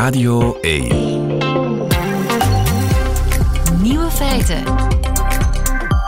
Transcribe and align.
Radio 0.00 0.58
1. 0.60 0.86
Nieuwe 3.82 4.10
feiten. 4.10 4.62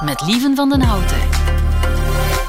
Met 0.04 0.22
Lieven 0.26 0.56
van 0.56 0.68
den 0.68 0.80
Houten. 0.80 1.18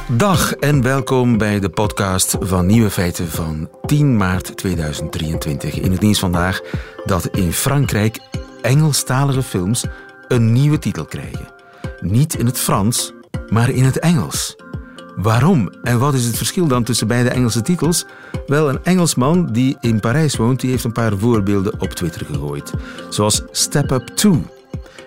Dag 0.08 0.54
en 0.54 0.82
welkom 0.82 1.38
bij 1.38 1.60
de 1.60 1.70
podcast 1.70 2.38
van 2.40 2.66
Nieuwe 2.66 2.90
Feiten 2.90 3.28
van 3.28 3.70
10 3.86 4.18
maart 4.18 4.58
2023. 4.58 5.80
In 5.80 5.92
het 5.92 6.02
nieuws 6.02 6.20
vandaag 6.20 6.62
dat 7.06 7.28
in 7.28 7.54
Frankrijk 7.54 8.20
Engelstalige 8.62 9.44
films 9.44 9.86
een 10.28 10.52
nieuwe 10.52 10.80
titel 10.80 11.06
krijgen. 11.06 11.54
Niet 12.00 12.36
in 12.36 12.46
het 12.46 12.60
Frans, 12.60 13.14
maar 13.50 13.70
in 13.70 13.84
het 13.84 14.00
Engels. 14.00 14.56
Waarom 15.16 15.70
en 15.84 16.00
wat 16.00 16.14
is 16.14 16.26
het 16.26 16.38
verschil 16.38 16.68
dan 16.68 16.84
tussen 16.84 17.08
beide 17.08 17.30
Engelse 17.30 17.62
titels? 17.62 18.06
Wel, 18.48 18.70
een 18.70 18.84
Engelsman 18.84 19.52
die 19.52 19.78
in 19.82 20.00
Parijs 20.00 20.36
woont, 20.36 20.60
die 20.60 20.70
heeft 20.70 20.84
een 20.84 20.92
paar 20.92 21.18
voorbeelden 21.18 21.82
op 21.82 21.90
Twitter 21.90 22.26
gegooid. 22.26 22.74
Zoals 23.10 23.44
Step 23.52 23.92
Up 23.92 24.08
2. 24.08 24.44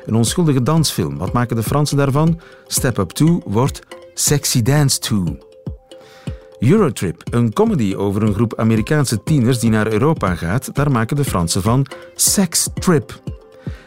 Een 0.06 0.14
onschuldige 0.14 0.62
dansfilm. 0.62 1.18
Wat 1.18 1.32
maken 1.32 1.56
de 1.56 1.62
Fransen 1.62 1.96
daarvan? 1.96 2.40
Step 2.66 2.98
Up 2.98 3.10
2 3.10 3.40
wordt 3.44 3.80
Sexy 4.14 4.62
Dance 4.62 4.98
2. 4.98 5.38
Eurotrip, 6.58 7.22
een 7.30 7.52
comedy 7.52 7.94
over 7.94 8.22
een 8.22 8.34
groep 8.34 8.58
Amerikaanse 8.58 9.22
tieners 9.22 9.58
die 9.58 9.70
naar 9.70 9.92
Europa 9.92 10.34
gaat, 10.34 10.74
daar 10.74 10.90
maken 10.90 11.16
de 11.16 11.24
Fransen 11.24 11.62
van 11.62 11.86
Sex 12.14 12.68
Trip. 12.74 13.35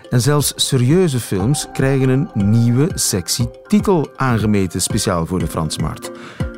En 0.09 0.21
zelfs 0.21 0.53
serieuze 0.55 1.19
films 1.19 1.67
krijgen 1.73 2.09
een 2.09 2.29
nieuwe 2.33 2.89
sexy 2.93 3.45
titel 3.67 4.09
aangemeten 4.15 4.81
speciaal 4.81 5.25
voor 5.25 5.39
de 5.39 5.47
Fransmarkt. 5.47 6.11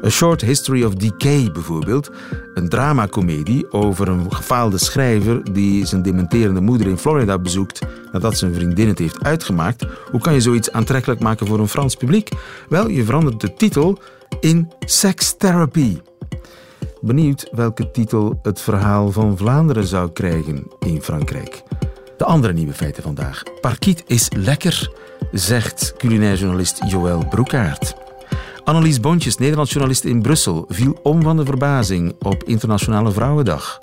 A 0.06 0.10
Short 0.10 0.42
History 0.42 0.84
of 0.84 0.96
Decay 0.96 1.50
bijvoorbeeld, 1.52 2.12
een 2.54 2.70
dramacomedie 2.70 3.72
over 3.72 4.08
een 4.08 4.34
gefaalde 4.34 4.78
schrijver 4.78 5.54
die 5.54 5.86
zijn 5.86 6.02
dementerende 6.02 6.62
moeder 6.62 6.88
in 6.88 6.98
Florida 6.98 7.40
bezoekt 7.40 7.80
nadat 8.12 8.38
zijn 8.38 8.54
vriendin 8.54 8.88
het 8.88 9.00
heeft 9.00 9.24
uitgemaakt. 9.24 9.86
Hoe 10.12 10.20
kan 10.20 10.34
je 10.34 10.42
zoiets 10.42 10.72
aantrekkelijk 10.72 11.20
maken 11.20 11.48
voor 11.48 11.60
een 11.60 11.68
Frans 11.68 11.96
publiek? 11.96 12.30
Wel, 12.70 12.90
je 12.90 13.04
verandert 13.04 13.42
de 13.42 13.54
titel 13.54 14.00
in 14.40 14.72
Sex 14.80 15.36
Therapy. 15.38 15.98
Benieuwd 17.02 17.50
welke 17.52 17.92
titel 17.92 18.40
het 18.42 18.62
verhaal 18.62 19.12
van 19.12 19.38
Vlaanderen 19.38 19.88
zou 19.88 20.12
krijgen 20.12 20.68
in 20.80 21.02
Frankrijk. 21.02 21.64
De 22.22 22.28
andere 22.28 22.54
nieuwe 22.54 22.74
feiten 22.74 23.04
vandaag. 23.04 23.44
Parkiet 23.62 24.04
is 24.08 24.28
lekker, 24.36 24.92
zegt 25.32 25.94
culinair 25.98 26.36
journalist 26.36 26.82
Joël 26.88 27.26
Broekaert. 27.30 27.94
Annelies 28.64 29.00
Bontjes, 29.00 29.38
Nederlands 29.38 29.72
journalist 29.72 30.04
in 30.04 30.22
Brussel, 30.22 30.66
viel 30.68 31.00
om 31.04 31.22
van 31.22 31.38
de 31.38 31.46
verbazing 31.46 32.16
op 32.20 32.44
Internationale 32.44 33.12
Vrouwendag. 33.12 33.78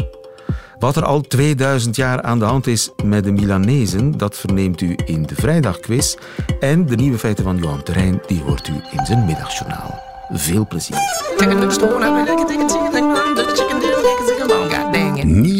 Wat 0.79 0.97
er 0.97 1.05
al 1.05 1.21
2000 1.21 1.97
jaar 1.97 2.23
aan 2.23 2.39
de 2.39 2.45
hand 2.45 2.67
is 2.67 2.91
met 3.05 3.25
de 3.25 3.33
Milanezen, 3.33 4.19
dat 4.19 4.37
verneemt 4.37 4.81
u 4.81 4.97
in 5.05 5.23
de 5.23 5.35
Vrijdagquiz. 5.35 6.17
En 6.61 6.87
de 6.87 6.97
nieuwe 6.97 7.19
feiten 7.19 7.45
van 7.45 7.59
Johan 7.59 7.83
Terrein, 7.83 8.21
die 8.27 8.43
hoort 8.43 8.69
u 8.69 8.75
in 8.99 9.07
zijn 9.07 9.25
middagjournaal. 9.25 10.03
Veel 10.33 10.67
plezier. 10.67 10.97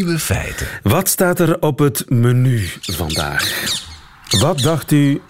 Nieuwe 0.09 0.23
feiten. 0.23 0.67
Wat 0.83 1.07
staat 1.07 1.39
er 1.39 1.61
op 1.61 1.79
het 1.79 2.09
menu 2.09 2.69
vandaag? 2.81 3.63
Wat 4.29 4.59
dacht 4.59 4.91
u 4.91 5.21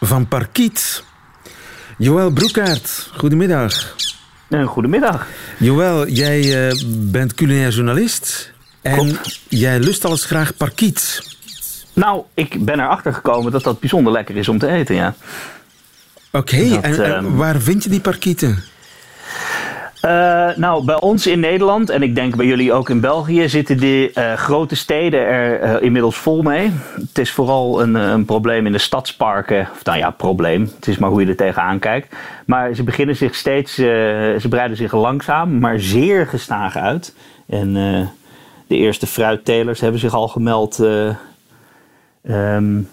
van 0.00 0.28
parkiet? 0.28 1.04
Joël 1.98 2.30
Broekaert, 2.30 3.10
goedemiddag. 3.16 3.96
Een 4.48 4.66
goedemiddag. 4.66 5.26
Joël, 5.58 6.08
jij 6.08 6.68
uh, 6.70 6.82
bent 6.88 7.34
culinair 7.34 7.70
journalist 7.70 8.52
en 8.82 9.18
jij 9.48 9.78
lust 9.78 10.04
alles 10.04 10.24
graag 10.24 10.56
parkiet. 10.56 11.22
Nou, 11.92 12.22
ik 12.34 12.64
ben 12.64 12.80
erachter 12.80 13.14
gekomen 13.14 13.52
dat 13.52 13.62
dat 13.62 13.80
bijzonder 13.80 14.12
lekker 14.12 14.36
is 14.36 14.48
om 14.48 14.58
te 14.58 14.68
eten, 14.68 14.94
ja. 14.94 15.14
Oké, 16.32 16.54
okay, 16.54 16.80
en, 16.80 17.04
en 17.04 17.24
uh, 17.24 17.36
waar 17.36 17.60
vind 17.60 17.84
je 17.84 17.90
die 17.90 18.00
parkieten? 18.00 18.64
Uh, 20.04 20.56
nou, 20.56 20.84
bij 20.84 21.00
ons 21.00 21.26
in 21.26 21.40
Nederland 21.40 21.90
en 21.90 22.02
ik 22.02 22.14
denk 22.14 22.36
bij 22.36 22.46
jullie 22.46 22.72
ook 22.72 22.90
in 22.90 23.00
België 23.00 23.48
zitten 23.48 23.78
de 23.78 24.10
uh, 24.14 24.32
grote 24.32 24.74
steden 24.74 25.20
er 25.20 25.62
uh, 25.62 25.82
inmiddels 25.82 26.16
vol 26.16 26.42
mee. 26.42 26.72
Het 26.94 27.18
is 27.18 27.32
vooral 27.32 27.82
een, 27.82 27.94
een, 27.94 28.24
probleem 28.24 28.66
in 28.66 28.72
de 28.72 28.78
stadsparken. 28.78 29.68
Of 29.72 29.84
nou 29.84 29.98
ja, 29.98 30.10
probleem. 30.10 30.70
Het 30.76 30.88
is 30.88 30.98
maar 30.98 31.10
hoe 31.10 31.20
je 31.20 31.26
er 31.26 31.36
tegenaan 31.36 31.78
kijkt. 31.78 32.14
Maar 32.46 32.74
ze 32.74 32.82
beginnen 32.82 33.16
zich 33.16 33.34
steeds, 33.34 33.74
ze 33.74 34.46
breiden 34.48 34.76
zich 34.76 34.92
langzaam, 34.92 35.58
maar 35.58 35.80
zeer 35.80 36.26
gestaag 36.26 36.76
uit. 36.76 37.14
En 37.46 37.72
de 38.66 38.76
eerste 38.76 39.06
fruittelers 39.06 39.80
hebben 39.80 40.00
zich 40.00 40.14
al 40.14 40.28
gemeld. 40.28 40.78
Um, 42.22 42.88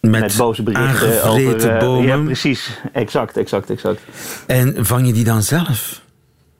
met, 0.00 0.20
met, 0.20 0.36
boze 0.36 0.62
berichten 0.62 1.24
over 1.24 1.78
bomen. 1.78 2.06
Ja, 2.06 2.24
precies. 2.24 2.80
Exact, 2.92 3.36
exact, 3.36 3.70
exact. 3.70 4.00
En 4.46 4.86
vang 4.86 5.06
je 5.06 5.12
die 5.12 5.24
dan 5.24 5.42
zelf? 5.42 6.00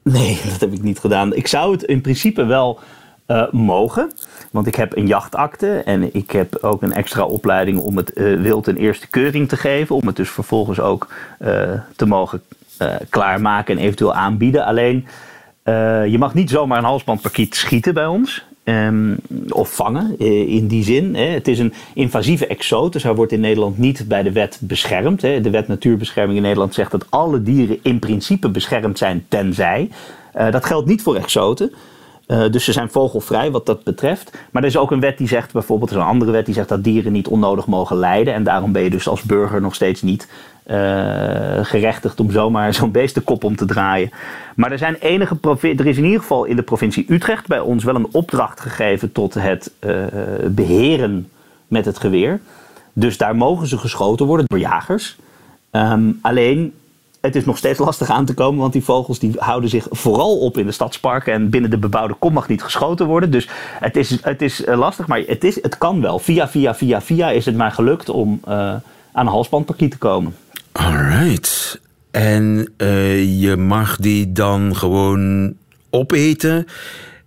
Nee, 0.01 0.41
dat 0.49 0.59
heb 0.59 0.73
ik 0.73 0.81
niet 0.81 0.99
gedaan. 0.99 1.33
Ik 1.33 1.47
zou 1.47 1.71
het 1.71 1.83
in 1.83 2.01
principe 2.01 2.45
wel 2.45 2.79
uh, 3.27 3.51
mogen. 3.51 4.11
Want 4.51 4.67
ik 4.67 4.75
heb 4.75 4.97
een 4.97 5.07
jachtakte 5.07 5.81
en 5.85 6.15
ik 6.15 6.31
heb 6.31 6.57
ook 6.61 6.81
een 6.81 6.93
extra 6.93 7.23
opleiding 7.23 7.79
om 7.79 7.97
het 7.97 8.11
uh, 8.13 8.41
wild 8.41 8.67
een 8.67 8.77
eerste 8.77 9.07
keuring 9.07 9.49
te 9.49 9.57
geven. 9.57 9.95
Om 9.95 10.07
het 10.07 10.15
dus 10.15 10.29
vervolgens 10.29 10.79
ook 10.79 11.07
uh, 11.39 11.71
te 11.95 12.05
mogen 12.05 12.41
klaarmaken 13.09 13.77
en 13.77 13.83
eventueel 13.83 14.13
aanbieden. 14.13 14.65
Alleen, 14.65 15.07
je 16.09 16.15
mag 16.19 16.33
niet 16.33 16.49
zomaar 16.49 16.77
een 16.77 16.83
halsbandparkiet 16.83 17.55
schieten 17.55 17.93
bij 17.93 18.05
ons. 18.05 18.45
Um, 18.71 19.15
of 19.49 19.75
vangen 19.75 20.19
in 20.47 20.67
die 20.67 20.83
zin. 20.83 21.15
Hè. 21.15 21.25
Het 21.25 21.47
is 21.47 21.59
een 21.59 21.73
invasieve 21.93 22.47
exoot, 22.47 22.93
dus 22.93 23.03
hij 23.03 23.15
wordt 23.15 23.31
in 23.31 23.39
Nederland 23.39 23.77
niet 23.77 24.07
bij 24.07 24.23
de 24.23 24.31
wet 24.31 24.59
beschermd. 24.61 25.21
Hè. 25.21 25.41
De 25.41 25.49
wet 25.49 25.67
natuurbescherming 25.67 26.37
in 26.37 26.43
Nederland 26.43 26.73
zegt 26.73 26.91
dat 26.91 27.05
alle 27.09 27.41
dieren 27.41 27.79
in 27.81 27.99
principe 27.99 28.49
beschermd 28.49 28.97
zijn 28.97 29.25
tenzij. 29.27 29.89
Uh, 30.37 30.51
dat 30.51 30.65
geldt 30.65 30.87
niet 30.87 31.01
voor 31.01 31.15
exoten. 31.15 31.71
Uh, 32.27 32.49
dus 32.51 32.63
ze 32.63 32.71
zijn 32.71 32.89
vogelvrij 32.89 33.51
wat 33.51 33.65
dat 33.65 33.83
betreft. 33.83 34.37
Maar 34.51 34.61
er 34.61 34.67
is 34.67 34.77
ook 34.77 34.91
een 34.91 34.99
wet 34.99 35.17
die 35.17 35.27
zegt, 35.27 35.53
bijvoorbeeld, 35.53 35.89
er 35.89 35.95
is 35.95 36.01
een 36.01 36.09
andere 36.09 36.31
wet 36.31 36.45
die 36.45 36.53
zegt 36.53 36.69
dat 36.69 36.83
dieren 36.83 37.11
niet 37.11 37.27
onnodig 37.27 37.67
mogen 37.67 37.97
lijden. 37.97 38.33
En 38.33 38.43
daarom 38.43 38.71
ben 38.71 38.83
je 38.83 38.89
dus 38.89 39.07
als 39.07 39.21
burger 39.21 39.61
nog 39.61 39.75
steeds 39.75 40.01
niet 40.01 40.27
gerechtigd 41.61 42.19
om 42.19 42.31
zomaar 42.31 42.73
zo'n 42.81 42.91
beest 42.91 43.15
de 43.15 43.21
kop 43.21 43.43
om 43.43 43.55
te 43.55 43.65
draaien. 43.65 44.11
Maar 44.55 44.71
er, 44.71 44.77
zijn 44.77 44.95
enige 44.95 45.37
er 45.61 45.87
is 45.87 45.97
in 45.97 46.05
ieder 46.05 46.19
geval 46.19 46.45
in 46.45 46.55
de 46.55 46.61
provincie 46.61 47.05
Utrecht 47.07 47.47
bij 47.47 47.59
ons 47.59 47.83
wel 47.83 47.95
een 47.95 48.07
opdracht 48.11 48.59
gegeven 48.59 49.11
tot 49.11 49.33
het 49.33 49.71
uh, 49.79 50.05
beheren 50.47 51.29
met 51.67 51.85
het 51.85 51.99
geweer. 51.99 52.39
Dus 52.93 53.17
daar 53.17 53.35
mogen 53.35 53.67
ze 53.67 53.77
geschoten 53.77 54.25
worden 54.25 54.45
door 54.47 54.59
jagers. 54.59 55.17
Um, 55.71 56.19
alleen 56.21 56.73
het 57.21 57.35
is 57.35 57.45
nog 57.45 57.57
steeds 57.57 57.79
lastig 57.79 58.09
aan 58.09 58.25
te 58.25 58.33
komen, 58.33 58.59
want 58.59 58.73
die 58.73 58.83
vogels 58.83 59.19
die 59.19 59.33
houden 59.37 59.69
zich 59.69 59.87
vooral 59.89 60.39
op 60.39 60.57
in 60.57 60.65
de 60.65 60.71
stadsparken 60.71 61.33
en 61.33 61.49
binnen 61.49 61.69
de 61.69 61.77
bebouwde 61.77 62.13
kom 62.13 62.33
mag 62.33 62.47
niet 62.47 62.63
geschoten 62.63 63.05
worden. 63.05 63.31
Dus 63.31 63.49
het 63.79 63.95
is, 63.95 64.17
het 64.21 64.41
is 64.41 64.63
lastig, 64.65 65.07
maar 65.07 65.19
het, 65.19 65.43
is, 65.43 65.61
het 65.61 65.77
kan 65.77 66.01
wel. 66.01 66.19
Via, 66.19 66.47
via, 66.47 66.75
via, 66.75 67.01
via 67.01 67.29
is 67.29 67.45
het 67.45 67.55
maar 67.55 67.71
gelukt 67.71 68.09
om 68.09 68.39
aan 68.43 68.81
een 69.13 69.27
halsbandparkiet 69.27 69.91
te 69.91 69.97
komen. 69.97 70.35
Alright. 70.71 71.79
En 72.11 72.73
uh, 72.77 73.41
je 73.41 73.55
mag 73.55 73.97
die 73.97 74.31
dan 74.31 74.75
gewoon 74.75 75.53
opeten? 75.89 76.67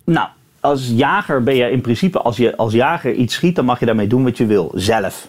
Nou, 0.05 0.29
als 0.61 0.89
jager 0.89 1.43
ben 1.43 1.55
je 1.55 1.71
in 1.71 1.81
principe, 1.81 2.19
als 2.19 2.37
je 2.37 2.57
als 2.57 2.73
jager 2.73 3.13
iets 3.13 3.35
schiet, 3.35 3.57
dan 3.57 3.65
mag 3.65 3.81
je 3.81 3.87
daarmee 3.87 4.07
doen 4.07 4.25
wat 4.25 4.37
je 4.37 4.47
wil, 4.47 4.73
zelf. 4.75 5.29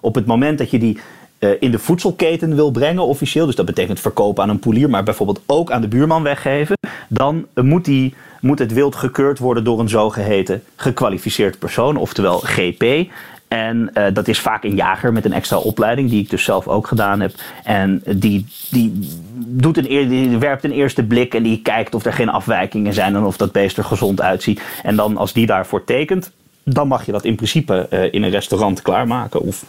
Op 0.00 0.14
het 0.14 0.26
moment 0.26 0.58
dat 0.58 0.70
je 0.70 0.78
die 0.78 0.98
uh, 1.38 1.50
in 1.60 1.70
de 1.70 1.78
voedselketen 1.78 2.54
wil 2.54 2.70
brengen, 2.70 3.06
officieel, 3.06 3.46
dus 3.46 3.54
dat 3.54 3.66
betekent 3.66 4.00
verkopen 4.00 4.42
aan 4.42 4.48
een 4.48 4.58
poelier, 4.58 4.90
maar 4.90 5.02
bijvoorbeeld 5.02 5.42
ook 5.46 5.70
aan 5.70 5.80
de 5.80 5.88
buurman 5.88 6.22
weggeven, 6.22 6.78
dan 7.08 7.46
moet, 7.54 7.84
die, 7.84 8.14
moet 8.40 8.58
het 8.58 8.72
wild 8.72 8.94
gekeurd 8.94 9.38
worden 9.38 9.64
door 9.64 9.80
een 9.80 9.88
zogeheten 9.88 10.62
gekwalificeerd 10.76 11.58
persoon, 11.58 11.96
oftewel 11.96 12.38
GP. 12.38 13.10
En 13.50 13.90
uh, 13.94 14.04
dat 14.12 14.28
is 14.28 14.40
vaak 14.40 14.64
een 14.64 14.74
jager 14.74 15.12
met 15.12 15.24
een 15.24 15.32
extra 15.32 15.56
opleiding, 15.56 16.10
die 16.10 16.22
ik 16.22 16.30
dus 16.30 16.44
zelf 16.44 16.68
ook 16.68 16.86
gedaan 16.86 17.20
heb. 17.20 17.34
En 17.64 18.02
die, 18.16 18.46
die, 18.70 19.08
doet 19.34 19.76
een, 19.76 20.08
die 20.08 20.38
werpt 20.38 20.64
een 20.64 20.72
eerste 20.72 21.02
blik 21.02 21.34
en 21.34 21.42
die 21.42 21.62
kijkt 21.62 21.94
of 21.94 22.04
er 22.04 22.12
geen 22.12 22.28
afwijkingen 22.28 22.92
zijn 22.92 23.16
en 23.16 23.24
of 23.24 23.36
dat 23.36 23.52
beest 23.52 23.78
er 23.78 23.84
gezond 23.84 24.20
uitziet. 24.20 24.62
En 24.82 24.96
dan 24.96 25.16
als 25.16 25.32
die 25.32 25.46
daarvoor 25.46 25.84
tekent, 25.84 26.30
dan 26.64 26.88
mag 26.88 27.06
je 27.06 27.12
dat 27.12 27.24
in 27.24 27.34
principe 27.34 27.86
uh, 27.90 28.12
in 28.12 28.22
een 28.22 28.30
restaurant 28.30 28.82
klaarmaken. 28.82 29.40
Of 29.40 29.64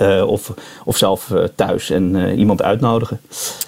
uh, 0.00 0.26
of, 0.26 0.52
of 0.84 0.96
zelf 0.96 1.32
thuis 1.54 1.90
en 1.90 2.38
iemand 2.38 2.62
uitnodigen. 2.62 3.20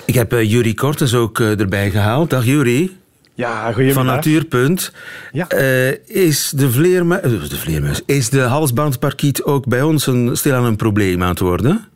Ik 0.04 0.14
heb 0.14 0.32
Jurie 0.32 0.74
Kortes 0.74 1.14
ook 1.14 1.40
erbij 1.40 1.90
gehaald. 1.90 2.30
Dag 2.30 2.44
Jurie. 2.44 3.01
Ja. 3.34 3.72
Van 3.72 4.06
Natuurpunt. 4.06 4.92
Ja. 5.32 5.50
is 6.06 6.52
de 6.56 6.70
vleermuis, 6.70 7.48
de 7.48 7.56
vleermuis, 7.56 8.02
is 8.06 8.30
de 8.30 8.40
halsbandparkiet 8.40 9.42
ook 9.42 9.66
bij 9.66 9.82
ons 9.82 10.06
een, 10.06 10.36
stilaan 10.36 10.64
een 10.64 10.76
probleem 10.76 11.22
aan 11.22 11.28
het 11.28 11.38
worden? 11.38 11.86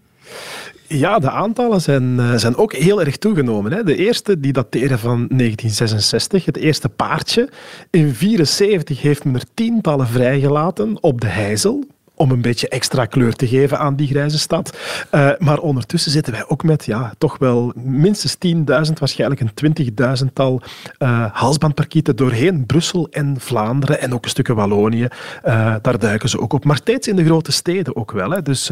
Ja, 0.89 1.19
de 1.19 1.31
aantallen 1.31 1.81
zijn, 1.81 2.21
eh, 2.21 2.35
zijn 2.35 2.57
ook 2.57 2.73
heel 2.73 3.01
erg 3.01 3.17
toegenomen. 3.17 3.73
Hè. 3.73 3.83
De 3.83 3.97
eerste 3.97 4.41
die 4.41 4.53
dateren 4.53 4.99
van 4.99 5.27
1966, 5.29 6.45
het 6.45 6.57
eerste 6.57 6.89
paardje. 6.89 7.49
In 7.91 8.15
1974 8.19 9.03
heeft 9.03 9.25
men 9.25 9.35
er 9.35 9.45
tientallen 9.55 10.07
vrijgelaten 10.07 11.03
op 11.03 11.21
de 11.21 11.27
Heizel 11.27 11.85
om 12.17 12.31
een 12.31 12.41
beetje 12.41 12.69
extra 12.69 13.05
kleur 13.05 13.35
te 13.35 13.49
geven 13.49 13.79
aan 13.79 13.97
die 13.97 14.09
grijze 14.09 14.39
stad. 14.39 14.77
Uh, 15.15 15.31
maar 15.39 15.59
ondertussen 15.59 16.11
zitten 16.11 16.33
wij 16.33 16.49
ook 16.49 16.63
met 16.63 16.85
ja, 16.85 17.13
toch 17.19 17.39
wel 17.39 17.73
minstens 17.75 18.37
10.000, 18.47 18.93
waarschijnlijk 18.99 19.41
een 19.41 19.95
20.000-tal 20.25 20.63
uh, 20.99 21.27
halsbandparkieten 21.33 22.17
doorheen 22.17 22.67
Brussel 22.67 23.09
en 23.11 23.37
Vlaanderen 23.39 24.01
en 24.01 24.15
ook 24.15 24.25
een 24.25 24.31
stukje 24.31 24.55
Wallonië. 24.55 25.09
Uh, 25.47 25.75
daar 25.83 25.99
duiken 25.99 26.29
ze 26.29 26.41
ook 26.41 26.53
op. 26.53 26.65
Maar 26.65 26.77
steeds 26.77 27.09
in 27.09 27.17
de 27.17 27.25
grote 27.25 27.53
steden 27.53 27.97
ook 27.97 28.13
wel. 28.13 28.31
Hè. 28.31 28.43
Dus 28.43 28.71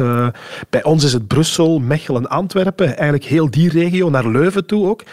bij 0.69 0.83
ons 0.83 1.03
is 1.03 1.13
het 1.13 1.27
Brussel, 1.27 1.79
Mechelen, 1.79 2.27
Antwerpen, 2.27 2.87
eigenlijk 2.87 3.23
heel 3.23 3.49
die 3.49 3.69
regio, 3.69 4.09
naar 4.09 4.27
Leuven 4.27 4.65
toe 4.65 4.87
ook. 4.87 5.03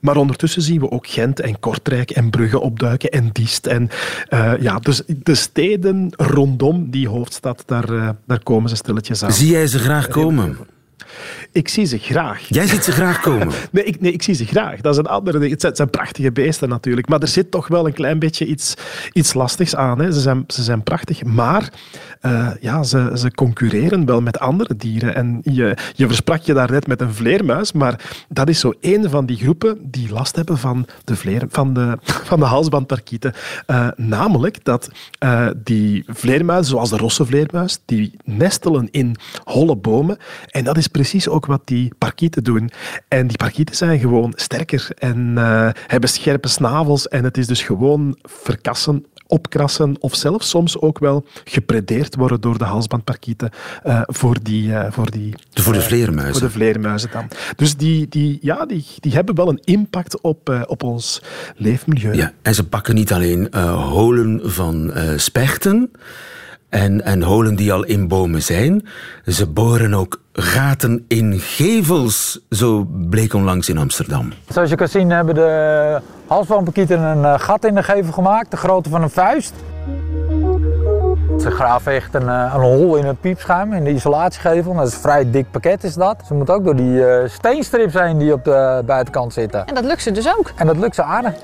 Maar 0.00 0.16
ondertussen 0.16 0.62
zien 0.62 0.80
we 0.80 0.90
ook 0.90 1.06
Gent 1.06 1.40
en 1.40 1.58
Kortrijk 1.58 2.10
en 2.10 2.30
Brugge 2.30 2.60
opduiken 2.60 3.10
en 3.10 3.30
Diest. 3.32 3.66
En, 3.66 3.90
ja, 4.60 4.78
dus 4.78 5.02
de 5.06 5.34
steden 5.34 6.12
rondom 6.16 6.90
die 6.90 7.08
hoofdstad, 7.08 7.62
daar 7.66 7.79
daar, 7.86 8.08
eh, 8.08 8.08
daar 8.26 8.42
komen 8.42 8.68
ze 8.70 8.76
stilletjes 8.76 9.22
aan. 9.22 9.32
Zie 9.32 9.50
jij 9.50 9.66
ze 9.66 9.78
graag 9.78 10.08
komen? 10.08 10.56
Ik 11.52 11.68
zie 11.68 11.84
ze 11.84 11.98
graag. 11.98 12.48
Jij 12.48 12.66
ziet 12.66 12.84
ze 12.84 12.92
graag 12.92 13.20
komen? 13.20 13.48
nee, 13.72 13.84
ik, 13.84 14.00
nee, 14.00 14.12
ik 14.12 14.22
zie 14.22 14.34
ze 14.34 14.44
graag. 14.44 14.80
Dat 14.80 14.92
is 14.92 14.98
een 14.98 15.06
andere 15.06 15.38
ding. 15.38 15.62
Het 15.62 15.76
zijn, 15.76 15.90
prachtige 15.90 16.32
beesten 16.32 16.68
natuurlijk. 16.68 17.08
Maar 17.08 17.20
er 17.20 17.28
zit 17.28 17.50
toch 17.50 17.68
wel 17.68 17.86
een 17.86 17.92
klein 17.92 18.18
beetje 18.18 18.46
iets, 18.46 18.74
iets 19.12 19.34
lastigs 19.34 19.76
aan. 19.76 20.00
Hè. 20.00 20.12
Ze, 20.12 20.20
zijn, 20.20 20.44
ze 20.46 20.62
zijn 20.62 20.82
prachtig. 20.82 21.24
Maar 21.24 21.72
uh, 22.22 22.50
ja, 22.60 22.82
ze, 22.82 23.10
ze 23.14 23.30
concurreren 23.30 24.06
wel 24.06 24.20
met 24.20 24.38
andere 24.38 24.76
dieren. 24.76 25.14
En 25.14 25.40
je, 25.42 25.76
je 25.94 26.06
versprak 26.06 26.42
je 26.42 26.54
daarnet 26.54 26.86
met 26.86 27.00
een 27.00 27.14
vleermuis. 27.14 27.72
Maar 27.72 28.24
dat 28.28 28.48
is 28.48 28.60
zo 28.60 28.72
één 28.80 29.10
van 29.10 29.26
die 29.26 29.36
groepen 29.36 29.78
die 29.82 30.12
last 30.12 30.36
hebben 30.36 30.58
van 30.58 30.86
de, 31.04 31.16
vleer, 31.16 31.44
van 31.48 31.74
de, 31.74 31.98
van 32.30 32.38
de 32.38 32.46
halsbandparkieten. 32.46 33.32
Uh, 33.66 33.88
namelijk 33.96 34.64
dat 34.64 34.90
uh, 35.24 35.48
die 35.56 36.04
vleermuizen, 36.06 36.70
zoals 36.70 36.90
de 36.90 36.96
rosse 36.96 37.24
vleermuis, 37.24 37.78
die 37.84 38.14
nestelen 38.24 38.88
in 38.90 39.16
holle 39.44 39.76
bomen. 39.76 40.18
En 40.46 40.64
dat 40.64 40.76
is 40.76 40.86
precies 40.86 40.99
ook 41.28 41.46
wat 41.46 41.60
die 41.64 41.92
parkieten 41.98 42.44
doen. 42.44 42.70
En 43.08 43.26
die 43.26 43.36
parkieten 43.36 43.76
zijn 43.76 43.98
gewoon 43.98 44.32
sterker 44.36 44.88
en 44.98 45.34
uh, 45.38 45.68
hebben 45.86 46.08
scherpe 46.08 46.48
snavels. 46.48 47.08
En 47.08 47.24
het 47.24 47.38
is 47.38 47.46
dus 47.46 47.62
gewoon 47.62 48.18
verkassen, 48.22 49.04
opkrassen 49.26 49.96
of 50.00 50.14
zelfs 50.14 50.48
soms 50.48 50.80
ook 50.80 50.98
wel 50.98 51.26
gepredeerd 51.44 52.16
worden 52.16 52.40
door 52.40 52.58
de 52.58 52.64
halsbandparkieten 52.64 53.50
uh, 53.86 54.02
voor, 54.06 54.36
die, 54.42 54.68
uh, 54.68 54.86
voor, 54.90 55.10
die, 55.10 55.34
voor 55.50 55.72
de 55.72 55.80
vleermuizen. 55.80 56.32
Voor 56.32 56.48
de 56.48 56.54
vleermuizen 56.54 57.10
dan. 57.12 57.28
Dus 57.56 57.76
die, 57.76 58.08
die, 58.08 58.38
ja, 58.40 58.66
die, 58.66 58.86
die 59.00 59.12
hebben 59.12 59.34
wel 59.34 59.48
een 59.48 59.62
impact 59.64 60.20
op, 60.20 60.64
op 60.66 60.82
ons 60.82 61.22
leefmilieu. 61.56 62.14
Ja, 62.14 62.32
en 62.42 62.54
ze 62.54 62.68
pakken 62.68 62.94
niet 62.94 63.12
alleen 63.12 63.54
holen 63.56 64.40
van 64.44 64.92
spechten 65.16 65.90
en, 66.70 67.04
en 67.04 67.22
holen 67.22 67.54
die 67.54 67.72
al 67.72 67.84
in 67.84 68.08
bomen 68.08 68.42
zijn. 68.42 68.86
Ze 69.26 69.46
boren 69.46 69.94
ook 69.94 70.20
gaten 70.42 71.04
in 71.08 71.38
gevels, 71.38 72.40
zo 72.50 72.86
bleek 72.90 73.34
onlangs 73.34 73.68
in 73.68 73.78
Amsterdam. 73.78 74.32
Zoals 74.48 74.70
je 74.70 74.76
kan 74.76 74.88
zien 74.88 75.10
hebben 75.10 75.34
de 75.34 76.00
halsbandparkieten 76.26 77.00
een 77.00 77.24
eh, 77.24 77.38
gat 77.38 77.64
in 77.64 77.74
de 77.74 77.82
gevel 77.82 78.12
gemaakt, 78.12 78.50
de 78.50 78.56
grootte 78.56 78.90
van 78.90 79.02
een 79.02 79.10
vuist. 79.10 79.52
Ze 81.40 81.50
graven 81.50 81.92
echt 81.92 82.14
een, 82.14 82.28
eh, 82.28 82.52
een 82.54 82.60
hol 82.60 82.96
in 82.96 83.04
het 83.04 83.20
piepschuim, 83.20 83.72
in 83.72 83.84
de 83.84 83.90
isolatiegevel. 83.90 84.74
Dat 84.74 84.86
is 84.86 84.94
een 84.94 85.00
vrij 85.00 85.30
dik 85.30 85.50
pakket 85.50 85.84
is 85.84 85.94
dat. 85.94 86.22
Ze 86.26 86.34
moeten 86.34 86.54
ook 86.54 86.64
door 86.64 86.76
die 86.76 86.92
uh, 86.92 87.16
steenstrips 87.26 87.94
heen 87.94 88.18
die 88.18 88.32
op 88.32 88.44
de 88.44 88.82
buitenkant 88.86 89.32
zitten. 89.32 89.66
En 89.66 89.74
dat 89.74 89.84
lukt 89.84 90.02
ze 90.02 90.10
dus 90.10 90.36
ook? 90.38 90.52
En 90.56 90.66
dat 90.66 90.76
lukt 90.76 90.94
ze 90.94 91.02
aardig. 91.02 91.34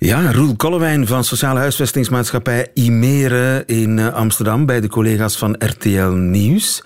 Ja, 0.00 0.32
Roel 0.32 0.56
Kollewijn 0.56 1.06
van 1.06 1.24
Sociale 1.24 1.58
Huisvestingsmaatschappij 1.58 2.70
Imere 2.74 3.62
in 3.66 3.98
eh, 3.98 4.14
Amsterdam 4.14 4.66
bij 4.66 4.80
de 4.80 4.88
collega's 4.88 5.36
van 5.38 5.56
RTL 5.58 6.10
Nieuws. 6.10 6.84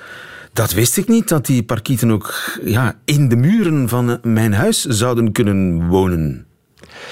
Dat 0.53 0.73
wist 0.73 0.97
ik 0.97 1.09
niet, 1.09 1.29
dat 1.29 1.47
die 1.47 1.63
parkieten 1.63 2.11
ook 2.11 2.59
ja, 2.65 2.99
in 3.05 3.29
de 3.29 3.37
muren 3.37 3.89
van 3.89 4.19
mijn 4.23 4.53
huis 4.53 4.85
zouden 4.85 5.33
kunnen 5.33 5.89
wonen. 5.89 6.47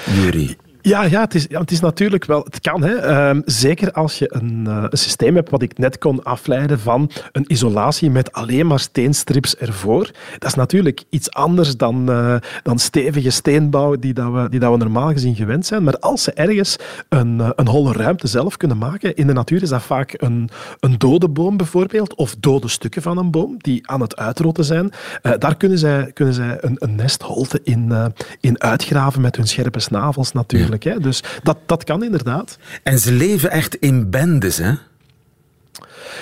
Jury. 0.06 0.56
Ja, 0.82 1.02
ja, 1.02 1.20
het 1.20 1.34
is, 1.34 1.46
het 1.48 1.70
is 1.70 1.80
natuurlijk 1.80 2.24
wel... 2.24 2.44
Het 2.44 2.60
kan, 2.60 2.82
hè. 2.82 2.94
Ehm, 2.94 3.40
zeker 3.44 3.92
als 3.92 4.18
je 4.18 4.34
een, 4.34 4.64
uh, 4.68 4.84
een, 4.88 4.98
systeem 4.98 5.34
hebt 5.34 5.50
wat 5.50 5.62
ik 5.62 5.78
net 5.78 5.98
kon 5.98 6.22
afleiden 6.22 6.80
van 6.80 7.10
een 7.32 7.44
isolatie 7.46 8.10
met 8.10 8.32
alleen 8.32 8.66
maar 8.66 8.80
steenstrips 8.80 9.56
ervoor. 9.56 10.10
Dat 10.38 10.48
is 10.48 10.54
natuurlijk 10.54 11.02
iets 11.08 11.30
anders 11.30 11.76
dan, 11.76 12.10
uh, 12.10 12.34
dan 12.62 12.78
stevige 12.78 13.30
steenbouw 13.30 13.96
die, 13.96 14.12
dat 14.12 14.32
we, 14.32 14.48
die 14.48 14.60
dat 14.60 14.70
we 14.72 14.76
normaal 14.76 15.08
gezien 15.08 15.34
gewend 15.34 15.66
zijn. 15.66 15.82
Maar 15.82 15.98
als 15.98 16.22
ze 16.22 16.32
ergens 16.32 16.76
een, 17.08 17.38
uh, 17.38 17.50
een 17.54 17.68
holle 17.68 17.92
ruimte 17.92 18.26
zelf 18.26 18.56
kunnen 18.56 18.78
maken, 18.78 19.16
in 19.16 19.26
de 19.26 19.32
natuur 19.32 19.62
is 19.62 19.68
dat 19.68 19.82
vaak 19.82 20.14
een, 20.16 20.50
een 20.80 20.98
dode 20.98 21.28
boom 21.28 21.56
bijvoorbeeld, 21.56 22.14
of 22.14 22.36
dode 22.38 22.68
stukken 22.68 23.02
van 23.02 23.18
een 23.18 23.30
boom 23.30 23.54
die 23.58 23.88
aan 23.88 24.00
het 24.00 24.16
uitrotten 24.16 24.64
zijn. 24.64 24.92
daar 25.38 25.56
kunnen 25.56 25.78
zij, 25.78 26.10
kunnen 26.12 26.34
zij 26.34 26.58
een, 26.60 26.76
een 26.78 26.94
nestholte 26.94 27.60
in, 27.62 28.12
in 28.40 28.60
uitgraven 28.60 29.20
met 29.20 29.36
hun 29.36 29.46
scherpe 29.46 29.80
snavels 29.80 30.32
natuurlijk. 30.32 30.69
Dus 30.78 31.22
dat, 31.42 31.58
dat 31.66 31.84
kan 31.84 32.04
inderdaad. 32.04 32.58
En 32.82 32.98
ze 32.98 33.12
leven 33.12 33.50
echt 33.50 33.74
in 33.74 34.10
bendes, 34.10 34.56
hè? 34.56 34.72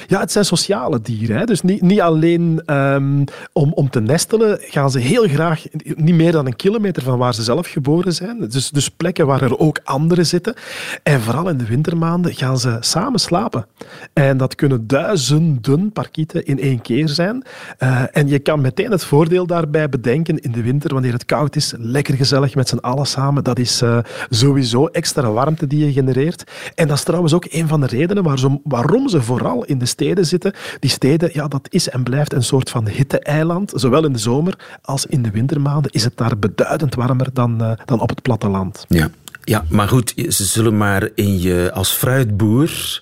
Ja, 0.06 0.20
het 0.20 0.32
zijn 0.32 0.44
sociale 0.44 1.00
dieren. 1.00 1.36
Hè. 1.36 1.44
Dus 1.44 1.62
niet, 1.62 1.82
niet 1.82 2.00
alleen 2.00 2.62
um, 2.66 3.24
om, 3.52 3.72
om 3.72 3.90
te 3.90 4.00
nestelen 4.00 4.58
gaan 4.60 4.90
ze 4.90 4.98
heel 4.98 5.28
graag 5.28 5.64
niet 5.96 6.14
meer 6.14 6.32
dan 6.32 6.46
een 6.46 6.56
kilometer 6.56 7.02
van 7.02 7.18
waar 7.18 7.34
ze 7.34 7.42
zelf 7.42 7.66
geboren 7.66 8.12
zijn. 8.12 8.48
Dus, 8.48 8.70
dus 8.70 8.88
plekken 8.88 9.26
waar 9.26 9.42
er 9.42 9.58
ook 9.58 9.80
anderen 9.84 10.26
zitten. 10.26 10.54
En 11.02 11.20
vooral 11.20 11.48
in 11.48 11.58
de 11.58 11.66
wintermaanden 11.66 12.34
gaan 12.34 12.58
ze 12.58 12.76
samen 12.80 13.20
slapen. 13.20 13.66
En 14.12 14.36
dat 14.36 14.54
kunnen 14.54 14.86
duizenden 14.86 15.92
parkieten 15.92 16.44
in 16.44 16.60
één 16.60 16.82
keer 16.82 17.08
zijn. 17.08 17.44
Uh, 17.78 18.02
en 18.12 18.28
je 18.28 18.38
kan 18.38 18.60
meteen 18.60 18.90
het 18.90 19.04
voordeel 19.04 19.46
daarbij 19.46 19.88
bedenken 19.88 20.38
in 20.38 20.52
de 20.52 20.62
winter, 20.62 20.92
wanneer 20.92 21.12
het 21.12 21.24
koud 21.24 21.56
is, 21.56 21.74
lekker 21.76 22.14
gezellig 22.14 22.54
met 22.54 22.68
z'n 22.68 22.76
allen 22.76 23.06
samen. 23.06 23.44
Dat 23.44 23.58
is 23.58 23.82
uh, 23.82 23.98
sowieso 24.30 24.86
extra 24.86 25.30
warmte 25.30 25.66
die 25.66 25.86
je 25.86 25.92
genereert. 25.92 26.50
En 26.74 26.88
dat 26.88 26.96
is 26.96 27.04
trouwens 27.04 27.34
ook 27.34 27.46
een 27.50 27.68
van 27.68 27.80
de 27.80 27.86
redenen 27.86 28.60
waarom 28.62 29.08
ze 29.08 29.22
vooral 29.22 29.64
in 29.64 29.78
de 29.78 29.86
steden 29.88 30.26
zitten. 30.26 30.52
Die 30.80 30.90
steden, 30.90 31.30
ja, 31.32 31.48
dat 31.48 31.68
is 31.70 31.88
en 31.88 32.02
blijft 32.02 32.32
een 32.32 32.44
soort 32.44 32.70
van 32.70 32.88
hitte-eiland. 32.88 33.72
Zowel 33.74 34.04
in 34.04 34.12
de 34.12 34.18
zomer 34.18 34.78
als 34.82 35.06
in 35.06 35.22
de 35.22 35.30
wintermaanden 35.30 35.90
is 35.92 36.04
het 36.04 36.16
daar 36.16 36.38
beduidend 36.38 36.94
warmer 36.94 37.28
dan, 37.32 37.62
uh, 37.62 37.72
dan 37.84 38.00
op 38.00 38.08
het 38.08 38.22
platteland. 38.22 38.84
Ja. 38.88 39.10
ja, 39.44 39.64
maar 39.68 39.88
goed, 39.88 40.12
ze 40.28 40.44
zullen 40.44 40.76
maar 40.76 41.08
in 41.14 41.40
je, 41.40 41.70
als 41.74 41.90
fruitboer 41.90 43.00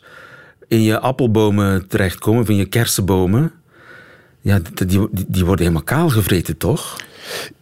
in 0.69 0.83
je 0.83 1.01
appelbomen 1.01 1.89
terechtkomen, 1.89 2.47
van 2.47 2.57
je 2.57 2.65
kersenbomen. 2.65 3.53
Ja, 4.41 4.61
die, 4.87 5.09
die 5.11 5.45
worden 5.45 5.65
helemaal 5.65 5.83
kaal 5.83 6.09
gevreten, 6.09 6.57
toch? 6.57 6.97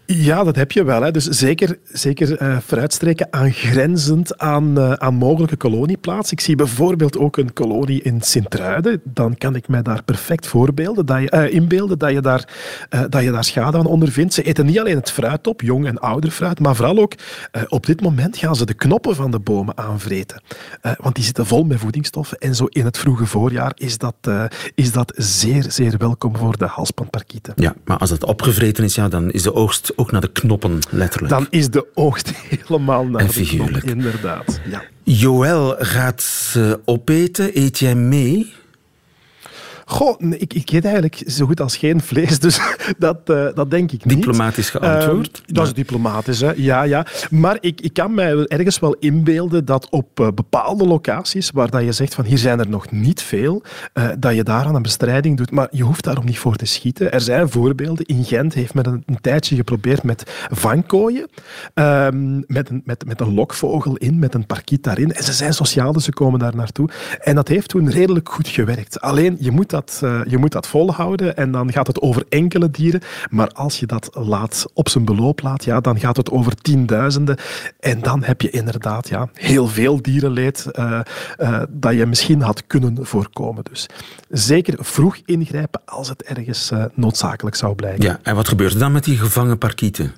Ja, 0.07 0.45
dat 0.45 0.57
heb 0.57 0.73
je 0.73 0.85
wel. 0.85 1.03
Hè. 1.03 1.11
Dus 1.11 1.25
zeker, 1.25 1.79
zeker 1.93 2.43
uh, 2.43 2.59
vooruitstreken 2.59 3.27
aangrenzend 3.31 4.39
aan, 4.39 4.79
uh, 4.79 4.93
aan 4.93 5.15
mogelijke 5.15 5.57
kolonieplaatsen. 5.57 6.37
Ik 6.37 6.43
zie 6.43 6.57
bijvoorbeeld 6.57 7.19
ook 7.19 7.37
een 7.37 7.53
kolonie 7.53 8.03
in 8.03 8.21
Sint-Truiden. 8.21 9.01
Dan 9.05 9.37
kan 9.37 9.55
ik 9.55 9.69
mij 9.69 9.83
daar 9.83 10.03
perfect 10.03 10.47
voorbeelden, 10.47 11.07
dat 11.07 11.21
je, 11.21 11.33
uh, 11.35 11.55
inbeelden 11.55 11.99
dat 11.99 12.11
je, 12.11 12.21
daar, 12.21 12.49
dat 13.09 13.23
je 13.23 13.31
daar 13.31 13.45
schade 13.45 13.79
aan 13.79 13.87
ondervindt. 13.87 14.35
Ze 14.35 14.43
eten 14.43 14.67
niet 14.67 14.79
alleen 14.79 14.97
het 14.97 15.11
fruit 15.11 15.47
op, 15.47 15.61
jong 15.61 15.87
en 15.87 15.99
ouder 15.99 16.31
fruit, 16.31 16.61
maar 16.61 16.77
vooral 16.77 16.99
ook 16.99 17.15
op 17.69 17.87
dit 17.87 18.01
moment 18.01 18.37
gaan 18.37 18.57
ze 18.57 18.67
de 18.67 18.75
knoppen 18.75 19.15
van 19.15 19.31
de 19.31 19.39
bomen 19.39 19.77
aanvreten. 19.77 20.43
want 21.01 21.15
die 21.15 21.25
zitten 21.25 21.47
vol 21.47 21.65
met 21.65 21.79
voedingsstoffen. 21.79 22.39
En 22.39 22.55
zo 22.55 22.65
in 22.65 22.85
het 22.85 22.99
vroege 22.99 23.27
voorjaar 23.27 23.73
is 23.75 23.99
dat, 23.99 24.17
is 24.75 24.93
dat 24.93 25.13
zeer, 25.17 25.65
zeer 25.69 25.95
welkom 25.99 26.37
voor 26.37 26.59
de 26.59 26.67
halsbandparkieten. 26.67 27.53
Ja, 27.57 27.75
maar 27.85 27.99
als 27.99 28.11
dat 28.11 28.25
opgevreten 28.25 28.85
is, 28.85 28.95
ja, 28.95 29.09
dan 29.09 29.31
is 29.31 29.43
de 29.43 29.55
oogst 29.55 29.93
ook 30.05 30.13
naar 30.13 30.21
de 30.21 30.33
knoppen, 30.33 30.79
letterlijk. 30.91 31.33
Dan 31.33 31.47
is 31.51 31.71
de 31.71 31.87
oogst 31.95 32.33
helemaal 32.67 33.05
naar 33.05 33.21
en 33.21 33.27
de 33.27 33.47
knoppen, 33.47 33.83
inderdaad. 33.83 34.61
Ja. 34.71 34.83
Joël 35.03 35.75
gaat 35.79 36.23
ze 36.23 36.81
opeten. 36.85 37.51
Eet 37.59 37.79
jij 37.79 37.95
mee? 37.95 38.53
Goh, 39.85 40.21
ik, 40.31 40.55
ik 40.55 40.71
eet 40.71 40.85
eigenlijk 40.85 41.23
zo 41.27 41.47
goed 41.47 41.61
als 41.61 41.77
geen 41.77 42.01
vlees, 42.01 42.39
dus 42.39 42.61
dat, 42.99 43.19
uh, 43.27 43.47
dat 43.55 43.71
denk 43.71 43.93
ik 43.93 44.05
niet. 44.05 44.17
Diplomatisch 44.17 44.71
geantwoord. 44.71 45.43
Uh, 45.47 45.55
dat 45.55 45.67
is 45.67 45.73
diplomatisch, 45.73 46.41
hè. 46.41 46.53
ja, 46.57 46.83
ja. 46.83 47.07
Maar 47.31 47.57
ik, 47.61 47.81
ik 47.81 47.93
kan 47.93 48.15
mij 48.15 48.47
ergens 48.47 48.79
wel 48.79 48.95
inbeelden 48.95 49.65
dat 49.65 49.89
op 49.91 50.21
uh, 50.21 50.29
bepaalde 50.35 50.87
locaties, 50.87 51.51
waar 51.51 51.71
dat 51.71 51.85
je 51.85 51.93
zegt 51.93 52.15
van 52.15 52.25
hier 52.25 52.39
zijn 52.39 52.59
er 52.59 52.69
nog 52.69 52.91
niet 52.91 53.23
veel, 53.23 53.63
dat 54.19 54.35
je 54.35 54.43
daar 54.43 54.65
aan 54.65 54.75
een 54.75 54.83
bestrijding 54.83 55.37
doet. 55.37 55.51
Maar 55.51 55.69
je 55.71 55.83
hoeft 55.83 56.05
daarom 56.05 56.25
niet 56.25 56.39
voor 56.39 56.57
te 56.57 56.67
schieten. 56.67 57.13
Er 57.13 57.21
zijn 57.21 57.49
voorbeelden. 57.49 58.07
In 58.07 58.25
Gent 58.25 58.55
heeft 58.55 58.75
men 58.75 58.87
een, 58.87 59.03
een 59.07 59.21
tijdje 59.21 59.57
geprobeerd 59.57 60.03
met 60.03 60.47
vangkooien, 60.51 61.29
ehm, 61.75 62.41
met, 62.47 62.71
een, 62.71 62.83
met, 62.85 63.05
met 63.07 63.21
een 63.21 63.35
lokvogel 63.35 63.97
in, 63.97 64.19
met 64.19 64.35
een 64.35 64.47
parkiet 64.47 64.83
daarin. 64.83 65.13
En 65.13 65.25
ze 65.25 65.33
zijn 65.33 65.55
sociaal, 65.55 65.93
dus 65.93 66.05
ze 66.05 66.13
komen 66.13 66.39
daar 66.39 66.57
naartoe. 66.57 66.89
En 67.21 67.35
dat 67.35 67.49
heeft 67.49 67.69
toen 67.69 67.91
redelijk 67.91 68.29
goed 68.29 68.49
gewerkt. 68.49 69.01
Alleen, 69.01 69.37
je 69.41 69.51
moet 69.51 69.73
dat, 69.75 70.01
uh, 70.05 70.21
je 70.27 70.39
moet 70.39 70.53
dat 70.53 70.67
volhouden 70.67 71.37
en 71.37 71.51
dan 71.51 71.73
gaat 71.73 71.87
het 71.87 72.01
over 72.01 72.25
enkele 72.29 72.71
dieren. 72.71 73.01
Maar 73.31 73.49
als 73.49 73.79
je 73.79 73.87
dat 73.87 74.11
laat, 74.13 74.67
op 74.75 74.89
zijn 74.89 75.05
beloop 75.05 75.43
laat, 75.43 75.65
ja, 75.65 75.81
dan 75.81 75.99
gaat 75.99 76.17
het 76.17 76.31
over 76.31 76.55
tienduizenden. 76.55 77.37
En 77.81 78.01
dan 78.01 78.23
heb 78.23 78.41
je 78.41 78.51
inderdaad 78.51 79.09
ja, 79.09 79.29
heel 79.33 79.69
veel 79.69 80.03
dierenleed 80.03 80.67
uh, 80.73 81.01
dat 81.69 81.95
je 81.95 82.07
misschien 82.07 82.41
had 82.41 82.67
kunnen 82.67 83.07
voorkomen. 83.07 83.65
Dus 83.71 83.87
zeker 84.29 84.75
vroeg 84.79 85.17
ingrijpen 85.25 85.81
als 85.85 86.09
het 86.09 86.23
ergens 86.23 86.73
noodzakelijk 86.95 87.57
zou 87.57 87.75
blijken. 87.75 88.05
Ja, 88.05 88.19
en 88.23 88.35
wat 88.35 88.49
gebeurt 88.49 88.73
er 88.73 88.79
dan 88.79 88.93
met 88.93 89.05
die 89.05 89.19
gevangen 89.19 89.59
parkieten? 89.59 90.15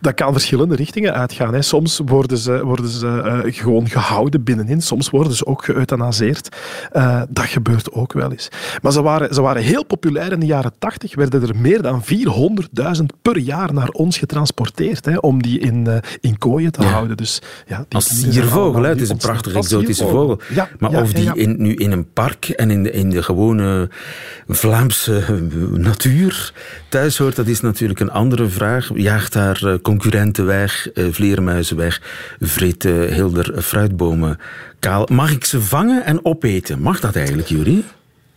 Dat 0.00 0.14
kan 0.14 0.32
verschillende 0.32 0.74
richtingen 0.74 1.14
uitgaan. 1.14 1.54
Hè. 1.54 1.62
Soms 1.62 2.00
worden 2.04 2.38
ze, 2.38 2.64
worden 2.64 2.88
ze 2.88 3.42
uh, 3.46 3.54
gewoon 3.54 3.88
gehouden 3.88 4.44
binnenin, 4.44 4.82
soms 4.82 5.10
worden 5.10 5.32
ze 5.32 5.46
ook 5.46 5.64
geëuthanaseerd. 5.64 6.56
Uh, 6.92 7.22
dat 7.28 7.44
gebeurt 7.44 7.92
ook 7.92 8.12
wel 8.12 8.30
eens. 8.30 8.48
Maar 8.82 8.92
ze 8.92 9.02
waren, 9.02 9.34
ze 9.34 9.40
waren 9.40 9.62
heel 9.62 9.84
populair 9.84 10.32
in 10.32 10.40
de 10.40 10.46
jaren 10.46 10.72
80, 10.78 11.14
werden 11.14 11.48
er 11.48 11.56
meer 11.56 11.82
dan 11.82 12.02
400.000 12.04 13.04
per 13.22 13.38
jaar 13.38 13.72
naar 13.72 13.88
ons 13.88 14.18
getransporteerd 14.18 15.04
hè, 15.04 15.16
om 15.16 15.42
die 15.42 15.58
in, 15.58 15.84
uh, 15.88 15.96
in 16.20 16.38
kooien 16.38 16.72
te 16.72 16.82
ja. 16.82 16.88
houden. 16.88 17.16
Dus, 17.16 17.42
ja, 17.66 17.76
die 17.76 17.86
Als 17.90 18.20
siervogel, 18.20 18.82
het 18.82 19.00
is 19.00 19.08
een 19.08 19.16
prachtige 19.16 19.58
exotische 19.58 20.06
vogel. 20.06 20.40
Ja, 20.54 20.68
maar 20.78 20.90
ja, 20.90 21.02
of 21.02 21.12
die 21.12 21.34
in, 21.34 21.54
nu 21.58 21.74
in 21.74 21.92
een 21.92 22.12
park 22.12 22.48
en 22.48 22.70
in 22.70 22.82
de, 22.82 22.90
in 22.90 23.10
de 23.10 23.22
gewone 23.22 23.88
Vlaamse 24.48 25.24
natuur 25.70 26.52
thuis 26.88 27.18
hoort, 27.18 27.36
dat 27.36 27.46
is 27.46 27.60
natuurlijk 27.60 28.00
een 28.00 28.10
andere 28.10 28.48
vraag. 28.48 28.90
Jaagt 28.94 29.32
daar 29.32 29.55
concurrenten 29.82 30.46
weg, 30.46 30.88
vleermuizen 30.94 31.76
weg, 31.76 32.02
vreten 32.40 33.12
heel 33.12 33.32
fruitbomen 33.56 34.38
kaal. 34.78 35.08
Mag 35.12 35.32
ik 35.32 35.44
ze 35.44 35.60
vangen 35.60 36.04
en 36.04 36.24
opeten? 36.24 36.80
Mag 36.80 37.00
dat 37.00 37.16
eigenlijk, 37.16 37.48
Jury? 37.48 37.82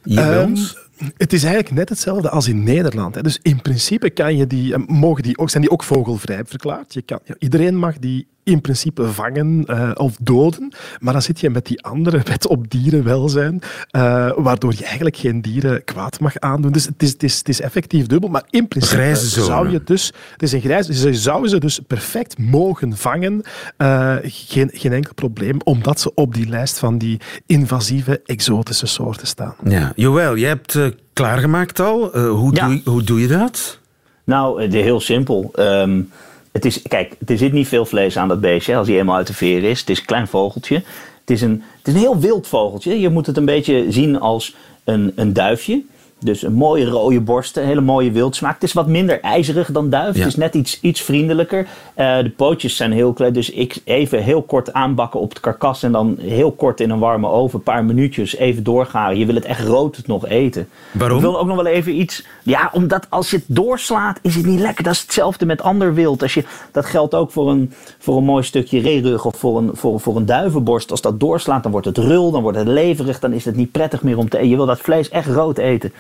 Hier 0.04 0.16
bij 0.16 0.44
ons? 0.44 0.78
Het 1.18 1.34
is 1.34 1.44
eigenlijk 1.44 1.76
net 1.76 1.90
hetzelfde 1.90 2.30
als 2.30 2.48
in 2.48 2.64
Nederland. 2.64 3.16
Hè. 3.16 3.22
Dus 3.22 3.40
in 3.42 3.62
principe 3.62 4.10
kan 4.10 4.38
je 4.38 4.48
die, 4.48 4.74
eh, 4.74 4.80
mogen 4.88 5.24
die 5.24 5.38
ook, 5.38 5.50
zijn 5.50 5.64
die 5.64 5.72
ook 5.72 5.84
vogelvrij 5.84 6.42
verklaard. 6.46 6.94
Je 6.94 7.02
kan, 7.02 7.20
iedereen 7.40 7.76
mag 7.76 7.98
die 7.98 8.28
in 8.50 8.62
principe 8.62 9.08
vangen 9.08 9.64
uh, 9.68 9.92
of 9.94 10.16
doden. 10.22 10.74
Maar 11.00 11.14
dan 11.14 11.22
zit 11.22 11.40
je 11.40 11.50
met 11.50 11.66
die 11.66 11.84
andere 11.84 12.22
wet 12.30 12.48
op 12.48 12.70
dierenwelzijn, 12.70 13.62
uh, 13.92 14.32
waardoor 14.36 14.74
je 14.78 14.84
eigenlijk 14.84 15.18
geen 15.18 15.42
dieren 15.42 15.84
kwaad 15.84 16.20
mag 16.20 16.40
aandoen. 16.40 16.72
Dus 16.72 16.86
het 16.86 17.04
is, 17.04 17.12
het 17.12 17.24
is, 17.24 17.38
het 17.38 17.50
is 17.50 17.62
effectief 17.62 18.08
dubbel. 18.08 18.30
Maar 18.30 18.44
in 18.50 18.68
principe 18.68 19.16
zou 19.16 19.70
je 19.70 19.82
dus... 19.84 20.14
Het 20.32 20.42
is 20.42 20.52
een 20.52 20.62
grijze... 20.62 21.08
Je 21.10 21.14
zou 21.14 21.48
ze 21.48 21.60
dus 21.60 21.80
perfect 21.88 22.38
mogen 22.38 22.98
vangen. 22.98 23.42
Uh, 23.78 24.16
geen, 24.22 24.70
geen 24.74 24.94
enkel 24.94 25.14
probleem, 25.14 25.58
omdat 25.64 26.00
ze 26.00 26.14
op 26.14 26.34
die 26.34 26.50
lijst 26.50 26.80
van 26.80 26.98
die 26.98 27.20
invasieve, 27.46 28.22
exotische 28.26 28.86
soorten 28.86 29.28
staan. 29.28 29.56
Ja. 29.64 29.92
Joël, 29.96 30.36
je 30.36 30.46
hebt 30.46 30.80
klaargemaakt 31.14 31.80
al. 31.80 32.18
hoe, 32.18 32.56
ja. 32.56 32.68
doe, 32.68 32.82
hoe 32.86 33.04
doe 33.04 33.22
je 33.22 33.28
dat? 33.28 33.80
Nou, 34.24 34.68
heel 34.78 35.00
simpel. 35.00 35.52
Um, 35.56 36.10
het 36.52 36.66
is, 36.66 36.82
kijk, 36.82 37.16
er 37.26 37.38
zit 37.38 37.54
niet 37.54 37.68
veel 37.68 37.86
vlees 37.86 38.18
aan 38.18 38.28
dat 38.28 38.42
beestje 38.42 38.76
als 38.76 38.88
hij 38.88 39.00
eenmaal 39.00 39.16
uit 39.16 39.28
de 39.28 39.34
veer 39.34 39.64
is. 39.64 39.80
Het 39.80 39.90
is 39.90 40.00
een 40.00 40.06
klein 40.06 40.28
vogeltje. 40.28 40.76
Het 41.20 41.30
is 41.30 41.42
een, 41.42 41.64
het 41.78 41.88
is 41.88 41.94
een 41.94 42.00
heel 42.00 42.20
wild 42.20 42.48
vogeltje. 42.48 43.00
Je 43.00 43.10
moet 43.10 43.26
het 43.26 43.38
een 43.38 43.46
beetje 43.46 43.86
zien 43.90 44.20
als 44.20 44.56
een, 44.84 45.12
een 45.16 45.34
duifje. 45.34 45.82
Dus 46.22 46.44
een 46.44 46.54
mooie 46.54 46.86
rode 46.86 47.22
borsten, 47.22 47.62
een 47.62 47.68
hele 47.68 47.82
mooie 47.82 48.12
wildsmaak. 48.12 48.54
Het 48.54 48.64
is 48.64 48.74
wat 48.74 48.88
minder 48.88 49.22
ijzerig 49.22 49.72
dan 49.72 49.90
duif. 49.90 50.14
Ja. 50.14 50.20
Het 50.20 50.30
is 50.30 50.36
net 50.36 50.56
iets, 50.56 50.80
iets 50.82 51.02
vriendelijker. 51.02 51.60
Uh, 51.60 52.18
de 52.18 52.30
pootjes 52.36 52.76
zijn 52.76 52.92
heel 52.92 53.14
klein. 53.14 53.34
Dus 53.34 53.50
ik 53.50 53.82
even 53.84 54.24
heel 54.24 54.42
kort 54.42 54.74
aanbakken 54.74 55.20
op 55.20 55.30
het 55.30 55.40
karkas. 55.40 55.84
En 55.84 55.92
dan 55.92 56.18
heel 56.20 56.52
kort 56.52 56.80
in 56.80 56.90
een 56.90 57.00
warme 57.00 57.28
oven. 57.28 57.58
Een 57.58 57.64
paar 57.64 57.86
minuutjes 57.86 58.36
even 58.36 58.64
doorgaren. 58.64 59.18
Je 59.18 59.26
wil 59.26 59.36
het 59.36 59.46
echt 59.46 59.68
rood 59.68 60.02
nog 60.06 60.28
eten. 60.28 60.70
Waarom? 60.92 61.18
Ik 61.18 61.24
wil 61.24 61.40
ook 61.40 61.48
nog 61.48 61.56
wel 61.56 61.66
even 61.66 62.00
iets. 62.00 62.26
Ja, 62.44 62.70
omdat 62.74 63.06
als 63.10 63.30
je 63.30 63.36
het 63.36 63.46
doorslaat, 63.48 64.20
is 64.22 64.36
het 64.36 64.46
niet 64.46 64.60
lekker. 64.60 64.84
Dat 64.84 64.94
is 64.94 65.02
hetzelfde 65.02 65.46
met 65.46 65.62
ander 65.62 65.94
wild. 65.94 66.22
Als 66.22 66.34
je, 66.34 66.44
dat 66.72 66.86
geldt 66.86 67.16
ook 67.16 67.32
voor 67.32 67.50
een, 67.50 67.74
voor 68.00 68.18
een 68.18 68.24
mooi 68.24 68.44
stukje 68.44 68.80
reerug 68.80 69.26
of 69.26 69.36
voor 69.36 69.58
een, 69.58 69.70
voor, 69.74 70.00
voor 70.00 70.16
een 70.16 70.26
duivenborst. 70.26 70.92
Als 70.92 71.02
dat 71.02 71.20
doorslaat, 71.20 71.64
dan 71.64 71.72
wordt 71.72 71.88
het 71.88 71.98
rul, 71.98 72.32
dan 72.32 72.42
wordt 72.42 72.58
het 72.58 72.68
leverig. 72.68 73.20
Dan 73.20 73.34
is 73.34 73.46
het 73.46 73.56
niet 73.56 73.72
prettig 73.72 74.04
meer 74.04 74.18
om 74.18 74.30
te 74.30 74.38
eten. 74.38 74.50
Je 74.50 74.56
wil 74.56 74.66
dat 74.66 74.80
vlees 74.80 75.10
echt 75.10 75.28
rood 75.28 75.58
eten. 75.58 75.94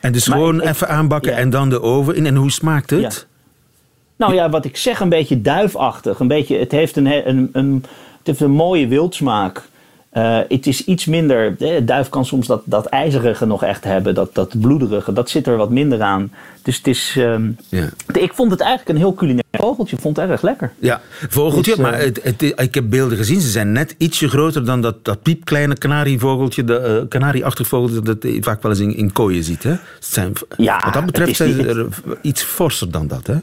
En 0.00 0.12
dus 0.12 0.28
maar 0.28 0.38
gewoon 0.38 0.62
ik, 0.62 0.68
even 0.68 0.88
aanbakken 0.88 1.32
ja. 1.32 1.38
en 1.38 1.50
dan 1.50 1.70
de 1.70 1.82
oven 1.82 2.14
in. 2.14 2.26
En 2.26 2.36
hoe 2.36 2.50
smaakt 2.50 2.90
het? 2.90 3.00
Ja. 3.00 3.10
Nou 4.16 4.34
ja, 4.34 4.50
wat 4.50 4.64
ik 4.64 4.76
zeg, 4.76 5.00
een 5.00 5.08
beetje 5.08 5.40
duifachtig. 5.40 6.18
Een 6.18 6.28
beetje, 6.28 6.58
het, 6.58 6.72
heeft 6.72 6.96
een, 6.96 7.28
een, 7.28 7.50
een, 7.52 7.84
het 8.18 8.26
heeft 8.26 8.40
een 8.40 8.50
mooie 8.50 8.88
wildsmaak. 8.88 9.68
Uh, 10.12 10.38
het 10.48 10.66
is 10.66 10.84
iets 10.84 11.04
minder. 11.04 11.56
De 11.58 11.84
duif 11.84 12.08
kan 12.08 12.24
soms 12.24 12.46
dat, 12.46 12.62
dat 12.64 12.86
ijzerige 12.86 13.46
nog 13.46 13.64
echt 13.64 13.84
hebben, 13.84 14.14
dat, 14.14 14.34
dat 14.34 14.60
bloederige. 14.60 15.12
Dat 15.12 15.30
zit 15.30 15.46
er 15.46 15.56
wat 15.56 15.70
minder 15.70 16.02
aan. 16.02 16.32
Dus 16.62 16.76
het 16.76 16.86
is. 16.86 17.14
Um, 17.18 17.56
ja. 17.68 17.88
Ik 18.12 18.32
vond 18.34 18.50
het 18.50 18.60
eigenlijk 18.60 18.90
een 18.90 19.04
heel 19.04 19.14
culinair 19.14 19.44
vogeltje. 19.50 19.96
Ik 19.96 20.02
vond 20.02 20.16
het 20.16 20.30
erg 20.30 20.42
lekker. 20.42 20.72
Ja, 20.78 21.00
vogeltje, 21.28 21.70
dus, 21.70 21.80
maar 21.80 21.98
het, 21.98 22.20
het, 22.22 22.42
ik 22.42 22.74
heb 22.74 22.90
beelden 22.90 23.16
gezien. 23.16 23.40
Ze 23.40 23.48
zijn 23.48 23.72
net 23.72 23.94
ietsje 23.98 24.28
groter 24.28 24.64
dan 24.64 24.80
dat, 24.80 25.04
dat 25.04 25.22
piepkleine 25.22 25.74
kanarievogeltje, 25.74 26.64
de 26.64 27.00
uh, 27.02 27.08
kanarieachtig 27.08 27.66
vogeltje 27.66 28.02
dat 28.02 28.22
je 28.22 28.42
vaak 28.42 28.62
wel 28.62 28.70
eens 28.70 28.80
in, 28.80 28.96
in 28.96 29.12
kooien 29.12 29.44
ziet. 29.44 29.62
Hè? 29.62 29.74
Zijn, 29.98 30.32
ja, 30.56 30.80
wat 30.84 30.94
dat 30.94 31.06
betreft 31.06 31.36
zijn 31.36 31.52
ze 31.52 31.68
er 31.68 31.86
iets 32.22 32.42
forser 32.42 32.90
dan 32.90 33.06
dat. 33.06 33.26
Hè? 33.26 33.36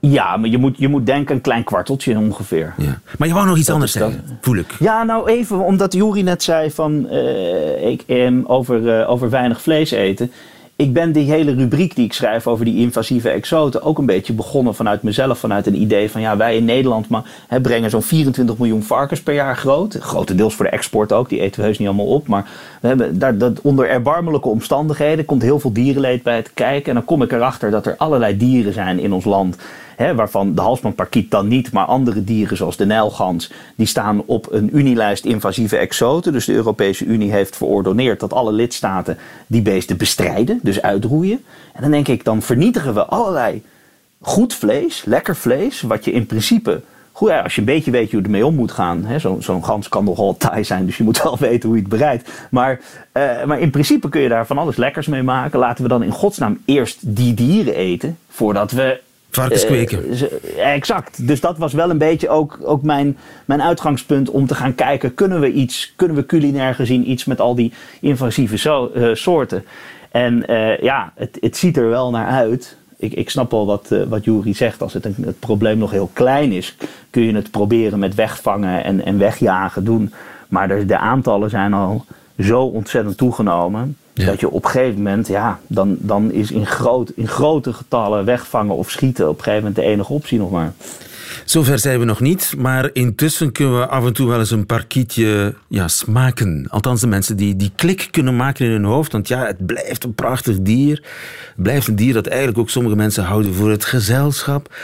Ja, 0.00 0.36
maar 0.36 0.48
je 0.48 0.58
moet, 0.58 0.78
je 0.78 0.88
moet 0.88 1.06
denken 1.06 1.34
een 1.34 1.40
klein 1.40 1.64
kwarteltje 1.64 2.18
ongeveer. 2.18 2.74
Ja. 2.78 2.98
Maar 3.18 3.28
je 3.28 3.34
wou 3.34 3.46
nog 3.46 3.56
iets 3.56 3.66
dat 3.66 3.74
anders 3.74 3.92
zeggen, 3.92 4.38
voel 4.40 4.56
ik. 4.56 4.76
Ja, 4.78 5.02
nou 5.02 5.28
even, 5.28 5.58
omdat 5.58 5.92
Juri 5.92 6.22
net 6.22 6.42
zei 6.42 6.70
van, 6.70 7.06
uh, 7.10 7.86
ik, 7.90 8.04
um, 8.06 8.44
over, 8.46 9.00
uh, 9.00 9.10
over 9.10 9.30
weinig 9.30 9.62
vlees 9.62 9.90
eten. 9.90 10.32
Ik 10.80 10.92
ben 10.92 11.12
die 11.12 11.30
hele 11.30 11.54
rubriek 11.54 11.94
die 11.94 12.04
ik 12.04 12.12
schrijf 12.12 12.46
over 12.46 12.64
die 12.64 12.76
invasieve 12.76 13.28
exoten 13.28 13.82
ook 13.82 13.98
een 13.98 14.06
beetje 14.06 14.32
begonnen 14.32 14.74
vanuit 14.74 15.02
mezelf. 15.02 15.38
Vanuit 15.38 15.66
een 15.66 15.80
idee 15.80 16.10
van 16.10 16.20
ja, 16.20 16.36
wij 16.36 16.56
in 16.56 16.64
Nederland 16.64 17.08
maar, 17.08 17.22
hè, 17.48 17.60
brengen 17.60 17.90
zo'n 17.90 18.02
24 18.02 18.58
miljoen 18.58 18.82
varkens 18.82 19.22
per 19.22 19.34
jaar 19.34 19.56
groot. 19.56 19.96
Grotendeels 20.00 20.54
voor 20.54 20.64
de 20.64 20.70
export 20.70 21.12
ook, 21.12 21.28
die 21.28 21.40
eten 21.40 21.60
we 21.60 21.66
heus 21.66 21.78
niet 21.78 21.88
allemaal 21.88 22.06
op. 22.06 22.28
Maar 22.28 22.48
we 22.80 22.88
hebben 22.88 23.18
daar, 23.18 23.38
dat, 23.38 23.60
onder 23.60 23.88
erbarmelijke 23.88 24.48
omstandigheden 24.48 25.24
komt 25.24 25.42
heel 25.42 25.60
veel 25.60 25.72
dierenleed 25.72 26.22
bij 26.22 26.42
te 26.42 26.50
kijken. 26.54 26.88
En 26.88 26.94
dan 26.94 27.04
kom 27.04 27.22
ik 27.22 27.32
erachter 27.32 27.70
dat 27.70 27.86
er 27.86 27.96
allerlei 27.96 28.36
dieren 28.36 28.72
zijn 28.72 28.98
in 28.98 29.12
ons 29.12 29.24
land 29.24 29.56
Hè, 30.00 30.14
waarvan 30.14 30.54
de 30.54 30.60
halsbandparkiet 30.60 31.30
dan 31.30 31.48
niet, 31.48 31.72
maar 31.72 31.84
andere 31.84 32.24
dieren 32.24 32.56
zoals 32.56 32.76
de 32.76 32.86
nijlgans, 32.86 33.52
die 33.76 33.86
staan 33.86 34.22
op 34.26 34.52
een 34.52 34.76
unielijst 34.76 35.24
invasieve 35.24 35.76
exoten. 35.76 36.32
Dus 36.32 36.44
de 36.44 36.52
Europese 36.52 37.04
Unie 37.04 37.32
heeft 37.32 37.56
verordoneerd 37.56 38.20
dat 38.20 38.32
alle 38.32 38.52
lidstaten 38.52 39.18
die 39.46 39.62
beesten 39.62 39.96
bestrijden, 39.96 40.60
dus 40.62 40.82
uitroeien. 40.82 41.44
En 41.72 41.82
dan 41.82 41.90
denk 41.90 42.08
ik, 42.08 42.24
dan 42.24 42.42
vernietigen 42.42 42.94
we 42.94 43.04
allerlei 43.04 43.62
goed 44.20 44.54
vlees, 44.54 45.04
lekker 45.04 45.36
vlees, 45.36 45.80
wat 45.80 46.04
je 46.04 46.12
in 46.12 46.26
principe 46.26 46.80
Goed, 47.12 47.28
ja, 47.28 47.40
als 47.40 47.54
je 47.54 47.60
een 47.60 47.66
beetje 47.66 47.90
weet 47.90 48.10
hoe 48.10 48.20
je 48.20 48.24
ermee 48.24 48.46
om 48.46 48.54
moet 48.54 48.72
gaan. 48.72 49.06
Zo'n 49.16 49.42
zo 49.42 49.60
gans 49.60 49.88
kan 49.88 50.04
nogal 50.04 50.36
taai 50.46 50.64
zijn, 50.64 50.86
dus 50.86 50.96
je 50.96 51.04
moet 51.04 51.22
wel 51.22 51.38
weten 51.48 51.68
hoe 51.68 51.76
je 51.76 51.82
het 51.82 51.92
bereidt. 51.92 52.30
Maar, 52.50 52.80
uh, 53.12 53.44
maar 53.44 53.60
in 53.60 53.70
principe 53.70 54.08
kun 54.08 54.20
je 54.20 54.28
daar 54.28 54.46
van 54.46 54.58
alles 54.58 54.76
lekkers 54.76 55.06
mee 55.06 55.22
maken. 55.22 55.58
Laten 55.58 55.82
we 55.82 55.88
dan 55.88 56.02
in 56.02 56.10
godsnaam 56.10 56.58
eerst 56.64 56.98
die 57.00 57.34
dieren 57.34 57.74
eten, 57.74 58.18
voordat 58.28 58.70
we 58.70 59.00
Varkens 59.30 59.64
kweken. 59.64 60.12
Uh, 60.12 60.74
exact. 60.74 61.26
Dus 61.26 61.40
dat 61.40 61.58
was 61.58 61.72
wel 61.72 61.90
een 61.90 61.98
beetje 61.98 62.28
ook, 62.28 62.58
ook 62.62 62.82
mijn, 62.82 63.16
mijn 63.44 63.62
uitgangspunt 63.62 64.30
om 64.30 64.46
te 64.46 64.54
gaan 64.54 64.74
kijken: 64.74 65.14
kunnen 65.14 65.40
we 65.40 65.52
iets, 65.52 65.92
kunnen 65.96 66.16
we 66.16 66.26
culinair 66.26 66.74
gezien 66.74 67.10
iets 67.10 67.24
met 67.24 67.40
al 67.40 67.54
die 67.54 67.72
invasieve 68.00 68.56
so, 68.56 68.90
uh, 68.94 69.14
soorten? 69.14 69.64
En 70.10 70.44
uh, 70.50 70.78
ja, 70.78 71.12
het, 71.14 71.38
het 71.40 71.56
ziet 71.56 71.76
er 71.76 71.88
wel 71.88 72.10
naar 72.10 72.26
uit. 72.26 72.76
Ik, 72.96 73.12
ik 73.12 73.30
snap 73.30 73.50
wel 73.50 73.66
wat, 73.66 73.94
wat 74.08 74.24
Jury 74.24 74.54
zegt. 74.54 74.82
Als 74.82 74.92
het, 74.92 75.04
een, 75.04 75.14
het 75.20 75.38
probleem 75.38 75.78
nog 75.78 75.90
heel 75.90 76.10
klein 76.12 76.52
is, 76.52 76.76
kun 77.10 77.22
je 77.22 77.34
het 77.34 77.50
proberen 77.50 77.98
met 77.98 78.14
wegvangen 78.14 78.84
en, 78.84 79.04
en 79.04 79.18
wegjagen 79.18 79.84
doen. 79.84 80.12
Maar 80.48 80.68
de, 80.68 80.84
de 80.84 80.98
aantallen 80.98 81.50
zijn 81.50 81.74
al 81.74 82.04
zo 82.38 82.62
ontzettend 82.62 83.16
toegenomen. 83.16 83.96
Ja. 84.20 84.26
Dat 84.26 84.40
je 84.40 84.50
op 84.50 84.64
een 84.64 84.70
gegeven 84.70 84.96
moment, 84.96 85.28
ja, 85.28 85.60
dan, 85.66 85.96
dan 85.98 86.32
is 86.32 86.50
in, 86.50 86.66
groot, 86.66 87.12
in 87.14 87.28
grote 87.28 87.72
getallen 87.72 88.24
wegvangen 88.24 88.76
of 88.76 88.90
schieten 88.90 89.28
op 89.28 89.36
een 89.36 89.42
gegeven 89.42 89.64
moment 89.66 89.84
de 89.84 89.90
enige 89.92 90.12
optie 90.12 90.38
nog 90.38 90.50
maar. 90.50 90.72
Zover 91.44 91.78
zijn 91.78 91.98
we 91.98 92.04
nog 92.04 92.20
niet, 92.20 92.54
maar 92.58 92.90
intussen 92.92 93.52
kunnen 93.52 93.78
we 93.78 93.86
af 93.86 94.04
en 94.04 94.12
toe 94.12 94.28
wel 94.28 94.38
eens 94.38 94.50
een 94.50 94.66
parkietje 94.66 95.54
ja, 95.68 95.88
smaken. 95.88 96.66
Althans, 96.68 97.00
de 97.00 97.06
mensen 97.06 97.36
die 97.36 97.56
die 97.56 97.72
klik 97.74 98.08
kunnen 98.10 98.36
maken 98.36 98.64
in 98.64 98.70
hun 98.70 98.84
hoofd. 98.84 99.12
Want 99.12 99.28
ja, 99.28 99.46
het 99.46 99.66
blijft 99.66 100.04
een 100.04 100.14
prachtig 100.14 100.60
dier. 100.60 100.94
Het 101.54 101.62
blijft 101.62 101.88
een 101.88 101.96
dier 101.96 102.12
dat 102.12 102.26
eigenlijk 102.26 102.58
ook 102.58 102.70
sommige 102.70 102.96
mensen 102.96 103.24
houden 103.24 103.54
voor 103.54 103.70
het 103.70 103.84
gezelschap. 103.84 104.74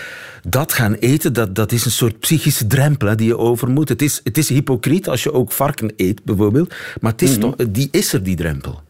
Dat 0.49 0.73
gaan 0.73 0.95
eten, 0.95 1.33
dat, 1.33 1.55
dat 1.55 1.73
is 1.73 1.85
een 1.85 1.91
soort 1.91 2.19
psychische 2.19 2.67
drempel 2.67 3.09
hè, 3.09 3.15
die 3.15 3.27
je 3.27 3.39
over 3.39 3.69
moet. 3.69 3.89
Het 3.89 4.03
is, 4.03 4.21
het 4.25 4.39
is 4.39 4.49
hypocriet 4.49 5.09
als 5.09 5.23
je 5.23 5.33
ook 5.33 5.53
varken 5.53 5.93
eet, 5.97 6.25
bijvoorbeeld. 6.25 6.75
Maar 7.01 7.13
het 7.13 7.23
is 7.23 7.37
mm-hmm. 7.37 7.57
toch, 7.57 7.67
die 7.71 7.89
is 7.91 8.13
er, 8.13 8.23
die 8.23 8.37
drempel. 8.37 8.83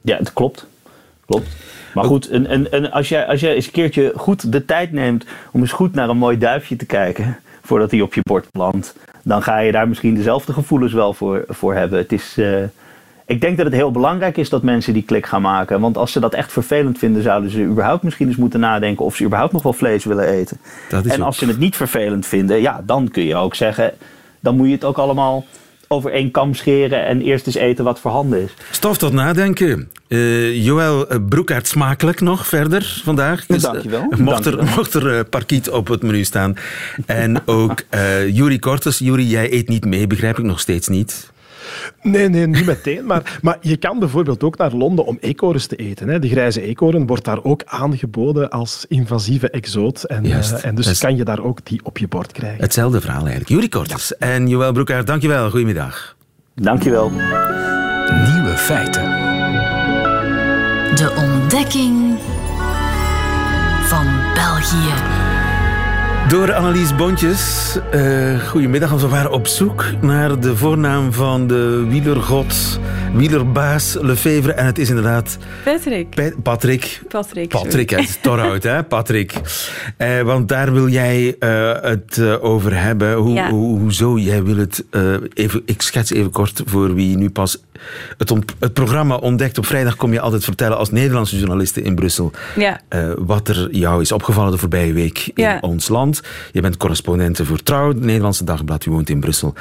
Ja, 0.00 0.16
het 0.16 0.32
klopt. 0.32 0.66
Klopt. 1.26 1.48
Maar 1.94 2.04
goed, 2.04 2.28
en, 2.28 2.46
en, 2.46 2.72
en 2.72 2.90
als, 2.90 3.08
jij, 3.08 3.26
als 3.26 3.40
jij 3.40 3.54
eens 3.54 3.66
een 3.66 3.72
keertje 3.72 4.12
goed 4.16 4.52
de 4.52 4.64
tijd 4.64 4.92
neemt 4.92 5.24
om 5.52 5.60
eens 5.60 5.72
goed 5.72 5.94
naar 5.94 6.08
een 6.08 6.16
mooi 6.16 6.38
duifje 6.38 6.76
te 6.76 6.86
kijken, 6.86 7.38
voordat 7.62 7.90
hij 7.90 8.00
op 8.00 8.14
je 8.14 8.20
bord 8.22 8.46
landt, 8.52 8.94
dan 9.22 9.42
ga 9.42 9.58
je 9.58 9.72
daar 9.72 9.88
misschien 9.88 10.14
dezelfde 10.14 10.52
gevoelens 10.52 10.92
wel 10.92 11.14
voor, 11.14 11.44
voor 11.48 11.74
hebben. 11.74 11.98
Het 11.98 12.12
is, 12.12 12.34
uh, 12.36 12.62
ik 13.26 13.40
denk 13.40 13.56
dat 13.56 13.66
het 13.66 13.74
heel 13.74 13.90
belangrijk 13.90 14.36
is 14.36 14.48
dat 14.48 14.62
mensen 14.62 14.92
die 14.92 15.02
klik 15.02 15.26
gaan 15.26 15.42
maken. 15.42 15.80
Want 15.80 15.96
als 15.96 16.12
ze 16.12 16.20
dat 16.20 16.34
echt 16.34 16.52
vervelend 16.52 16.98
vinden, 16.98 17.22
zouden 17.22 17.50
ze 17.50 17.62
überhaupt 17.62 18.02
misschien 18.02 18.26
eens 18.28 18.36
moeten 18.36 18.60
nadenken 18.60 19.04
of 19.04 19.16
ze 19.16 19.24
überhaupt 19.24 19.52
nog 19.52 19.62
wel 19.62 19.72
vlees 19.72 20.04
willen 20.04 20.28
eten. 20.28 20.58
En 20.90 21.20
ook- 21.20 21.26
als 21.26 21.38
ze 21.38 21.46
het 21.46 21.58
niet 21.58 21.76
vervelend 21.76 22.26
vinden, 22.26 22.60
ja, 22.60 22.82
dan 22.86 23.08
kun 23.08 23.24
je 23.24 23.36
ook 23.36 23.54
zeggen, 23.54 23.92
dan 24.40 24.56
moet 24.56 24.66
je 24.66 24.72
het 24.72 24.84
ook 24.84 24.98
allemaal 24.98 25.44
over 25.88 26.12
één 26.12 26.30
kam 26.30 26.54
scheren 26.54 27.06
en 27.06 27.20
eerst 27.20 27.46
eens 27.46 27.54
eten 27.56 27.84
wat 27.84 28.00
voorhanden 28.00 28.42
is. 28.42 28.50
Stof 28.70 28.98
tot 28.98 29.12
nadenken. 29.12 29.90
Eh 30.08 30.64
Joël 30.64 31.08
eh, 31.08 31.18
Broekaert, 31.28 31.66
smakelijk 31.66 32.20
nog 32.20 32.46
verder 32.46 33.00
vandaag. 33.04 33.46
Dus, 33.46 33.62
Dankjewel. 33.62 34.12
mocht, 34.18 34.46
er, 34.46 34.50
Dankjewel. 34.56 34.76
mocht 34.76 34.94
er 34.94 35.24
parkiet 35.24 35.70
op 35.70 35.88
het 35.88 36.02
menu 36.02 36.24
staan. 36.24 36.56
En 37.06 37.42
ook 37.46 37.84
Juri 38.32 38.58
Kortes. 38.58 38.98
Juri, 38.98 39.26
jij 39.26 39.52
eet 39.52 39.68
niet 39.68 39.84
mee, 39.84 40.06
begrijp 40.06 40.38
ik 40.38 40.44
nog 40.44 40.60
steeds 40.60 40.88
niet. 40.88 41.30
Nee, 42.02 42.28
nee, 42.28 42.46
niet 42.46 42.66
meteen. 42.66 43.06
Maar, 43.06 43.38
maar 43.42 43.58
je 43.60 43.76
kan 43.76 43.98
bijvoorbeeld 43.98 44.42
ook 44.42 44.56
naar 44.56 44.72
Londen 44.72 45.04
om 45.04 45.18
eekhoorns 45.20 45.66
te 45.66 45.76
eten. 45.76 46.08
Hè. 46.08 46.18
De 46.18 46.28
grijze 46.28 46.62
eekhoorn 46.62 47.06
wordt 47.06 47.24
daar 47.24 47.44
ook 47.44 47.62
aangeboden 47.64 48.50
als 48.50 48.84
invasieve 48.88 49.50
exoot. 49.50 50.02
En, 50.02 50.24
Juist. 50.24 50.52
eh, 50.52 50.64
en 50.64 50.74
dus 50.74 50.98
kan 50.98 51.16
je 51.16 51.24
daar 51.24 51.40
ook 51.42 51.58
die 51.64 51.80
op 51.82 51.98
je 51.98 52.08
bord 52.08 52.32
krijgen. 52.32 52.60
Hetzelfde 52.60 53.00
verhaal 53.00 53.20
eigenlijk. 53.20 53.48
Juri 53.48 53.68
Kortes 53.68 54.16
en 54.16 54.48
Joël 54.48 54.72
Broekaert, 54.72 55.06
dankjewel. 55.06 55.50
Goedemiddag. 55.50 56.16
Dankjewel. 56.54 57.10
Nieuwe 57.10 58.54
feiten. 58.56 59.02
De 60.94 61.14
ontdekking 61.16 62.18
van 63.82 64.06
België. 64.34 65.27
Door 66.28 66.52
Annelies 66.54 66.94
Bontjes. 66.96 67.76
eh 67.90 68.40
goedemiddag. 68.48 68.90
We 69.00 69.08
waren 69.08 69.30
op 69.32 69.46
zoek 69.46 69.84
naar 70.00 70.40
de 70.40 70.56
voornaam 70.56 71.12
van 71.12 71.46
de 71.46 71.86
wielergod, 71.88 72.78
wielerbaas 73.14 73.96
Lefevre. 74.00 74.52
En 74.52 74.66
het 74.66 74.78
is 74.78 74.88
inderdaad 74.88 75.38
Patrick. 75.64 76.14
Pa- 76.14 76.30
Patrick. 76.42 77.00
Patrick. 77.08 77.48
Patrick, 77.48 77.90
het 77.90 78.00
is 78.00 78.18
Torhout, 78.22 78.62
hè, 78.62 78.82
Patrick. 78.84 79.32
Eh, 79.96 80.20
want 80.20 80.48
daar 80.48 80.72
wil 80.72 80.88
jij 80.88 81.36
eh, 81.38 81.72
het 81.82 82.20
over 82.40 82.80
hebben. 82.82 83.14
Hoe, 83.14 83.34
Ja. 83.34 83.50
hoezo? 83.50 84.18
Jij 84.18 84.42
wil 84.42 84.56
het 84.56 84.84
even... 85.34 85.62
Ik 85.64 85.82
schets 85.82 86.12
even 86.12 86.30
kort 86.30 86.62
voor 86.66 86.94
wie 86.94 87.16
nu 87.16 87.30
pas 87.30 87.62
het, 88.18 88.32
het 88.58 88.72
programma 88.72 89.14
ontdekt. 89.16 89.58
Op 89.58 89.66
vrijdag 89.66 89.96
kom 89.96 90.12
je 90.12 90.20
altijd 90.20 90.44
vertellen 90.44 90.76
als 90.78 90.90
Nederlandse 90.90 91.36
journaliste 91.38 91.82
in 91.82 91.94
Brussel... 91.94 92.30
Ja. 92.56 92.80
wat 93.18 93.48
er 93.48 93.68
jou 93.70 94.00
is 94.00 94.12
opgevallen 94.12 94.52
de 94.52 94.58
voorbije 94.58 94.92
week 94.92 95.30
in 95.34 95.42
Ja. 95.44 95.58
ons 95.60 95.88
land. 95.88 96.17
Je 96.52 96.60
bent 96.60 96.76
correspondente 96.76 97.44
voor 97.44 97.62
Trouw, 97.62 97.88
het 97.88 98.00
Nederlandse 98.00 98.44
dagblad. 98.44 98.86
U 98.86 98.90
woont 98.90 99.10
in 99.10 99.20
Brussel. 99.20 99.54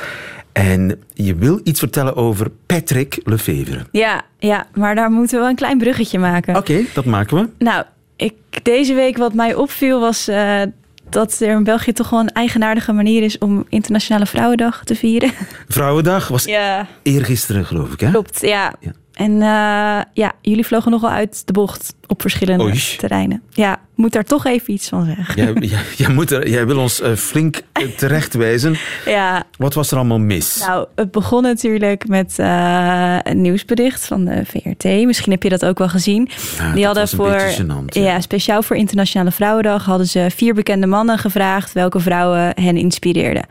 En 0.52 1.00
je 1.14 1.36
wil 1.36 1.60
iets 1.64 1.80
vertellen 1.80 2.16
over 2.16 2.52
Patrick 2.66 3.20
Lefevre. 3.24 3.86
Ja, 3.92 4.22
ja, 4.40 4.68
maar 4.74 4.96
daar 4.96 5.12
moeten 5.12 5.34
we 5.36 5.42
wel 5.42 5.50
een 5.50 5.56
klein 5.56 5.78
bruggetje 5.78 6.20
maken. 6.20 6.56
Oké, 6.56 6.82
dat 6.94 7.06
maken 7.06 7.38
we. 7.38 7.50
Nou, 7.66 7.84
ik, 8.16 8.34
deze 8.64 8.94
week 8.94 9.18
wat 9.18 9.34
mij 9.34 9.56
opviel 9.56 10.00
was 10.00 10.28
eh, 10.28 10.62
dat 11.10 11.40
er 11.40 11.50
in 11.50 11.64
België 11.64 11.94
toch 11.94 12.10
wel 12.10 12.20
een 12.20 12.32
eigenaardige 12.32 12.94
manier 12.94 13.24
is 13.24 13.38
om 13.38 13.66
Internationale 13.70 14.26
Vrouwendag 14.26 14.84
te 14.84 14.96
vieren. 14.96 15.32
Vrouwendag 15.68 16.28
was 16.28 16.44
Ja, 16.44 16.88
eergisteren, 17.04 17.66
geloof 17.66 17.92
ik, 17.94 18.00
hè? 18.00 18.10
klopt. 18.10 18.42
Ja. 18.42 18.74
Ja. 18.80 18.92
En 19.18 19.34
eh, 19.42 20.02
ja, 20.14 20.32
jullie 20.42 20.66
vlogen 20.66 20.92
nogal 20.92 21.10
uit 21.10 21.42
de 21.46 21.54
bocht 21.54 21.96
op 22.08 22.22
verschillende 22.22 22.64
Oei. 22.64 22.82
terreinen. 22.98 23.42
Ja, 23.50 23.78
moet 23.96 24.12
daar 24.12 24.24
toch 24.24 24.46
even 24.46 24.74
iets 24.74 24.90
van 24.90 25.06
zeggen. 25.06 25.36
Jij, 25.36 25.54
jij, 25.70 25.82
jij 25.96 26.10
moet 26.10 26.32
er, 26.32 26.50
jij 26.50 26.68
wil 26.68 26.78
ons 26.78 27.02
eh, 27.02 27.14
flink 27.14 27.62
eh, 27.72 27.84
terechtwijzen. 27.84 28.76
Ja, 29.06 29.44
Wat 29.58 29.74
was 29.74 29.92
er 29.92 29.98
allemaal 29.98 30.20
mis? 30.20 30.64
Nou, 30.68 30.88
het 30.96 31.12
begon 31.12 31.42
natuurlijk 31.42 32.08
met 32.08 32.36
een 32.38 33.42
nieuwsbericht 33.42 34.06
van 34.06 34.26
de 34.26 34.42
VRT. 34.46 34.84
Misschien 34.84 35.32
heb 35.32 35.44
je 35.44 35.50
dat 35.50 35.66
ook 35.66 35.78
wel 35.78 35.90
gezien. 35.90 36.30
Ja, 36.58 36.74
Die 36.74 36.86
hadden 36.86 37.08
voor, 37.08 37.40
gênant, 37.40 37.86
ja. 37.94 38.02
ja. 38.02 38.22
speciaal 38.22 38.64
voor 38.64 38.76
Internationale 38.76 39.32
Vrouwendag 39.32 39.86
hadden 39.86 40.08
ze 40.08 40.28
vier 40.36 40.54
bekende 40.54 40.88
mannen 40.88 41.18
gevraagd 41.18 41.74
welke 41.74 42.00
vrouwen 42.00 42.52
hen 42.62 42.78
inspireerden. 42.78 43.46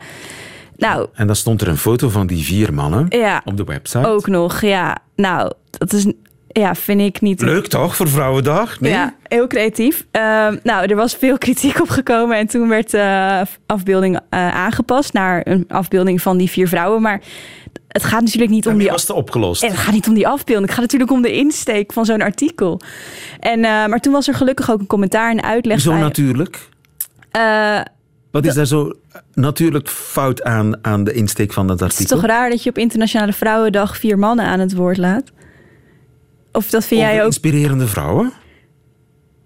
Nou, 0.77 1.07
En 1.13 1.27
dan 1.27 1.35
stond 1.35 1.61
er 1.61 1.67
een 1.67 1.77
foto 1.77 2.09
van 2.09 2.27
die 2.27 2.43
vier 2.43 2.73
mannen 2.73 3.05
ja, 3.09 3.41
op 3.45 3.57
de 3.57 3.63
website. 3.63 4.07
ook 4.07 4.27
nog. 4.27 4.61
Ja, 4.61 4.97
nou, 5.15 5.51
dat 5.71 5.93
is, 5.93 6.05
ja, 6.47 6.75
vind 6.75 7.01
ik 7.01 7.21
niet. 7.21 7.41
Leuk 7.41 7.67
toch, 7.67 7.95
voor 7.95 8.09
Vrouwendag? 8.09 8.79
Nee? 8.79 8.91
Ja, 8.91 9.15
heel 9.23 9.47
creatief. 9.47 10.05
Ehm, 10.11 10.57
nou, 10.63 10.85
er 10.85 10.95
was 10.95 11.13
veel 11.15 11.37
kritiek 11.37 11.81
op 11.81 11.89
gekomen 11.89 12.37
en 12.37 12.47
toen 12.47 12.67
werd 12.69 12.91
de 12.91 13.45
afbeelding 13.65 14.19
eh, 14.29 14.55
aangepast 14.55 15.13
naar 15.13 15.41
een 15.43 15.65
afbeelding 15.67 16.21
van 16.21 16.37
die 16.37 16.49
vier 16.49 16.67
vrouwen. 16.67 17.01
Maar 17.01 17.21
het 17.87 18.03
gaat 18.03 18.21
natuurlijk 18.21 18.51
niet 18.51 18.67
om 18.67 18.77
die 18.77 18.89
was 18.89 19.09
opgelost. 19.09 19.63
En 19.63 19.69
het 19.69 19.77
gaat 19.77 19.93
niet 19.93 20.07
om 20.07 20.13
die 20.13 20.27
afbeelding. 20.27 20.65
Het 20.65 20.75
gaat 20.75 20.81
natuurlijk 20.83 21.11
om 21.11 21.21
de 21.21 21.31
insteek 21.33 21.93
van 21.93 22.05
zo'n 22.05 22.21
artikel. 22.21 22.81
En, 23.39 23.65
eh, 23.65 23.85
maar 23.85 23.99
toen 23.99 24.13
was 24.13 24.27
er 24.27 24.33
gelukkig 24.33 24.71
ook 24.71 24.79
een 24.79 24.87
commentaar 24.87 25.31
en 25.31 25.43
uitleg 25.43 25.79
Zo 25.79 25.91
bij. 25.91 25.99
natuurlijk. 25.99 26.69
Eh, 27.31 27.79
Wat 28.37 28.45
is 28.45 28.53
daar 28.53 28.65
zo 28.65 28.91
natuurlijk 29.33 29.89
fout 29.89 30.43
aan, 30.43 30.85
aan 30.85 31.03
de 31.03 31.13
insteek 31.13 31.53
van 31.53 31.67
dat 31.67 31.79
het 31.79 31.89
is 31.91 31.95
artikel? 31.97 32.17
toch 32.19 32.29
raar 32.29 32.49
dat 32.49 32.63
je 32.63 32.69
op 32.69 32.77
Internationale 32.77 33.33
Vrouwendag 33.33 33.97
vier 33.97 34.19
mannen 34.19 34.45
aan 34.45 34.59
het 34.59 34.73
woord 34.75 34.97
laat? 34.97 35.31
Of 36.51 36.69
dat 36.69 36.85
vind 36.85 37.01
Over 37.01 37.13
jij 37.13 37.21
ook? 37.21 37.27
inspirerende 37.27 37.87
vrouwen? 37.87 38.33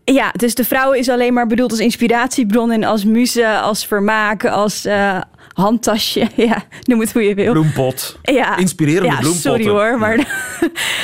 Ja, 0.03 0.31
dus 0.31 0.55
de 0.55 0.63
vrouw 0.63 0.91
is 0.91 1.09
alleen 1.09 1.33
maar 1.33 1.47
bedoeld 1.47 1.71
als 1.71 1.79
inspiratiebron 1.79 2.71
en 2.71 2.83
als 2.83 3.05
muze, 3.05 3.59
als 3.59 3.85
vermaak, 3.85 4.45
als 4.45 4.85
eh, 4.85 5.21
handtasje. 5.53 6.27
Ja, 6.41 6.63
noem 6.83 6.99
het 6.99 7.13
hoe 7.13 7.23
je 7.23 7.35
wil. 7.35 7.51
Bloempot. 7.51 8.19
Ja, 8.21 8.57
Inspirerende 8.57 9.07
ja, 9.07 9.19
bloempotten. 9.19 9.51
sorry 9.51 9.67
hoor, 9.67 9.99
maar 9.99 10.27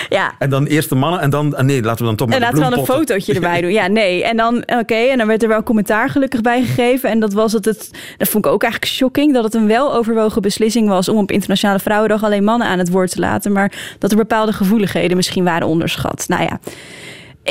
ja. 0.10 0.34
En 0.40 0.50
dan 0.50 0.66
eerst 0.66 0.90
de 0.90 0.96
mannen 0.96 1.20
en 1.20 1.30
dan... 1.30 1.56
Nee, 1.58 1.82
laten 1.82 2.00
we 2.00 2.06
dan 2.06 2.16
toch 2.16 2.28
maar 2.28 2.36
En 2.36 2.42
laten 2.42 2.58
we 2.58 2.70
dan 2.70 2.80
een 2.80 2.86
fotootje 2.86 3.34
erbij 3.34 3.62
doen. 3.62 3.72
Ja, 3.72 3.88
nee. 3.88 4.24
En 4.24 4.38
dan, 4.38 4.64
oké, 4.66 4.96
en 4.96 5.18
dan 5.18 5.28
werd 5.28 5.44
er 5.44 5.50
wel 5.50 5.64
commentaar 5.64 6.10
gelukkig 6.10 6.42
bij 6.42 6.64
gegeven. 6.64 7.10
En 7.10 7.20
dat 7.20 7.34
was 7.34 7.52
dat 7.52 7.66
het, 7.66 7.92
dat 8.18 8.28
vond 8.28 8.46
ik 8.46 8.52
ook 8.52 8.64
eigenlijk 8.64 8.94
shocking, 8.94 9.34
dat 9.34 9.44
het 9.44 9.54
een 9.54 9.68
weloverwogen 9.68 10.42
beslissing 10.42 10.88
was 10.88 11.10
om 11.10 11.18
op 11.18 11.32
Internationale 11.32 11.80
Vrouwendag 11.80 12.24
alleen 12.24 12.44
mannen 12.44 12.68
aan 12.68 12.80
het 12.80 12.90
woord 12.90 13.12
te 13.12 13.20
laten. 13.20 13.52
Maar 13.52 13.96
dat 14.00 14.12
er 14.12 14.18
bepaalde 14.18 14.54
gevoeligheden 14.54 15.18
misschien 15.18 15.44
waren 15.44 15.68
onderschat. 15.68 16.26
Nou 16.28 16.44
ja. 16.44 16.60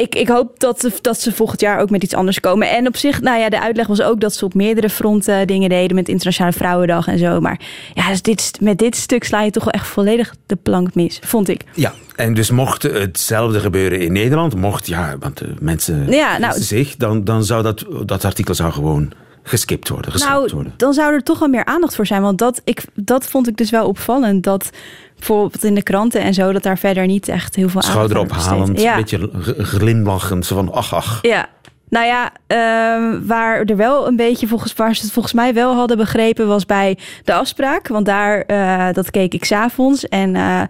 Ik, 0.01 0.15
ik 0.15 0.29
hoop 0.29 0.61
dat, 0.61 0.91
dat 1.01 1.21
ze 1.21 1.33
volgend 1.33 1.61
jaar 1.61 1.81
ook 1.81 1.91
met 1.91 2.03
iets 2.03 2.15
anders 2.15 2.41
komen. 2.41 2.71
En 2.71 2.87
op 2.87 2.97
zich, 2.97 3.21
nou 3.21 3.41
ja, 3.41 3.49
de 3.49 3.61
uitleg 3.61 3.87
was 3.87 4.03
ook 4.03 4.21
dat 4.21 4.35
ze 4.35 4.45
op 4.45 4.55
meerdere 4.55 4.91
fronten 4.91 5.47
dingen 5.47 5.69
deden 5.69 5.95
met 5.97 6.09
Internationale 6.09 6.53
Vrouwendag 6.57 7.07
en 7.07 7.19
zo. 7.19 7.41
Maar 7.41 7.61
ja, 7.95 8.09
dus 8.09 8.23
dit, 8.23 8.53
met 8.61 8.79
dit 8.79 8.97
stuk 8.97 9.25
sla 9.25 9.43
je 9.43 9.51
toch 9.51 9.65
wel 9.65 9.73
echt 9.73 9.87
volledig 9.87 10.35
de 10.47 10.57
plank 10.57 10.95
mis, 10.95 11.19
vond 11.25 11.49
ik. 11.49 11.61
Ja, 11.75 11.93
en 12.17 12.35
dus 12.35 12.51
mocht 12.51 12.83
hetzelfde 12.83 13.61
gebeuren 13.61 14.01
in 14.01 14.13
Nederland, 14.13 14.55
mocht, 14.57 14.87
ja, 14.87 15.17
want 15.21 15.39
de 15.39 15.55
mensen 15.61 16.11
Ja, 16.11 16.39
nou- 16.39 16.61
zich, 16.61 16.97
dan, 16.97 17.25
dan 17.25 17.45
zou 17.45 17.63
dat, 17.63 17.85
dat 18.05 18.25
artikel 18.25 18.55
zou 18.55 18.73
gewoon 18.73 19.13
geskipt 19.49 19.89
worden, 19.89 20.19
Nou, 20.19 20.49
worden. 20.53 20.75
dan 20.77 20.93
zou 20.93 21.13
er 21.13 21.23
toch 21.23 21.39
wel 21.39 21.49
meer 21.49 21.65
aandacht 21.65 21.95
voor 21.95 22.07
zijn. 22.07 22.23
Want 22.23 22.39
dat, 22.39 22.61
ik, 22.65 22.85
dat 22.95 23.27
vond 23.27 23.49
ik 23.49 23.57
dus 23.57 23.71
wel 23.71 23.87
opvallend. 23.87 24.43
Dat 24.45 24.71
bijvoorbeeld 25.19 25.65
in 25.65 25.75
de 25.75 25.83
kranten 25.83 26.21
en 26.21 26.35
zo, 26.35 26.53
dat 26.53 26.63
daar 26.63 26.79
verder 26.79 27.07
niet 27.07 27.29
echt 27.29 27.55
heel 27.57 27.69
veel 27.69 27.83
Schouder 27.83 28.19
aandacht 28.19 28.47
aan 28.47 28.53
ophalend, 28.53 28.73
besteed. 28.73 29.13
een 29.13 29.31
beetje 29.33 29.65
glimlachend, 29.65 30.47
zo 30.47 30.55
van 30.55 30.73
ach, 30.73 30.95
ach. 30.95 31.19
Ja. 31.23 31.49
Nou 31.89 32.07
ja, 32.07 32.33
ehm, 32.47 33.27
waar 33.27 33.65
er 33.65 33.77
wel 33.77 34.07
een 34.07 34.17
beetje 34.17 34.47
volgens, 34.47 34.75
waar 34.75 34.97
ze 34.97 35.03
het 35.03 35.13
volgens 35.13 35.35
mij 35.35 35.55
wel 35.55 35.75
hadden 35.75 35.97
begrepen, 35.97 36.47
was 36.47 36.67
bij 36.67 36.99
de 37.25 37.33
afspraak. 37.33 37.89
Want 37.89 38.07
daar, 38.07 38.41
eh, 38.41 38.93
dat 38.93 39.11
keek 39.11 39.35
ik 39.35 39.45
s'avonds. 39.45 40.09
En 40.09 40.37
eh, 40.37 40.63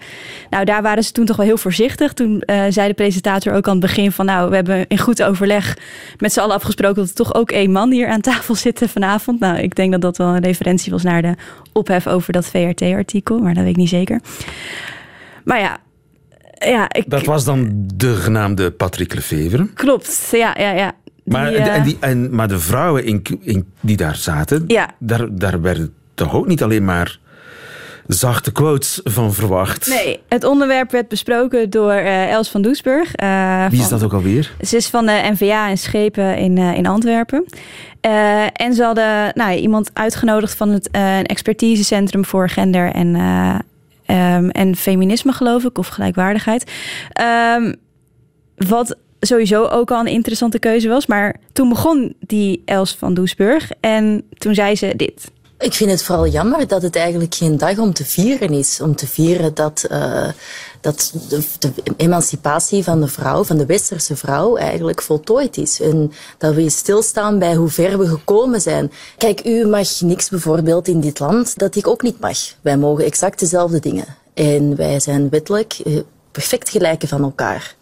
nou, 0.51 0.65
daar 0.65 0.83
waren 0.83 1.05
ze 1.05 1.13
toen 1.13 1.25
toch 1.25 1.37
wel 1.37 1.47
heel 1.47 1.57
voorzichtig. 1.57 2.13
Toen 2.13 2.41
eh, 2.41 2.65
zei 2.69 2.89
de 2.89 2.95
presentator 2.95 3.53
ook 3.53 3.67
aan 3.67 3.73
het 3.73 3.81
begin 3.81 4.13
van, 4.13 4.27
nou, 4.27 4.49
we 4.49 4.55
hebben 4.55 4.85
in 4.89 4.99
goed 4.99 5.23
overleg 5.23 5.77
met 6.19 6.33
z'n 6.33 6.41
allen 6.41 6.55
afgesproken 6.55 6.97
dat 6.97 7.09
er 7.09 7.15
toch 7.15 7.35
ook 7.35 7.51
één 7.51 7.73
man 7.73 7.91
hier 7.91 8.09
aan 8.09 8.21
tafel 8.21 8.55
zit 8.55 8.83
vanavond. 8.87 9.41
Nou, 9.41 9.59
ik 9.59 9.75
denk 9.75 9.93
dat 9.93 10.01
dat 10.01 10.17
wel 10.17 10.29
een 10.29 10.43
referentie 10.43 10.93
was 10.93 11.03
naar 11.03 11.23
de 11.23 11.35
ophef 11.73 12.07
over 12.07 12.33
dat 12.33 12.47
VRT-artikel, 12.47 13.39
maar 13.39 13.55
dat 13.55 13.63
weet 13.63 13.73
ik 13.73 13.79
niet 13.79 13.89
zeker. 13.89 14.21
Maar 15.45 15.61
ja, 15.61 15.79
ja, 16.59 16.93
ik, 16.93 17.11
Dat 17.11 17.25
was 17.25 17.45
dan 17.45 17.85
de 17.95 18.15
genaamde 18.15 18.71
Patrick 18.71 19.15
Lefevre. 19.15 19.73
klopt. 19.75 20.29
Ja, 20.33 20.55
ja, 20.59 20.71
ja. 20.71 20.93
Maar, 21.27 21.49
Die, 21.51 21.57
eh, 21.59 21.75
en 21.77 21.83
die, 21.83 21.97
en, 22.01 22.35
maar 22.35 22.49
de 22.49 22.59
vrouwen 22.59 23.05
in, 23.05 23.23
in, 23.41 23.73
die 23.81 23.97
daar 23.97 24.17
zaten, 24.17 24.65
Ja. 24.67 24.91
daar, 24.99 25.27
daar 25.31 25.61
werden 25.61 25.95
toch 26.15 26.35
ook 26.35 26.47
niet 26.47 26.63
alleen 26.63 26.85
maar 26.85 27.19
zachte 28.07 28.53
quotes 28.53 29.01
van 29.05 29.35
verwacht. 29.35 29.87
Nee, 29.87 30.21
het 30.29 30.45
onderwerp 30.45 30.91
werd 30.91 31.09
besproken 31.09 31.71
door 31.71 31.93
eh, 31.93 32.31
Els 32.31 32.49
van 32.51 32.63
Doesburg. 32.63 33.15
eh, 33.15 33.67
Wie 33.67 33.81
is 33.81 33.87
van- 33.87 33.99
dat 33.99 34.07
ook 34.07 34.13
alweer? 34.13 34.53
Ze 34.61 34.77
is 34.77 34.87
van 34.89 35.07
de 35.07 35.29
NVA 35.33 35.69
en 35.69 35.79
Schepen 35.79 36.37
in, 36.39 36.59
in 36.59 36.87
Antwerpen. 36.87 37.45
En 38.53 38.75
ze 38.75 38.83
hadden 38.83 39.31
nou, 39.35 39.53
iemand 39.57 39.91
uitgenodigd 39.93 40.55
van 40.55 40.69
het 40.69 40.89
een 40.93 41.25
expertisecentrum 41.27 42.25
voor 42.25 42.49
gender 42.49 42.93
en, 42.93 43.15
ehm, 44.07 44.49
en 44.49 44.77
feminisme, 44.77 45.33
geloof 45.33 45.65
ik, 45.65 45.79
of 45.79 45.89
gelijkwaardigheid. 45.89 46.71
Ehm, 47.13 47.75
wat 48.57 48.97
sowieso 49.27 49.65
ook 49.65 49.91
al 49.91 50.01
een 50.01 50.07
interessante 50.07 50.59
keuze 50.59 50.89
was. 50.89 51.07
Maar 51.07 51.37
toen 51.53 51.69
begon 51.69 52.15
die 52.21 52.63
Els 52.65 52.95
van 52.95 53.15
Doesburg 53.15 53.71
en 53.81 54.23
toen 54.39 54.55
zei 54.55 54.77
ze 54.77 54.93
dit. 54.97 55.35
Ik 55.59 55.73
vind 55.73 55.91
het 55.91 56.03
vooral 56.03 56.27
jammer 56.27 56.67
dat 56.67 56.83
het 56.83 56.97
eigenlijk 56.97 57.35
geen 57.35 57.57
dag 57.57 57.79
om 57.79 57.93
te 57.93 58.05
vieren 58.05 58.51
is. 58.51 58.81
Om 58.81 58.97
te 58.97 59.07
vieren 59.07 59.55
dat, 59.55 59.87
uh, 59.91 60.29
dat 60.81 61.13
de, 61.29 61.43
emancipatie 61.97 62.85
van 62.85 63.01
de 63.01 63.07
vrouw, 63.07 63.45
van 63.45 63.57
de 63.57 63.67
westerse 63.67 64.17
vrouw, 64.17 64.57
eigenlijk 64.57 65.03
voltooid 65.03 65.57
is. 65.57 65.81
En 65.81 66.13
dat 66.39 66.55
we 66.55 66.71
stilstaan 66.71 67.39
bij 67.39 67.55
hoe 67.55 67.69
ver 67.69 67.99
we 67.99 68.07
gekomen 68.07 68.61
zijn. 68.61 68.93
Kijk, 69.19 69.47
u 69.47 69.67
mag 69.67 70.01
niks 70.01 70.29
bijvoorbeeld 70.29 70.89
in 70.89 71.01
dit 71.01 71.19
land 71.19 71.59
dat 71.59 71.77
ik 71.77 71.87
ook 71.87 72.03
niet 72.03 72.21
mag. 72.21 72.39
Wij 72.61 72.77
mogen 72.77 73.05
exact 73.05 73.39
dezelfde 73.39 73.81
dingen. 73.81 74.07
En 74.35 74.77
wij 74.77 75.01
zijn 75.01 75.29
wettelijk 75.29 75.79
uh, 75.85 76.01
perfect 76.31 76.69
gelijken 76.69 77.09
van 77.09 77.23
elkaar. 77.23 77.75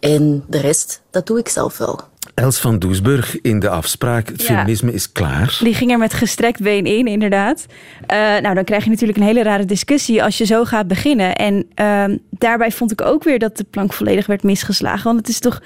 En 0.00 0.44
de 0.48 0.60
rest, 0.60 1.02
dat 1.10 1.26
doe 1.26 1.38
ik 1.38 1.48
zelf 1.48 1.78
wel. 1.78 2.00
Els 2.34 2.58
van 2.58 2.78
Doesburg 2.78 3.40
in 3.40 3.60
de 3.60 3.68
afspraak. 3.68 4.28
Het 4.28 4.42
feminisme 4.42 4.92
is 4.92 5.12
klaar. 5.12 5.58
Die 5.62 5.74
ging 5.74 5.90
er 5.90 5.98
met 5.98 6.12
gestrekt 6.14 6.60
been 6.60 6.86
in, 6.86 7.06
inderdaad. 7.06 7.66
Uh, 8.12 8.16
nou, 8.16 8.54
dan 8.54 8.64
krijg 8.64 8.84
je 8.84 8.90
natuurlijk 8.90 9.18
een 9.18 9.24
hele 9.24 9.42
rare 9.42 9.64
discussie 9.64 10.22
als 10.22 10.38
je 10.38 10.44
zo 10.44 10.64
gaat 10.64 10.88
beginnen. 10.88 11.36
En 11.36 11.66
uh, 11.80 12.16
daarbij 12.30 12.70
vond 12.72 12.92
ik 12.92 13.00
ook 13.00 13.24
weer 13.24 13.38
dat 13.38 13.56
de 13.56 13.64
plank 13.64 13.92
volledig 13.92 14.26
werd 14.26 14.42
misgeslagen. 14.42 15.04
Want 15.04 15.18
het 15.18 15.28
is 15.28 15.38
toch, 15.38 15.62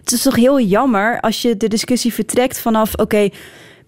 het 0.00 0.12
is 0.12 0.22
toch 0.22 0.36
heel 0.36 0.60
jammer 0.60 1.20
als 1.20 1.42
je 1.42 1.56
de 1.56 1.68
discussie 1.68 2.12
vertrekt 2.12 2.60
vanaf... 2.60 2.94
oké, 2.94 3.28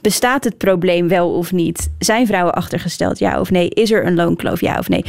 bestaat 0.00 0.44
het 0.44 0.56
probleem 0.56 1.08
wel 1.08 1.30
of 1.30 1.52
niet? 1.52 1.90
Zijn 1.98 2.26
vrouwen 2.26 2.54
achtergesteld, 2.54 3.18
ja 3.18 3.40
of 3.40 3.50
nee? 3.50 3.68
Is 3.68 3.90
er 3.90 4.06
een 4.06 4.14
loonkloof, 4.14 4.60
ja 4.60 4.78
of 4.78 4.88
nee? 4.88 5.04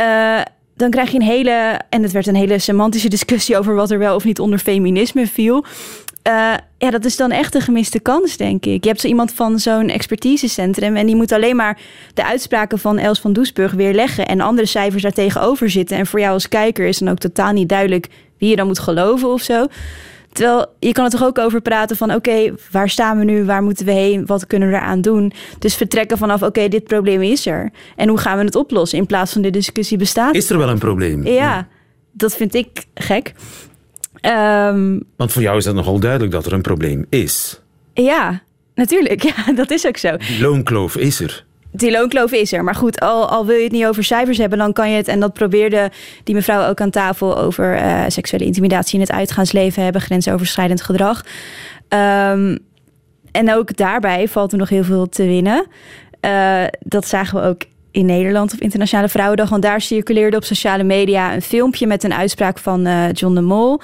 Uh, 0.00 0.40
dan 0.74 0.90
krijg 0.90 1.10
je 1.10 1.16
een 1.16 1.26
hele, 1.26 1.80
en 1.88 2.02
het 2.02 2.12
werd 2.12 2.26
een 2.26 2.34
hele 2.34 2.58
semantische 2.58 3.08
discussie 3.08 3.58
over 3.58 3.74
wat 3.74 3.90
er 3.90 3.98
wel 3.98 4.14
of 4.14 4.24
niet 4.24 4.40
onder 4.40 4.58
feminisme 4.58 5.26
viel. 5.26 5.64
Uh, 6.28 6.54
ja, 6.78 6.90
dat 6.90 7.04
is 7.04 7.16
dan 7.16 7.30
echt 7.30 7.54
een 7.54 7.60
gemiste 7.60 8.00
kans, 8.00 8.36
denk 8.36 8.66
ik. 8.66 8.82
Je 8.82 8.88
hebt 8.88 9.00
zo 9.00 9.08
iemand 9.08 9.32
van 9.32 9.58
zo'n 9.58 9.88
expertisecentrum 9.88 10.96
en 10.96 11.06
die 11.06 11.16
moet 11.16 11.32
alleen 11.32 11.56
maar 11.56 11.78
de 12.14 12.24
uitspraken 12.24 12.78
van 12.78 12.98
Els 12.98 13.20
van 13.20 13.32
Doesburg 13.32 13.72
weerleggen 13.72 14.26
en 14.26 14.40
andere 14.40 14.66
cijfers 14.66 15.02
daar 15.02 15.12
tegenover 15.12 15.70
zitten. 15.70 15.96
En 15.96 16.06
voor 16.06 16.20
jou 16.20 16.32
als 16.32 16.48
kijker 16.48 16.86
is 16.86 16.98
dan 16.98 17.08
ook 17.08 17.18
totaal 17.18 17.52
niet 17.52 17.68
duidelijk 17.68 18.08
wie 18.38 18.50
je 18.50 18.56
dan 18.56 18.66
moet 18.66 18.78
geloven 18.78 19.28
of 19.28 19.42
zo. 19.42 19.66
Terwijl 20.32 20.66
je 20.78 20.92
kan 20.92 21.04
er 21.04 21.10
toch 21.10 21.24
ook 21.24 21.38
over 21.38 21.60
praten 21.60 21.96
van 21.96 22.14
oké, 22.14 22.54
waar 22.70 22.88
staan 22.88 23.18
we 23.18 23.24
nu? 23.24 23.44
Waar 23.44 23.62
moeten 23.62 23.86
we 23.86 23.92
heen? 23.92 24.26
Wat 24.26 24.46
kunnen 24.46 24.68
we 24.70 24.74
eraan 24.74 25.00
doen? 25.00 25.32
Dus 25.58 25.74
vertrekken 25.74 26.18
vanaf 26.18 26.42
oké, 26.42 26.68
dit 26.68 26.84
probleem 26.84 27.22
is 27.22 27.46
er. 27.46 27.70
En 27.96 28.08
hoe 28.08 28.18
gaan 28.18 28.38
we 28.38 28.44
het 28.44 28.56
oplossen? 28.56 28.98
In 28.98 29.06
plaats 29.06 29.32
van 29.32 29.42
de 29.42 29.50
discussie 29.50 29.98
bestaat. 29.98 30.34
Is 30.34 30.50
er 30.50 30.58
wel 30.58 30.68
een 30.68 30.78
probleem? 30.78 31.26
Ja, 31.26 31.68
dat 32.12 32.36
vind 32.36 32.54
ik 32.54 32.84
gek. 32.94 33.32
Um, 34.20 35.02
Want 35.16 35.32
voor 35.32 35.42
jou 35.42 35.56
is 35.56 35.64
dat 35.64 35.74
nogal 35.74 35.98
duidelijk 36.00 36.32
dat 36.32 36.46
er 36.46 36.52
een 36.52 36.62
probleem 36.62 37.06
is. 37.08 37.60
Ja, 37.94 38.42
natuurlijk. 38.74 39.22
Ja, 39.36 39.52
dat 39.52 39.70
is 39.70 39.86
ook 39.86 39.96
zo. 39.96 40.16
Die 40.16 40.40
loonkloof 40.40 40.96
is 40.96 41.20
er. 41.20 41.44
Die 41.72 41.90
loonkloof 41.90 42.32
is 42.32 42.52
er. 42.52 42.64
Maar 42.64 42.74
goed, 42.74 43.00
al, 43.00 43.28
al 43.28 43.46
wil 43.46 43.56
je 43.56 43.62
het 43.62 43.72
niet 43.72 43.86
over 43.86 44.04
cijfers 44.04 44.38
hebben, 44.38 44.58
dan 44.58 44.72
kan 44.72 44.90
je 44.90 44.96
het. 44.96 45.08
En 45.08 45.20
dat 45.20 45.32
probeerde 45.32 45.90
die 46.24 46.34
mevrouw 46.34 46.68
ook 46.68 46.80
aan 46.80 46.90
tafel 46.90 47.38
over 47.38 47.76
uh, 47.76 48.04
seksuele 48.08 48.44
intimidatie 48.44 48.94
in 48.94 49.00
het 49.00 49.12
uitgaansleven 49.12 49.82
hebben, 49.82 50.00
grensoverschrijdend 50.00 50.82
gedrag. 50.82 51.24
Um, 51.88 52.58
en 53.30 53.54
ook 53.54 53.76
daarbij 53.76 54.28
valt 54.28 54.52
er 54.52 54.58
nog 54.58 54.68
heel 54.68 54.84
veel 54.84 55.08
te 55.08 55.24
winnen. 55.24 55.66
Uh, 56.20 56.64
dat 56.78 57.06
zagen 57.08 57.40
we 57.40 57.48
ook 57.48 57.62
in 57.92 58.06
Nederland 58.06 58.52
op 58.52 58.60
Internationale 58.60 59.08
Vrouwendag. 59.08 59.48
Want 59.48 59.62
daar 59.62 59.80
circuleerde 59.80 60.36
op 60.36 60.44
sociale 60.44 60.82
media 60.82 61.34
een 61.34 61.42
filmpje 61.42 61.86
met 61.86 62.04
een 62.04 62.14
uitspraak 62.14 62.58
van 62.58 62.86
uh, 62.86 63.12
John 63.12 63.34
de 63.34 63.40
Mol. 63.40 63.80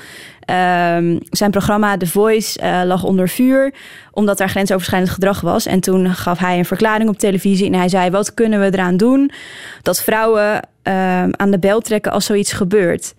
Um, 0.51 1.19
zijn 1.31 1.51
programma 1.51 1.97
The 1.97 2.07
Voice 2.07 2.61
uh, 2.63 2.81
lag 2.85 3.05
onder 3.05 3.29
vuur, 3.29 3.75
omdat 4.13 4.39
daar 4.39 4.49
grensoverschrijdend 4.49 5.13
gedrag 5.13 5.41
was. 5.41 5.67
En 5.67 5.81
toen 5.81 6.15
gaf 6.15 6.39
hij 6.39 6.59
een 6.59 6.65
verklaring 6.65 7.09
op 7.09 7.19
televisie 7.19 7.67
en 7.67 7.75
hij 7.75 7.89
zei: 7.89 8.11
Wat 8.11 8.35
kunnen 8.35 8.61
we 8.61 8.67
eraan 8.67 8.97
doen 8.97 9.31
dat 9.83 10.03
vrouwen 10.03 10.53
uh, 10.53 11.23
aan 11.29 11.51
de 11.51 11.59
bel 11.59 11.81
trekken 11.81 12.13
als 12.13 12.25
zoiets 12.25 12.53
gebeurt? 12.53 13.15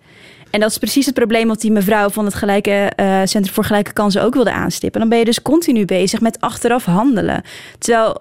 En 0.50 0.60
dat 0.60 0.70
is 0.70 0.78
precies 0.78 1.06
het 1.06 1.14
probleem 1.14 1.48
wat 1.48 1.60
die 1.60 1.70
mevrouw 1.70 2.08
van 2.08 2.24
het 2.24 2.34
gelijke, 2.34 2.92
uh, 2.96 3.20
Centrum 3.24 3.54
voor 3.54 3.64
Gelijke 3.64 3.92
Kansen 3.92 4.22
ook 4.22 4.34
wilde 4.34 4.52
aanstippen. 4.52 5.00
Dan 5.00 5.08
ben 5.08 5.18
je 5.18 5.24
dus 5.24 5.42
continu 5.42 5.84
bezig 5.84 6.20
met 6.20 6.40
achteraf 6.40 6.84
handelen. 6.84 7.42
Terwijl 7.78 8.18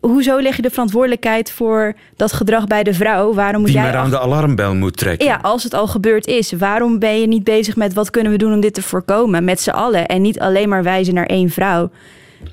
hoezo 0.00 0.40
leg 0.40 0.56
je 0.56 0.62
de 0.62 0.70
verantwoordelijkheid 0.70 1.50
voor 1.50 1.94
dat 2.16 2.32
gedrag 2.32 2.66
bij 2.66 2.82
de 2.82 2.94
vrouw? 2.94 3.34
Waarom 3.34 3.60
moet 3.60 3.70
Die 3.70 3.78
jij 3.78 3.86
maar 3.86 3.96
aan 3.96 4.10
de 4.10 4.20
alarmbel 4.20 4.74
moet 4.74 4.96
trekken. 4.96 5.26
Ja, 5.26 5.38
als 5.42 5.62
het 5.62 5.74
al 5.74 5.86
gebeurd 5.86 6.26
is. 6.26 6.52
Waarom 6.52 6.98
ben 6.98 7.20
je 7.20 7.26
niet 7.26 7.44
bezig 7.44 7.76
met 7.76 7.92
wat 7.92 8.10
kunnen 8.10 8.32
we 8.32 8.38
doen 8.38 8.52
om 8.52 8.60
dit 8.60 8.74
te 8.74 8.82
voorkomen? 8.82 9.44
Met 9.44 9.60
z'n 9.60 9.70
allen. 9.70 10.06
En 10.06 10.22
niet 10.22 10.40
alleen 10.40 10.68
maar 10.68 10.82
wijzen 10.82 11.14
naar 11.14 11.26
één 11.26 11.50
vrouw. 11.50 11.90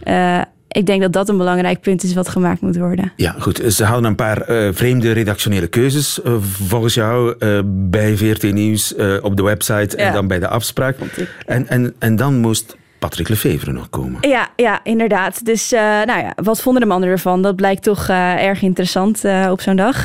Uh, 0.04 0.42
ik 0.68 0.86
denk 0.86 1.02
dat 1.02 1.14
dat 1.14 1.30
een 1.30 1.38
belangrijk 1.38 1.82
punt 1.82 2.04
is 2.04 2.14
wat 2.14 2.30
gemaakt 2.30 2.62
moet 2.62 2.78
worden. 2.78 3.12
Ja, 3.16 3.36
goed. 3.40 3.62
Ze 3.68 3.84
houden 3.84 4.10
een 4.10 4.16
paar 4.16 4.50
uh, 4.50 4.70
vreemde 4.72 5.12
redactionele 5.12 5.68
keuzes 5.68 6.20
uh, 6.26 6.34
volgens 6.42 6.94
jou 6.94 7.36
uh, 7.40 7.60
bij 7.66 8.18
VRT 8.18 8.52
Nieuws 8.54 8.96
op 9.22 9.38
de 9.38 9.44
website 9.44 9.98
ja. 9.98 10.08
en 10.08 10.14
dan 10.14 10.28
bij 10.28 10.40
de 10.40 10.48
afspraak. 10.48 10.98
En, 11.46 11.68
en, 11.68 11.96
en 12.00 12.16
dan 12.16 12.40
moest 12.40 12.76
Patrick 13.00 13.30
Lefevre 13.30 13.72
nog 13.72 13.90
komen. 13.90 14.30
Ja, 14.30 14.50
ja 14.56 14.80
inderdaad. 14.84 15.46
Dus 15.46 15.74
uh, 15.74 15.80
nou 15.80 16.20
ja, 16.20 16.34
wat 16.44 16.62
vonden 16.62 16.82
de 16.82 16.88
mannen 16.88 17.10
ervan? 17.10 17.42
Dat 17.42 17.56
blijkt 17.56 17.84
toch 17.84 18.10
uh, 18.10 18.44
erg 18.44 18.62
interessant 18.62 19.26
uh, 19.26 19.48
op 19.52 19.62
zo'n 19.62 19.76
dag. 19.76 20.04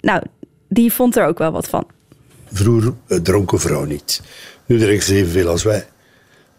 nou, 0.00 0.22
die 0.68 0.92
vond 0.92 1.16
er 1.16 1.26
ook 1.26 1.38
wel 1.38 1.52
wat 1.52 1.68
van. 1.68 1.86
Vroeger 2.52 2.94
dronk 3.22 3.52
een 3.52 3.58
vrouw 3.58 3.84
niet. 3.84 4.22
Nu 4.66 4.78
drinken 4.78 5.06
ze 5.06 5.14
evenveel 5.14 5.48
als 5.48 5.62
wij. 5.62 5.86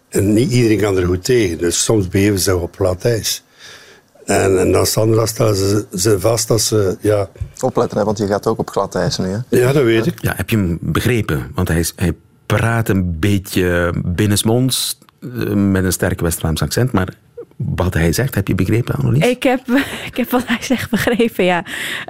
En 0.10 0.34
niet 0.34 0.52
iedereen 0.52 0.80
kan 0.80 0.98
er 0.98 1.06
goed 1.06 1.24
tegen. 1.24 1.58
Dus 1.58 1.84
soms 1.84 2.08
begeven 2.08 2.40
ze 2.40 2.58
op 2.58 2.72
plat 2.72 3.06
ijs. 3.06 3.44
En, 4.26 4.60
en 4.60 4.72
dan 4.72 4.86
Sandra 4.86 5.26
stellen 5.26 5.56
ze, 5.56 5.86
ze 5.96 6.20
vast 6.20 6.48
dat 6.48 6.62
ze... 6.62 6.98
Ja. 7.00 7.30
Opletten, 7.62 7.98
hè, 7.98 8.04
want 8.04 8.18
je 8.18 8.28
gaat 8.28 8.48
ook 8.48 8.60
op 8.60 8.70
glad 8.70 8.96
ijs 8.96 9.18
nu. 9.18 9.28
Hè? 9.28 9.38
Ja, 9.50 9.74
dat 9.74 9.84
weet 9.84 10.06
ik. 10.06 10.22
Ja, 10.22 10.34
heb 10.36 10.50
je 10.50 10.58
hem 10.58 10.78
begrepen? 10.82 11.52
Want 11.56 11.68
hij, 11.68 11.86
hij 11.96 12.14
praat 12.46 12.90
een 12.90 13.20
beetje 13.20 13.94
binnensmonds 14.06 14.98
met 15.54 15.84
een 15.84 15.92
sterk 15.92 16.22
West-Vlaams 16.22 16.62
accent, 16.62 16.92
maar 16.92 17.14
wat 17.56 17.94
hij 17.94 18.12
zegt, 18.12 18.36
heb 18.36 18.48
je 18.48 18.56
begrepen, 18.56 18.96
Annelies? 18.96 19.28
Ik 19.28 19.44
heb, 19.44 19.62
ik 20.10 20.18
heb 20.18 20.30
wat 20.30 20.48
hij 20.48 20.62
zegt 20.62 20.90
begrepen, 20.90 21.44
ja. 21.44 21.64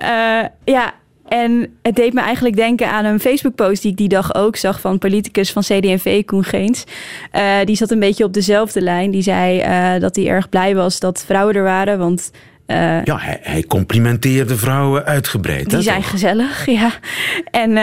Uh, 0.04 0.48
ja, 0.66 0.94
en 1.28 1.78
het 1.82 1.96
deed 1.96 2.14
me 2.14 2.22
eigenlijk 2.22 2.56
denken 2.56 2.92
aan 2.92 3.06
een 3.06 3.20
Facebook-post 3.20 3.82
die 3.82 3.92
ik 3.92 3.98
die 3.98 4.08
dag 4.08 4.36
ook 4.36 4.56
zag 4.56 4.82
van 4.82 4.98
politicus 4.98 5.52
van 5.52 5.62
CD&V, 5.62 6.26
Koen 6.26 6.44
Geens. 6.44 6.84
Uh, 7.36 7.56
die 7.66 7.76
zat 7.76 7.92
een 7.92 8.00
beetje 8.00 8.24
op 8.24 8.34
dezelfde 8.34 8.82
lijn. 8.82 9.12
Die 9.12 9.22
zei 9.22 9.60
uh, 9.60 10.02
dat 10.02 10.16
hij 10.16 10.28
erg 10.28 10.50
blij 10.50 10.76
was 10.76 11.00
dat 11.00 11.24
vrouwen 11.26 11.56
er 11.56 11.64
waren, 11.64 11.98
want... 11.98 12.32
Uh, 12.68 13.04
ja, 13.04 13.18
hij, 13.18 13.40
hij, 13.42 13.64
complimenteerde 13.64 14.56
vrouwen 14.56 15.06
uitgebreid. 15.06 15.66
Die 15.66 15.78
hè, 15.78 15.84
zijn 15.84 16.02
toch? 16.02 16.10
gezellig, 16.10 16.66
ja. 16.66 16.92
En 17.52 17.78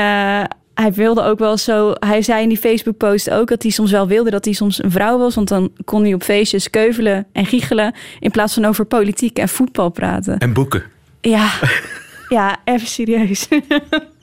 hij 0.80 0.92
wilde 0.92 1.22
ook 1.22 1.38
wel 1.38 1.56
zo. 1.56 1.92
Hij 1.98 2.22
zei 2.22 2.42
in 2.42 2.48
die 2.48 2.58
Facebook-post 2.58 3.30
ook 3.30 3.48
dat 3.48 3.62
hij 3.62 3.70
soms 3.70 3.90
wel 3.90 4.06
wilde 4.06 4.30
dat 4.30 4.44
hij 4.44 4.54
soms 4.54 4.82
een 4.82 4.90
vrouw 4.90 5.18
was. 5.18 5.34
Want 5.34 5.48
dan 5.48 5.70
kon 5.84 6.02
hij 6.02 6.14
op 6.14 6.22
feestjes 6.22 6.70
keuvelen 6.70 7.26
en 7.32 7.46
giechelen. 7.46 7.94
In 8.20 8.30
plaats 8.30 8.54
van 8.54 8.64
over 8.64 8.84
politiek 8.84 9.38
en 9.38 9.48
voetbal 9.48 9.88
praten. 9.88 10.38
En 10.38 10.52
boeken. 10.52 10.82
Ja, 11.20 11.50
ja 12.28 12.56
even 12.64 12.86
serieus. 12.86 13.48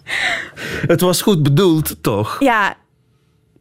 Het 0.87 1.01
was 1.01 1.21
goed 1.21 1.43
bedoeld, 1.43 1.95
toch? 2.01 2.39
Ja, 2.39 2.75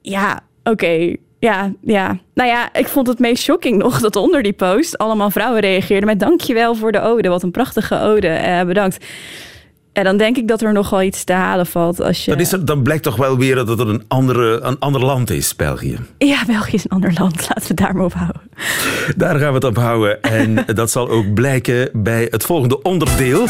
ja, 0.02 0.40
oké. 0.62 0.70
Okay. 0.70 1.18
Ja, 1.38 1.72
ja. 1.80 2.18
Nou 2.34 2.48
ja, 2.48 2.74
ik 2.74 2.88
vond 2.88 3.06
het 3.06 3.18
meest 3.18 3.42
shocking 3.42 3.78
nog 3.78 4.00
dat 4.00 4.16
onder 4.16 4.42
die 4.42 4.52
post 4.52 4.98
allemaal 4.98 5.30
vrouwen 5.30 5.60
reageerden 5.60 6.06
met 6.06 6.20
dankjewel 6.20 6.74
voor 6.74 6.92
de 6.92 7.00
ode. 7.00 7.28
Wat 7.28 7.42
een 7.42 7.50
prachtige 7.50 8.00
ode. 8.00 8.28
Eh, 8.28 8.64
bedankt. 8.64 9.04
En 9.94 10.04
dan 10.04 10.16
denk 10.16 10.36
ik 10.36 10.48
dat 10.48 10.62
er 10.62 10.72
nogal 10.72 11.02
iets 11.02 11.24
te 11.24 11.32
halen 11.32 11.66
valt. 11.66 12.00
Als 12.00 12.24
je... 12.24 12.30
dan, 12.30 12.40
is 12.40 12.52
er, 12.52 12.64
dan 12.64 12.82
blijkt 12.82 13.02
toch 13.02 13.16
wel 13.16 13.38
weer 13.38 13.54
dat 13.54 13.68
het 13.68 13.78
een, 13.78 14.02
andere, 14.08 14.60
een 14.60 14.78
ander 14.78 15.04
land 15.04 15.30
is, 15.30 15.56
België. 15.56 15.98
Ja, 16.18 16.44
België 16.46 16.74
is 16.74 16.84
een 16.84 16.90
ander 16.90 17.12
land. 17.18 17.40
Laten 17.48 17.62
we 17.62 17.68
het 17.68 17.76
daar 17.76 17.94
maar 17.94 18.04
op 18.04 18.12
houden. 18.12 18.42
Daar 19.16 19.38
gaan 19.38 19.48
we 19.48 19.54
het 19.54 19.64
op 19.64 19.76
houden. 19.76 20.22
En 20.22 20.64
dat 20.74 20.90
zal 20.90 21.08
ook 21.08 21.34
blijken 21.34 21.88
bij 21.92 22.26
het 22.30 22.44
volgende 22.44 22.82
onderdeel. 22.82 23.46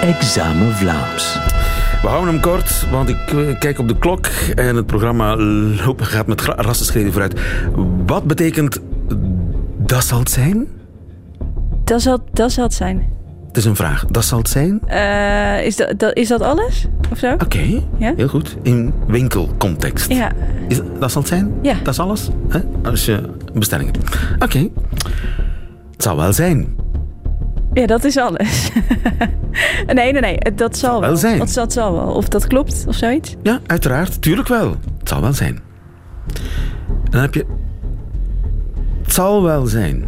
Examen 0.00 0.72
Vlaams. 0.76 1.35
We 2.06 2.12
houden 2.12 2.34
hem 2.34 2.42
kort, 2.42 2.90
want 2.90 3.08
ik 3.08 3.18
kijk 3.58 3.78
op 3.78 3.88
de 3.88 3.98
klok 3.98 4.26
en 4.54 4.76
het 4.76 4.86
programma 4.86 5.36
loop, 5.36 6.00
gaat 6.00 6.26
met 6.26 6.40
rassenschreden 6.40 7.12
vooruit. 7.12 7.40
Wat 8.06 8.24
betekent 8.24 8.80
dat 9.76 10.04
zal 10.04 10.18
het 10.18 10.30
zijn? 10.30 10.66
Dat 11.84 12.02
zal, 12.02 12.24
dat 12.32 12.52
zal 12.52 12.64
het 12.64 12.74
zijn. 12.74 13.12
Het 13.46 13.56
is 13.56 13.64
een 13.64 13.76
vraag. 13.76 14.04
Dat 14.04 14.24
zal 14.24 14.38
het 14.38 14.48
zijn? 14.48 14.80
Uh, 14.88 15.64
is, 15.64 15.76
dat, 15.76 15.98
dat, 15.98 16.16
is 16.16 16.28
dat 16.28 16.40
alles? 16.40 16.86
Of 17.10 17.18
zo? 17.18 17.32
Oké, 17.32 17.44
okay. 17.44 17.86
ja? 17.98 18.12
heel 18.16 18.28
goed. 18.28 18.56
In 18.62 18.92
winkelcontext. 19.06 20.12
Ja. 20.12 20.32
Is, 20.68 20.80
dat 20.98 21.12
zal 21.12 21.20
het 21.20 21.30
zijn? 21.30 21.54
Ja. 21.62 21.74
Dat 21.82 21.92
is 21.92 22.00
alles? 22.00 22.28
Hè? 22.48 22.60
Als 22.82 23.04
je 23.04 23.20
bestellingen. 23.54 23.94
Oké. 24.34 24.44
Okay. 24.44 24.70
Het 25.92 26.02
zal 26.02 26.16
wel 26.16 26.32
zijn. 26.32 26.76
Ja, 27.76 27.86
dat 27.86 28.04
is 28.04 28.16
alles. 28.16 28.70
nee, 29.94 30.12
nee, 30.12 30.20
nee. 30.20 30.38
Dat 30.54 30.76
zal, 30.78 31.00
wel 31.00 31.16
zijn. 31.16 31.38
Dat, 31.38 31.52
dat 31.52 31.72
zal 31.72 31.92
wel. 31.92 32.14
Of 32.14 32.28
dat 32.28 32.46
klopt 32.46 32.84
of 32.88 32.94
zoiets. 32.94 33.36
Ja, 33.42 33.60
uiteraard. 33.66 34.22
Tuurlijk 34.22 34.48
wel. 34.48 34.76
Het 34.98 35.08
zal 35.08 35.20
wel 35.20 35.32
zijn. 35.32 35.60
En 36.88 37.10
dan 37.10 37.20
heb 37.20 37.34
je... 37.34 37.46
Het 39.02 39.12
zal 39.12 39.42
wel 39.42 39.66
zijn. 39.66 40.04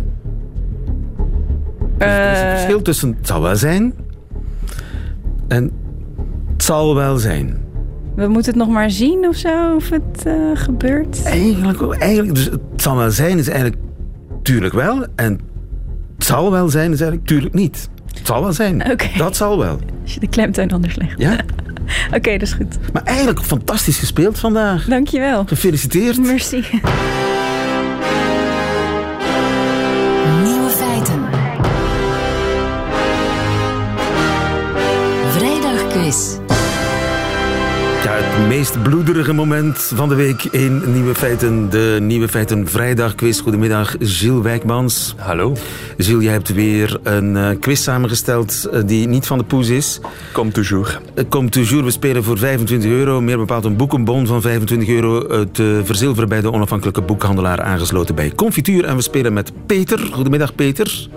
Dus 1.99 2.07
er 2.07 2.33
is 2.33 2.39
een 2.39 2.45
Eh, 2.45 2.51
verschil 2.53 2.83
tussen 2.83 3.15
het 3.19 3.27
zal 3.27 3.43
wel 3.43 3.57
zijn 3.57 3.95
en 5.49 5.73
het 6.53 6.63
zal 6.65 6.95
wel 6.95 7.17
zijn. 7.17 7.65
we 8.15 8.29
moeten 8.29 8.53
het 8.53 8.61
nog 8.61 8.69
maar 8.69 8.91
zien 8.91 9.29
of 9.29 9.37
zo, 9.37 9.75
of 9.75 9.91
het 9.91 10.25
eh, 10.27 10.35
gebeurt. 10.55 11.23
Eigenlijk, 11.25 12.01
eigenlijk, 12.01 12.35
dus 12.35 12.45
het 12.45 12.61
zal 12.77 12.97
wel 12.97 13.11
zijn 13.11 13.39
is 13.39 13.49
eigenlijk 13.49 13.81
tuurlijk 14.43 14.75
wel 14.75 15.07
en 15.15 15.41
het 16.19 16.27
zal 16.27 16.51
wel 16.51 16.69
zijn 16.69 16.93
is 16.93 17.01
eigenlijk 17.01 17.29
tuurlijk 17.29 17.55
niet. 17.55 17.89
Het 18.17 18.27
zal 18.27 18.43
wel 18.43 18.53
zijn. 18.53 18.99
Dat 19.17 19.37
zal 19.37 19.59
wel. 19.59 19.79
Als 20.03 20.15
je 20.15 20.21
de 20.21 20.29
klemtoon 20.29 20.71
anders 20.71 20.97
legt. 20.97 21.19
Ja? 21.19 21.37
Oké, 22.17 22.33
dat 22.33 22.43
is 22.43 22.53
goed. 22.53 22.93
Maar 22.93 23.03
eigenlijk 23.03 23.43
fantastisch 23.43 23.99
gespeeld 23.99 24.39
vandaag. 24.39 24.85
Dankjewel. 24.85 25.45
Gefeliciteerd. 25.47 26.19
Merci. 26.19 26.65
Nieuwe 30.43 30.71
feiten. 30.71 31.27
Vrijdagquiz. 35.31 36.48
Ja, 38.05 38.15
het 38.15 38.49
meest 38.49 38.83
bloederige 38.83 39.33
moment 39.33 39.93
van 39.95 40.09
de 40.09 40.15
week 40.15 40.45
in 40.45 40.93
Nieuwe 40.93 41.15
Feiten. 41.15 41.71
De 41.71 41.99
Nieuwe 42.01 42.29
Feiten 42.29 42.67
Vrijdagquiz. 42.69 43.41
Goedemiddag, 43.41 43.95
Gilles 44.01 44.43
Wijkmans. 44.43 45.15
Hallo. 45.19 45.57
Gilles, 45.97 46.23
jij 46.25 46.33
hebt 46.33 46.55
weer 46.55 46.99
een 47.03 47.37
eh, 47.37 47.51
quiz 47.61 47.83
samengesteld 47.83 48.69
eh, 48.73 48.81
die 48.87 49.09
niet 49.09 49.27
van 49.27 49.39
de 49.39 49.45
poes 49.45 49.69
is. 49.69 50.01
Kom 50.33 50.53
toujours. 50.53 51.01
Eh, 51.15 51.25
Kom 51.29 51.51
toujours, 51.51 51.85
we 51.85 51.91
spelen 51.91 52.25
voor 52.25 52.39
25 52.39 52.91
euro. 52.91 53.21
Meer 53.21 53.39
bepaald 53.39 53.65
een 53.65 53.77
boekenbon 53.77 54.27
van 54.27 54.41
25 54.41 54.89
euro. 54.89 55.27
Eh, 55.27 55.41
verzilveren 55.85 56.29
bij 56.29 56.41
de 56.41 56.53
onafhankelijke 56.53 57.03
boekhandelaar 57.03 57.61
aangesloten 57.61 58.15
bij 58.15 58.33
Confituur. 58.35 58.85
En 58.85 58.97
we 58.97 59.03
spelen 59.03 59.33
met 59.33 59.53
Peter. 59.67 59.99
Goedemiddag, 59.99 60.55
Peter. 60.55 61.09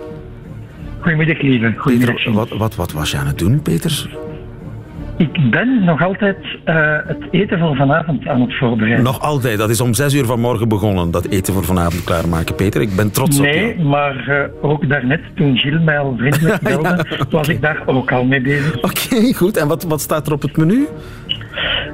Goedemiddag, 1.00 1.42
lieve. 1.42 1.74
Goedemiddag. 1.76 2.14
Peter, 2.16 2.32
wat, 2.32 2.48
wat, 2.48 2.74
wat 2.74 2.92
was 2.92 3.10
je 3.10 3.16
aan 3.16 3.26
het 3.26 3.38
doen, 3.38 3.62
Peter? 3.62 4.10
Ik 5.16 5.50
ben 5.50 5.84
nog 5.84 6.02
altijd 6.02 6.36
eh, 6.64 6.96
het 7.06 7.18
eten 7.30 7.58
voor 7.58 7.76
vanavond 7.76 8.26
aan 8.26 8.40
het 8.40 8.58
voorbereiden. 8.58 9.04
Nog 9.04 9.20
altijd, 9.20 9.58
dat 9.58 9.70
is 9.70 9.80
om 9.80 9.94
6 9.94 10.14
uur 10.14 10.24
vanmorgen 10.24 10.68
begonnen. 10.68 11.10
Dat 11.10 11.26
eten 11.26 11.54
voor 11.54 11.64
vanavond 11.64 12.04
klaarmaken, 12.04 12.54
Peter. 12.54 12.80
Ik 12.80 12.96
ben 12.96 13.10
trots 13.10 13.38
op 13.38 13.44
jou. 13.44 13.56
Nee, 13.56 13.78
maar 13.78 14.28
eh, 14.28 14.70
ook 14.70 14.88
daarnet, 14.88 15.20
toen 15.34 15.56
Gilles 15.56 15.82
mij 15.82 15.98
al 15.98 16.14
vriendelijk 16.16 16.60
belde, 16.68 17.06
was 17.30 17.48
ik 17.48 17.62
daar 17.62 17.82
ook 17.86 18.12
al 18.12 18.24
mee 18.24 18.40
bezig. 18.40 18.82
Oké, 18.82 19.34
goed. 19.34 19.56
En 19.56 19.68
wat, 19.68 19.82
wat 19.82 20.00
staat 20.00 20.26
er 20.26 20.32
op 20.32 20.42
het 20.42 20.56
menu? 20.56 20.86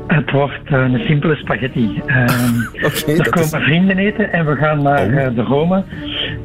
Het 0.07 0.31
wordt 0.31 0.59
eh, 0.65 0.79
een 0.81 0.99
simpele 1.07 1.35
spaghetti. 1.37 2.01
Ehm 2.07 2.27
Oké, 2.87 3.11
er 3.11 3.17
dat 3.17 3.29
komen 3.29 3.49
is 3.49 3.55
Oh. 3.55 3.61
vrienden 3.63 3.99
eten 3.99 4.33
en 4.33 4.47
we 4.47 4.55
gaan 4.57 4.83
naar 4.83 5.09
eh, 5.13 5.35
de 5.35 5.43
Rome. 5.43 5.85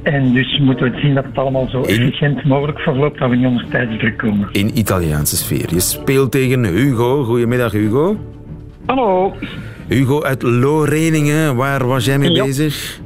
En 0.03 0.33
dus 0.33 0.59
moeten 0.59 0.91
we 0.91 0.99
zien 0.99 1.13
dat 1.13 1.23
het 1.23 1.37
allemaal 1.37 1.67
zo 1.69 1.81
efficiënt 1.81 2.43
mogelijk 2.43 2.79
verloopt, 2.79 3.19
dat 3.19 3.29
we 3.29 3.35
niet 3.35 3.45
onder 3.47 3.65
tijdsdruk 3.69 4.17
komen. 4.17 4.47
in 4.51 4.77
Italiaanse 4.77 5.35
sfeer. 5.35 5.65
Je 5.73 5.79
speelt 5.79 6.31
tegen 6.31 6.65
Hugo. 6.65 7.23
Goedemiddag, 7.23 7.71
Hugo. 7.71 8.17
Hallo, 8.85 9.33
Hugo 9.87 10.21
uit 10.23 10.41
Loreningen. 10.41 11.55
Waar 11.55 11.87
was 11.87 12.05
jij 12.05 12.17
mee 12.17 12.31
Ja. 12.31 12.43
bezig? 12.43 13.01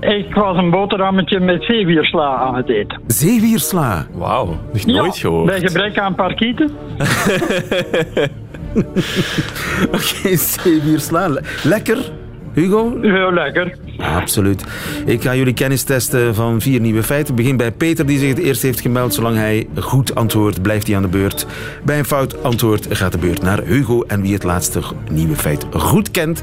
ik 0.00 0.34
was 0.34 0.56
een 0.56 0.70
boterhammetje 0.70 1.40
met 1.40 1.62
zeewiersla 1.64 2.36
aan 2.36 2.54
het 2.54 2.68
eten. 2.68 3.00
Zeewiersla. 3.06 4.06
Wauw, 4.14 4.46
nog 4.72 4.82
Ja, 4.86 4.92
nooit 5.00 5.16
gehoord. 5.16 5.46
Bij 5.46 5.60
gebrek 5.60 5.98
aan 5.98 6.14
parkieten. 6.14 6.70
Oké, 9.96 10.36
zeewiersla. 10.36 11.28
Le- 11.28 11.42
Lekker, 11.62 12.12
Hugo? 12.52 12.98
Heel 13.02 13.32
lekker. 13.32 13.76
Absoluut. 13.98 14.64
Ik 15.06 15.22
ga 15.22 15.34
jullie 15.34 15.54
kennis 15.54 15.82
testen 15.82 16.34
van 16.34 16.60
vier 16.60 16.80
nieuwe 16.80 17.02
feiten. 17.02 17.30
Ik 17.30 17.36
begin 17.40 17.56
bij 17.56 17.72
Peter, 17.72 18.06
die 18.06 18.18
zich 18.18 18.28
het 18.28 18.38
eerst 18.38 18.62
heeft 18.62 18.80
gemeld. 18.80 19.14
Zolang 19.14 19.36
hij 19.36 19.66
goed 19.78 20.14
antwoordt, 20.14 20.62
blijft 20.62 20.86
hij 20.86 20.96
aan 20.96 21.02
de 21.02 21.08
beurt. 21.08 21.46
Bij 21.84 21.98
een 21.98 22.04
fout 22.04 22.42
antwoord 22.42 22.86
gaat 22.90 23.12
de 23.12 23.18
beurt 23.18 23.42
naar 23.42 23.62
Hugo. 23.62 24.02
En 24.02 24.20
wie 24.22 24.32
het 24.32 24.42
laatste 24.42 24.80
nieuwe 25.10 25.36
feit 25.36 25.66
goed 25.72 26.10
kent, 26.10 26.42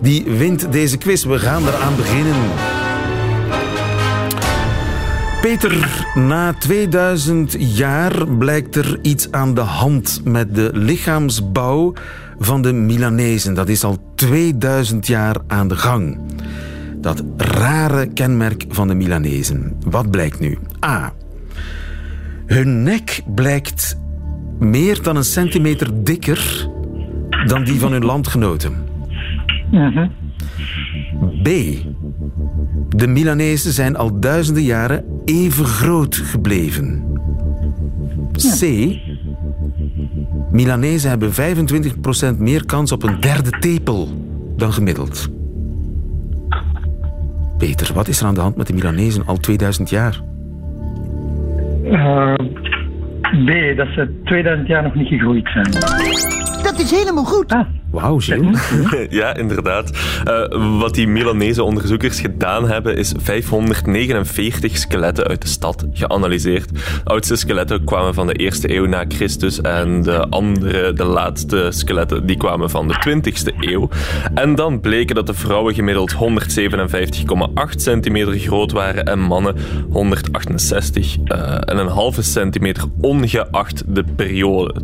die 0.00 0.24
wint 0.38 0.72
deze 0.72 0.98
quiz. 0.98 1.24
We 1.24 1.38
gaan 1.38 1.62
eraan 1.66 1.96
beginnen. 1.96 2.34
Peter, 5.44 6.04
na 6.14 6.52
2000 6.52 7.56
jaar 7.58 8.28
blijkt 8.28 8.76
er 8.76 8.98
iets 9.02 9.32
aan 9.32 9.54
de 9.54 9.60
hand 9.60 10.20
met 10.24 10.54
de 10.54 10.70
lichaamsbouw 10.72 11.92
van 12.38 12.62
de 12.62 12.72
Milanezen. 12.72 13.54
Dat 13.54 13.68
is 13.68 13.84
al 13.84 14.12
2000 14.14 15.06
jaar 15.06 15.36
aan 15.46 15.68
de 15.68 15.76
gang. 15.76 16.18
Dat 17.00 17.24
rare 17.36 18.06
kenmerk 18.06 18.64
van 18.68 18.88
de 18.88 18.94
Milanezen. 18.94 19.76
Wat 19.86 20.10
blijkt 20.10 20.40
nu? 20.40 20.58
A. 20.84 21.12
Hun 22.46 22.82
nek 22.82 23.22
blijkt 23.34 23.98
meer 24.58 25.02
dan 25.02 25.16
een 25.16 25.24
centimeter 25.24 26.04
dikker 26.04 26.68
dan 27.46 27.64
die 27.64 27.78
van 27.78 27.92
hun 27.92 28.04
landgenoten. 28.04 28.72
B. 31.42 31.48
De 32.96 33.06
Milanezen 33.06 33.72
zijn 33.72 33.96
al 33.96 34.20
duizenden 34.20 34.62
jaren 34.62 35.04
even 35.24 35.64
groot 35.64 36.14
gebleven. 36.14 37.04
C. 38.32 38.62
Milanezen 40.50 41.10
hebben 41.10 41.32
25% 41.32 42.38
meer 42.38 42.66
kans 42.66 42.92
op 42.92 43.02
een 43.02 43.20
derde 43.20 43.50
tepel 43.50 44.08
dan 44.56 44.72
gemiddeld. 44.72 45.28
Peter, 47.58 47.94
wat 47.94 48.08
is 48.08 48.20
er 48.20 48.26
aan 48.26 48.34
de 48.34 48.40
hand 48.40 48.56
met 48.56 48.66
de 48.66 48.72
Milanezen 48.72 49.26
al 49.26 49.36
2000 49.36 49.90
jaar? 49.90 50.20
Eh, 51.84 52.34
B, 53.44 53.76
dat 53.76 53.88
ze 53.88 54.20
2000 54.24 54.68
jaar 54.68 54.82
nog 54.82 54.94
niet 54.94 55.08
gegroeid 55.08 55.48
zijn. 55.48 55.70
Dat 56.62 56.78
is 56.78 56.90
helemaal 56.90 57.24
goed. 57.24 57.56
Wauw, 57.94 58.18
Gilles. 58.18 58.72
ja, 59.20 59.36
inderdaad. 59.36 59.90
Eh, 60.24 60.78
wat 60.78 60.94
die 60.94 61.08
Milanese 61.08 61.62
onderzoekers 61.62 62.20
gedaan 62.20 62.68
hebben, 62.68 62.96
is 62.96 63.12
549 63.18 64.76
skeletten 64.78 65.26
uit 65.26 65.42
de 65.42 65.48
stad 65.48 65.86
geanalyseerd. 65.92 66.68
De 66.74 66.80
oudste 67.04 67.36
skeletten 67.36 67.84
kwamen 67.84 68.14
van 68.14 68.26
de 68.26 68.32
eerste 68.34 68.74
eeuw 68.74 68.86
na 68.86 69.04
Christus 69.08 69.60
en 69.60 70.02
de 70.02 70.28
andere, 70.28 70.92
de 70.92 71.04
laatste 71.04 71.66
skeletten, 71.70 72.26
die 72.26 72.36
kwamen 72.36 72.70
van 72.70 72.88
de 72.88 72.94
20ste 73.08 73.54
eeuw. 73.60 73.88
En 74.34 74.54
dan 74.54 74.80
bleken 74.80 75.14
dat 75.14 75.26
de 75.26 75.34
vrouwen 75.34 75.74
gemiddeld 75.74 76.14
157,8 76.14 76.16
centimeter 77.76 78.38
groot 78.38 78.72
waren 78.72 79.04
en 79.04 79.20
mannen 79.20 79.56
168 79.90 81.16
eh, 81.24 81.54
en 81.64 81.78
een 81.78 81.86
halve 81.86 82.22
centimeter 82.22 82.84
ongeacht 83.00 83.82
de 83.86 84.04
periode. 84.16 84.74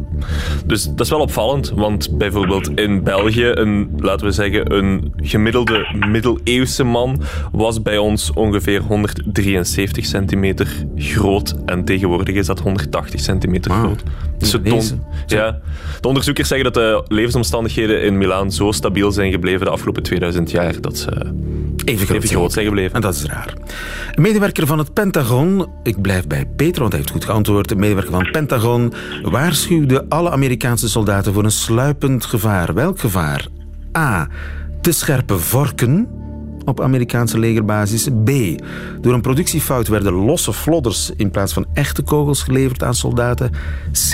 Dus 0.66 0.84
dat 0.84 1.00
is 1.00 1.10
wel 1.10 1.20
opvallend, 1.20 1.70
want 1.70 2.18
bijvoorbeeld 2.18 2.70
in 2.74 2.99
België, 3.04 3.50
een, 3.54 3.90
laten 3.96 4.26
we 4.26 4.32
zeggen, 4.32 4.74
een 4.74 5.12
gemiddelde 5.16 5.86
middeleeuwse 6.08 6.84
man 6.84 7.22
was 7.52 7.82
bij 7.82 7.98
ons 7.98 8.32
ongeveer 8.32 8.80
173 8.80 10.06
centimeter 10.06 10.84
groot 10.96 11.54
en 11.66 11.84
tegenwoordig 11.84 12.34
is 12.34 12.46
dat 12.46 12.60
180 12.60 13.20
centimeter 13.20 13.70
groot. 13.70 14.02
Dus 14.38 14.52
het 14.52 14.64
toont- 14.64 14.98
ja, 15.26 15.58
de 16.00 16.08
onderzoekers 16.08 16.48
zeggen 16.48 16.72
dat 16.72 16.82
de 16.82 17.04
levensomstandigheden 17.14 18.02
in 18.02 18.18
Milaan 18.18 18.52
zo 18.52 18.72
stabiel 18.72 19.12
zijn 19.12 19.30
gebleven 19.32 19.64
de 19.66 19.72
afgelopen 19.72 20.02
2000 20.02 20.50
jaar 20.50 20.80
dat 20.80 20.98
ze 20.98 21.08
Even 21.84 22.06
groot, 22.06 22.16
even 22.22 22.28
groot 22.36 22.52
zijn 22.52 22.66
gebleven. 22.66 22.94
En 22.94 23.00
dat 23.00 23.14
is 23.14 23.24
raar. 23.24 23.54
Een 24.14 24.22
medewerker 24.22 24.66
van 24.66 24.78
het 24.78 24.92
Pentagon, 24.92 25.66
ik 25.82 26.02
blijf 26.02 26.26
bij 26.26 26.46
Peter, 26.56 26.80
want 26.80 26.92
hij 26.92 27.00
heeft 27.00 27.12
goed 27.12 27.24
geantwoord. 27.24 27.70
Een 27.70 27.78
medewerker 27.78 28.12
van 28.12 28.22
het 28.22 28.32
Pentagon 28.32 28.92
waarschuwde 29.22 30.04
alle 30.08 30.30
Amerikaanse 30.30 30.88
soldaten 30.88 31.32
voor 31.32 31.44
een 31.44 31.50
sluipend 31.50 32.24
gevaar. 32.24 32.74
Welk 32.90 33.02
gevaar? 33.02 33.46
A. 33.98 34.28
Te 34.80 34.92
scherpe 34.92 35.38
vorken 35.38 36.08
op 36.64 36.80
Amerikaanse 36.80 37.38
legerbasis. 37.38 38.08
B. 38.24 38.30
Door 39.00 39.14
een 39.14 39.20
productiefout 39.20 39.88
werden 39.88 40.12
losse 40.12 40.52
flodders 40.52 41.10
in 41.16 41.30
plaats 41.30 41.52
van 41.52 41.66
echte 41.74 42.02
kogels 42.02 42.42
geleverd 42.42 42.82
aan 42.82 42.94
soldaten. 42.94 43.50
C. 44.10 44.12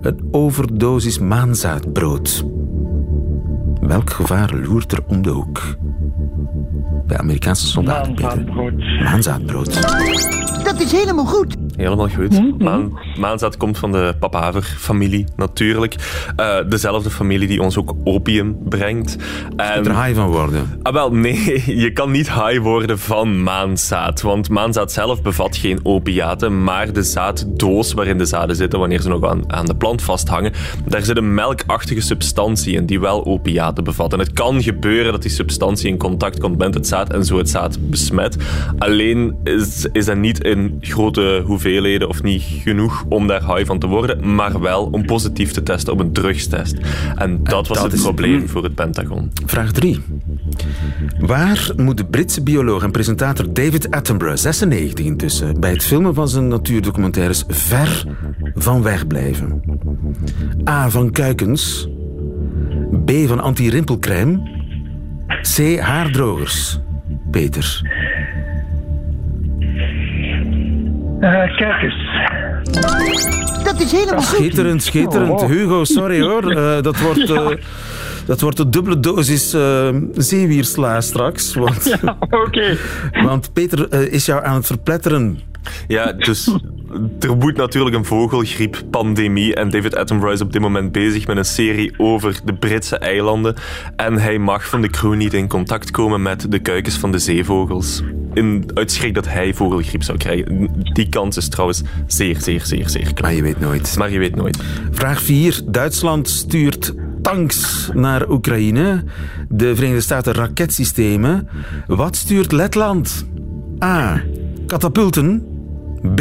Een 0.00 0.28
overdosis 0.30 1.18
maanzaadbrood. 1.18 2.44
Welk 3.80 4.10
gevaar 4.10 4.54
loert 4.54 4.92
er 4.92 5.02
om 5.06 5.22
de 5.22 5.30
hoek? 5.30 5.76
Bij 7.06 7.18
Amerikaanse 7.18 7.66
soldaten. 7.66 8.12
Maanzaadbrood. 8.12 9.02
Maanzaadbrood. 9.02 9.74
Dat 10.64 10.80
is 10.80 10.92
helemaal 10.92 11.26
goed. 11.26 11.56
Helemaal 11.78 12.08
goed. 12.08 12.58
Maan, 12.58 12.98
Maanzaad 13.18 13.56
komt 13.56 13.78
van 13.78 13.92
de 13.92 14.14
papaver-familie 14.20 15.24
natuurlijk. 15.36 15.94
Uh, 16.40 16.56
dezelfde 16.68 17.10
familie 17.10 17.48
die 17.48 17.62
ons 17.62 17.78
ook 17.78 17.94
opium 18.04 18.58
brengt. 18.68 19.16
En... 19.56 19.86
er 19.86 20.04
high 20.04 20.14
van 20.14 20.30
worden? 20.30 20.80
Ah, 20.82 20.92
wel, 20.92 21.12
nee. 21.12 21.62
Je 21.84 21.92
kan 21.92 22.10
niet 22.10 22.32
high 22.32 22.58
worden 22.58 22.98
van 22.98 23.42
maanzaad. 23.42 24.20
Want 24.20 24.48
maanzaad 24.48 24.92
zelf 24.92 25.22
bevat 25.22 25.56
geen 25.56 25.80
opiaten, 25.82 26.64
maar 26.64 26.92
de 26.92 27.02
zaaddoos 27.02 27.92
waarin 27.92 28.18
de 28.18 28.24
zaden 28.24 28.56
zitten 28.56 28.78
wanneer 28.78 29.00
ze 29.00 29.08
nog 29.08 29.24
aan, 29.24 29.52
aan 29.52 29.66
de 29.66 29.76
plant 29.76 30.02
vasthangen, 30.02 30.52
daar 30.86 31.02
zit 31.02 31.16
een 31.16 31.34
melkachtige 31.34 32.00
substantie 32.00 32.74
in 32.74 32.86
die 32.86 33.00
wel 33.00 33.24
opiaten 33.24 33.84
bevat. 33.84 34.12
En 34.12 34.18
het 34.18 34.32
kan 34.32 34.62
gebeuren 34.62 35.12
dat 35.12 35.22
die 35.22 35.30
substantie 35.30 35.88
in 35.88 35.98
contact 35.98 36.38
komt 36.38 36.58
met 36.58 36.74
het 36.74 36.86
zaad 36.86 37.12
en 37.12 37.24
zo 37.24 37.38
het 37.38 37.50
zaad 37.50 37.90
besmet. 37.90 38.36
Alleen 38.78 39.36
is, 39.44 39.86
is 39.92 40.04
dat 40.04 40.16
niet 40.16 40.44
in 40.44 40.76
grote 40.80 41.42
hoeveelheden 41.44 41.66
of 42.06 42.22
niet 42.22 42.42
genoeg 42.42 43.04
om 43.08 43.26
daar 43.26 43.54
high 43.54 43.66
van 43.66 43.78
te 43.78 43.86
worden, 43.86 44.34
maar 44.34 44.60
wel 44.60 44.88
om 44.90 45.06
positief 45.06 45.52
te 45.52 45.62
testen 45.62 45.92
op 45.92 46.00
een 46.00 46.12
drugstest. 46.12 46.76
En 47.14 47.42
dat 47.42 47.68
was 47.68 47.82
het 47.82 48.02
probleem 48.02 48.48
voor 48.48 48.62
het 48.62 48.74
Pentagon. 48.74 49.30
Vraag 49.46 49.72
3. 49.72 50.00
Waar 51.18 51.70
moet 51.76 51.96
de 51.96 52.04
Britse 52.04 52.42
bioloog 52.42 52.82
en 52.82 52.90
presentator 52.90 53.52
David 53.52 53.90
Attenborough, 53.90 54.40
96 54.40 55.04
intussen, 55.04 55.60
bij 55.60 55.70
het 55.70 55.84
filmen 55.84 56.14
van 56.14 56.28
zijn 56.28 56.48
natuurdocumentaires 56.48 57.44
ver 57.48 58.04
van 58.54 58.82
weg 58.82 59.06
blijven? 59.06 59.62
A. 60.68 60.90
Van 60.90 61.10
kuikens. 61.10 61.88
B. 63.04 63.10
Van 63.26 63.40
anti-rimpelcrème. 63.40 64.40
C. 65.56 65.78
Haardrogers. 65.78 66.78
Peter. 67.30 67.82
Uh, 71.20 71.56
kijk 71.56 71.82
eens. 71.82 72.06
Dat 73.64 73.80
is 73.80 73.92
helemaal 73.92 74.22
goed. 74.22 74.38
Schitterend, 74.38 74.82
schitterend. 74.82 75.42
Oh. 75.42 75.48
Hugo, 75.48 75.84
sorry 75.84 76.20
hoor. 76.20 76.56
Uh, 76.56 76.82
dat 76.88 77.00
wordt... 77.00 77.30
Uh, 77.30 77.48
dat 78.26 78.40
wordt 78.40 78.58
een 78.58 78.70
dubbele 78.70 79.00
dosis 79.00 79.54
uh, 79.54 79.88
zeewiersla 80.14 81.00
straks. 81.00 81.54
Want, 81.54 81.84
ja, 82.02 82.16
oké. 82.20 82.76
Want 83.26 83.52
Peter 83.52 83.86
uh, 83.94 84.12
is 84.12 84.26
jou 84.26 84.44
aan 84.44 84.54
het 84.54 84.66
verpletteren. 84.66 85.40
Ja, 85.86 86.12
dus 86.12 86.54
er 87.20 87.36
moet 87.36 87.56
natuurlijk 87.56 87.96
een 87.96 88.04
vogelgrieppandemie. 88.04 89.54
En 89.54 89.70
David 89.70 89.96
Attenborough 89.96 90.34
is 90.34 90.46
op 90.46 90.52
dit 90.52 90.60
moment 90.60 90.92
bezig 90.92 91.26
met 91.26 91.36
een 91.36 91.44
serie 91.44 91.94
over 91.96 92.40
de 92.44 92.54
Britse 92.54 92.98
eilanden. 92.98 93.54
En 93.96 94.18
hij 94.18 94.38
mag 94.38 94.68
van 94.68 94.80
de 94.82 94.88
crew 94.88 95.14
niet 95.14 95.34
in 95.34 95.48
contact 95.48 95.90
komen 95.90 96.22
met 96.22 96.50
de 96.50 96.58
kuikens 96.58 96.96
van 96.96 97.12
de 97.12 97.18
zeevogels. 97.18 98.02
In, 98.34 98.70
uit 98.74 98.92
schrik 98.92 99.14
dat 99.14 99.28
hij 99.28 99.54
vogelgriep 99.54 100.02
zou 100.02 100.18
krijgen. 100.18 100.68
Die 100.92 101.08
kans 101.08 101.36
is 101.36 101.48
trouwens 101.48 101.82
zeer, 102.06 102.40
zeer, 102.40 102.60
zeer, 102.64 102.88
zeer 102.88 103.14
klein. 103.14 103.20
Maar 103.22 103.34
je 103.34 103.42
weet 103.42 103.60
nooit. 103.60 103.96
Maar 103.98 104.10
je 104.10 104.18
weet 104.18 104.36
nooit. 104.36 104.58
Vraag 104.90 105.22
4. 105.22 105.60
Duitsland 105.64 106.28
stuurt 106.28 106.94
tanks 107.22 107.90
naar 107.94 108.28
Oekraïne. 108.28 109.04
De 109.48 109.74
Verenigde 109.74 110.02
Staten 110.02 110.32
raketsystemen. 110.32 111.48
Wat 111.86 112.16
stuurt 112.16 112.52
Letland? 112.52 113.26
A. 113.84 114.22
Katapulten. 114.66 115.46
B. 116.14 116.20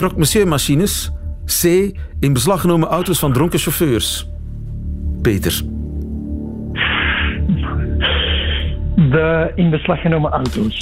Croque-monsieur-machines. 0.00 1.10
C. 1.60 1.64
In 2.20 2.32
beslag 2.32 2.60
genomen 2.60 2.88
auto's 2.88 3.18
van 3.18 3.32
dronken 3.32 3.58
chauffeurs. 3.58 4.28
Peter. 5.22 5.62
De 8.94 9.52
in 9.54 9.70
beslag 9.70 10.00
genomen 10.00 10.30
auto's. 10.30 10.78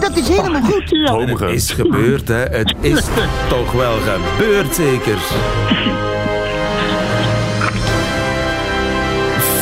Dat 0.00 0.16
is 0.16 0.28
helemaal 0.28 0.62
goed. 0.62 0.88
Ja. 0.88 1.18
Het 1.18 1.40
is 1.40 1.70
gebeurd, 1.70 2.28
hè. 2.28 2.34
Het 2.34 2.74
is 2.80 3.08
toch 3.56 3.72
wel 3.72 3.96
gebeurd, 3.96 4.74
zeker. 4.74 5.18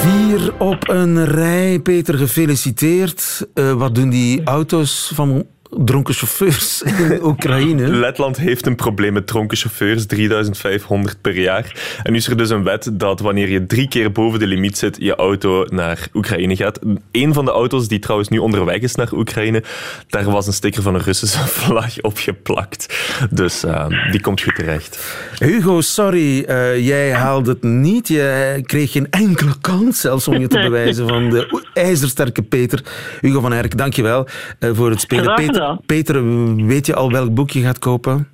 Vier 0.00 0.52
op 0.58 0.88
een 0.88 1.24
rij, 1.24 1.78
Peter, 1.78 2.14
gefeliciteerd. 2.14 3.48
Uh, 3.54 3.72
wat 3.72 3.94
doen 3.94 4.10
die 4.10 4.44
auto's 4.44 5.12
van 5.14 5.46
dronken 5.70 6.14
chauffeurs 6.14 6.82
in 6.82 7.18
Oekraïne. 7.22 7.88
Letland 8.06 8.36
heeft 8.36 8.66
een 8.66 8.76
probleem 8.76 9.12
met 9.12 9.26
dronken 9.26 9.56
chauffeurs, 9.56 10.06
3500 10.06 11.20
per 11.20 11.40
jaar. 11.40 11.98
En 12.02 12.12
nu 12.12 12.18
is 12.18 12.26
er 12.26 12.36
dus 12.36 12.50
een 12.50 12.64
wet 12.64 12.90
dat 12.92 13.20
wanneer 13.20 13.48
je 13.48 13.66
drie 13.66 13.88
keer 13.88 14.12
boven 14.12 14.38
de 14.38 14.46
limiet 14.46 14.78
zit, 14.78 14.96
je 15.00 15.14
auto 15.14 15.64
naar 15.68 16.08
Oekraïne 16.14 16.56
gaat. 16.56 16.78
Een 17.12 17.34
van 17.34 17.44
de 17.44 17.50
auto's 17.50 17.88
die 17.88 17.98
trouwens 17.98 18.28
nu 18.28 18.38
onderweg 18.38 18.80
is 18.80 18.94
naar 18.94 19.12
Oekraïne, 19.12 19.62
daar 20.08 20.30
was 20.30 20.46
een 20.46 20.52
sticker 20.52 20.82
van 20.82 20.94
een 20.94 21.02
Russische 21.02 21.46
vlag 21.60 22.00
op 22.00 22.18
geplakt. 22.18 22.98
Dus 23.30 23.64
uh, 23.64 23.86
die 24.10 24.20
komt 24.20 24.42
goed 24.42 24.54
terecht. 24.54 25.18
Hugo, 25.38 25.80
sorry, 25.80 26.44
uh, 26.48 26.86
jij 26.86 27.12
haalde 27.12 27.50
het 27.50 27.62
niet. 27.62 28.08
Je 28.08 28.60
kreeg 28.66 28.92
geen 28.92 29.10
enkele 29.10 29.54
kans 29.60 30.00
zelfs 30.00 30.28
om 30.28 30.38
je 30.38 30.48
te 30.48 30.60
bewijzen 30.68 31.08
van 31.08 31.30
de 31.30 31.62
ijzersterke 31.74 32.42
Peter. 32.42 32.82
Hugo 33.20 33.40
van 33.40 33.52
Erk, 33.52 33.76
dankjewel 33.76 34.26
uh, 34.60 34.70
voor 34.72 34.90
het 34.90 35.00
spelen. 35.00 35.34
Peter, 35.34 35.59
Peter, 35.86 36.24
weet 36.66 36.86
je 36.86 36.94
al 36.94 37.10
welk 37.10 37.34
boek 37.34 37.50
je 37.50 37.60
gaat 37.60 37.78
kopen? 37.78 38.28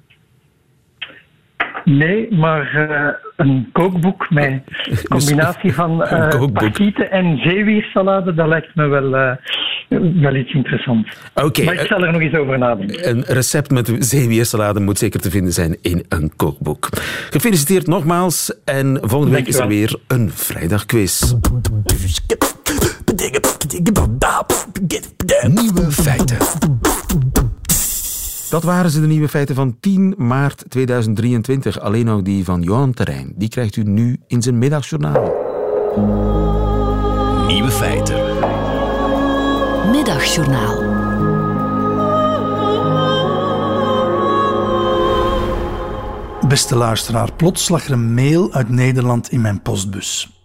Nee, 1.86 2.34
maar 2.34 2.88
uh, 2.90 3.08
een 3.36 3.68
kookboek 3.72 4.30
met 4.30 4.52
een 4.84 5.08
combinatie 5.08 5.74
van 5.74 6.02
uh, 6.02 7.12
en 7.12 7.38
zeewiersalade, 7.38 8.34
dat 8.34 8.48
lijkt 8.48 8.74
me 8.74 8.86
wel, 8.86 9.14
uh, 9.14 9.32
wel 10.22 10.34
iets 10.34 10.52
interessants. 10.52 11.10
Okay, 11.34 11.64
maar 11.64 11.74
ik 11.74 11.86
zal 11.86 12.04
er 12.04 12.12
nog 12.12 12.20
eens 12.20 12.34
over 12.34 12.58
nadenken. 12.58 13.08
Een 13.08 13.24
recept 13.26 13.70
met 13.70 13.96
zeewiersalade 13.98 14.80
moet 14.80 14.98
zeker 14.98 15.20
te 15.20 15.30
vinden 15.30 15.52
zijn 15.52 15.76
in 15.82 16.04
een 16.08 16.32
kookboek. 16.36 16.88
Gefeliciteerd 17.30 17.86
nogmaals 17.86 18.60
en 18.64 18.98
volgende 19.02 19.34
week 19.34 19.46
is 19.46 19.58
er 19.58 19.68
weer 19.68 19.96
een 20.06 20.30
vrijdagquiz. 20.30 21.34
Nieuwe 25.48 25.90
feiten. 25.90 26.36
Dat 28.48 28.62
waren 28.62 28.90
ze, 28.90 29.00
de 29.00 29.06
nieuwe 29.06 29.28
feiten 29.28 29.54
van 29.54 29.76
10 29.80 30.14
maart 30.16 30.64
2023. 30.68 31.80
Alleen 31.80 32.04
nog 32.04 32.22
die 32.22 32.44
van 32.44 32.62
Johan 32.62 32.94
Terrein. 32.94 33.32
Die 33.36 33.48
krijgt 33.48 33.76
u 33.76 33.82
nu 33.82 34.20
in 34.26 34.42
zijn 34.42 34.58
middagjournaal. 34.58 35.32
Nieuwe 37.46 37.70
feiten. 37.70 38.24
Middagjournaal. 39.90 40.94
Beste 46.48 46.76
luisteraar, 46.76 47.32
plots 47.32 47.68
lag 47.68 47.86
er 47.86 47.92
een 47.92 48.14
mail 48.14 48.52
uit 48.52 48.68
Nederland 48.68 49.30
in 49.30 49.40
mijn 49.40 49.62
postbus. 49.62 50.35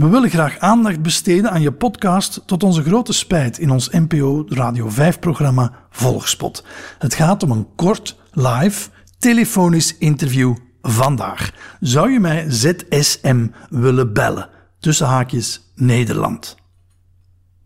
We 0.00 0.08
willen 0.08 0.30
graag 0.30 0.58
aandacht 0.58 1.02
besteden 1.02 1.50
aan 1.50 1.60
je 1.60 1.72
podcast 1.72 2.42
tot 2.46 2.62
onze 2.62 2.82
grote 2.82 3.12
spijt 3.12 3.58
in 3.58 3.70
ons 3.70 3.88
NPO 3.90 4.44
Radio 4.48 4.90
5-programma 4.90 5.72
Volgspot. 5.90 6.64
Het 6.98 7.14
gaat 7.14 7.42
om 7.42 7.50
een 7.50 7.66
kort, 7.76 8.18
live, 8.32 8.88
telefonisch 9.18 9.96
interview 9.98 10.56
vandaag. 10.82 11.52
Zou 11.80 12.10
je 12.10 12.20
mij 12.20 12.44
ZSM 12.48 13.46
willen 13.70 14.12
bellen? 14.12 14.48
Tussen 14.78 15.06
haakjes 15.06 15.72
Nederland. 15.74 16.56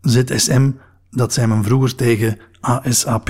ZSM, 0.01 0.71
dat 1.11 1.33
zei 1.33 1.47
men 1.47 1.63
vroeger 1.63 1.95
tegen 1.95 2.37
ASAP. 2.59 3.29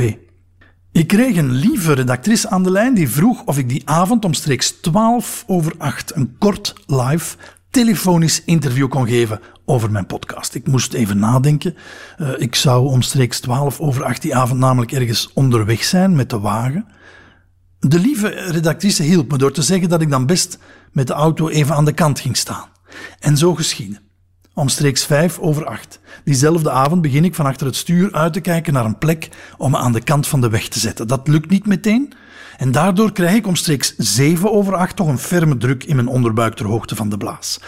Ik 0.91 1.07
kreeg 1.07 1.37
een 1.37 1.51
lieve 1.51 1.93
redactrice 1.93 2.49
aan 2.49 2.63
de 2.63 2.71
lijn 2.71 2.93
die 2.93 3.09
vroeg 3.09 3.43
of 3.43 3.57
ik 3.57 3.69
die 3.69 3.89
avond 3.89 4.25
omstreeks 4.25 4.71
12 4.71 5.43
over 5.47 5.73
8 5.77 6.15
een 6.15 6.35
kort 6.37 6.75
live 6.85 7.37
telefonisch 7.75 8.43
interview 8.45 8.87
kon 8.87 9.07
geven 9.07 9.39
over 9.65 9.91
mijn 9.91 10.05
podcast. 10.05 10.55
Ik 10.55 10.67
moest 10.67 10.93
even 10.93 11.19
nadenken. 11.19 11.75
Uh, 12.17 12.29
ik 12.37 12.55
zou 12.55 12.87
omstreeks 12.87 13.39
12 13.39 13.79
over 13.79 14.03
8 14.03 14.21
die 14.21 14.35
avond 14.35 14.59
namelijk 14.59 14.91
ergens 14.91 15.31
onderweg 15.33 15.83
zijn 15.83 16.15
met 16.15 16.29
de 16.29 16.39
wagen. 16.39 16.85
De 17.79 17.99
lieve 17.99 18.27
redactrice 18.27 19.03
hielp 19.03 19.31
me 19.31 19.37
door 19.37 19.51
te 19.51 19.61
zeggen 19.61 19.89
dat 19.89 20.01
ik 20.01 20.09
dan 20.09 20.25
best 20.25 20.59
met 20.91 21.07
de 21.07 21.13
auto 21.13 21.49
even 21.49 21.75
aan 21.75 21.85
de 21.85 21.93
kant 21.93 22.19
ging 22.19 22.37
staan. 22.37 22.69
En 23.19 23.37
zo 23.37 23.55
geschiedde. 23.55 24.04
Omstreeks 24.55 25.05
5 25.05 25.39
over 25.39 25.65
8. 25.65 25.99
Diezelfde 26.23 26.71
avond 26.71 27.01
begin 27.01 27.23
ik 27.23 27.35
van 27.35 27.45
achter 27.45 27.65
het 27.65 27.75
stuur 27.75 28.13
uit 28.13 28.33
te 28.33 28.41
kijken 28.41 28.73
naar 28.73 28.85
een 28.85 28.97
plek 28.97 29.29
om 29.57 29.71
me 29.71 29.77
aan 29.77 29.91
de 29.91 30.03
kant 30.03 30.27
van 30.27 30.41
de 30.41 30.49
weg 30.49 30.67
te 30.67 30.79
zetten. 30.79 31.07
Dat 31.07 31.27
lukt 31.27 31.49
niet 31.49 31.65
meteen. 31.65 32.13
En 32.57 32.71
daardoor 32.71 33.11
krijg 33.11 33.35
ik 33.35 33.47
omstreeks 33.47 33.95
7 33.97 34.51
over 34.51 34.75
8 34.75 34.95
toch 34.95 35.07
een 35.07 35.17
ferme 35.17 35.57
druk 35.57 35.83
in 35.83 35.95
mijn 35.95 36.07
onderbuik 36.07 36.55
ter 36.55 36.65
hoogte 36.65 36.95
van 36.95 37.09
de 37.09 37.17
blaas. 37.17 37.59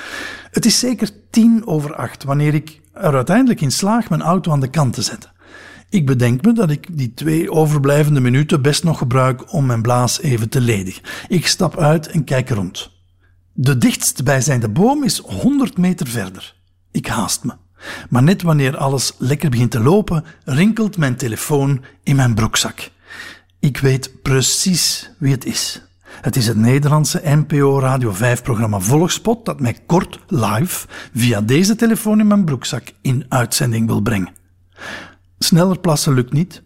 Het 0.52 0.66
is 0.66 0.80
zeker 0.80 1.10
10 1.30 1.68
over 1.68 1.96
8 1.96 2.24
wanneer 2.24 2.54
ik 2.54 2.82
er 2.94 3.16
uiteindelijk 3.16 3.62
in 3.62 3.72
slaag 3.72 4.10
mijn 4.10 4.22
auto 4.22 4.52
aan 4.52 4.60
de 4.60 4.70
kant 4.70 4.94
te 4.94 5.02
zetten. 5.02 5.32
Ik 5.90 6.06
bedenk 6.06 6.46
me 6.46 6.54
dat 6.54 6.70
ik 6.70 6.98
die 6.98 7.14
twee 7.14 7.52
overblijvende 7.52 8.20
minuten 8.20 8.62
best 8.62 8.84
nog 8.84 8.98
gebruik 8.98 9.54
om 9.54 9.66
mijn 9.66 9.82
blaas 9.82 10.22
even 10.22 10.50
te 10.50 10.62
ledigen. 10.62 11.04
Ik 11.28 11.48
stap 11.48 11.78
uit 11.78 12.08
en 12.08 12.24
kijk 12.24 12.50
rond. 12.50 12.92
De 13.54 13.78
dichtst 13.78 14.24
bijzijnde 14.24 14.70
boom 14.70 15.04
is 15.04 15.18
100 15.18 15.78
meter 15.78 16.08
verder. 16.08 16.57
Ik 16.98 17.08
haast 17.08 17.44
me. 17.44 17.54
Maar 18.10 18.24
net 18.24 18.42
wanneer 18.42 18.78
alles 18.78 19.14
lekker 19.18 19.50
begint 19.50 19.72
te 19.72 19.80
lopen, 19.80 20.24
rinkelt 20.46 20.98
mijn 20.98 21.16
telefoon 21.16 21.84
in 22.04 22.16
mijn 22.16 22.34
broekzak. 22.34 22.90
Ik 23.60 23.78
weet 23.78 24.22
precies 24.22 25.12
wie 25.18 25.32
het 25.32 25.46
is. 25.46 25.82
Het 26.22 26.36
is 26.36 26.48
het 26.48 26.58
Nederlandse 26.58 27.22
NPO 27.24 27.80
Radio 27.80 28.14
5-programma 28.14 28.80
Volgspot 28.80 29.46
dat 29.46 29.60
mij 29.60 29.78
kort 29.86 30.20
live 30.28 30.88
via 31.14 31.42
deze 31.42 31.76
telefoon 31.76 32.20
in 32.20 32.28
mijn 32.28 32.46
broekzak 32.46 32.84
in 33.02 33.26
uitzending 33.30 33.88
wil 33.88 34.02
brengen. 34.02 34.34
Sneller 35.40 35.80
plassen 35.80 36.14
lukt 36.14 36.34
niet. 36.34 36.64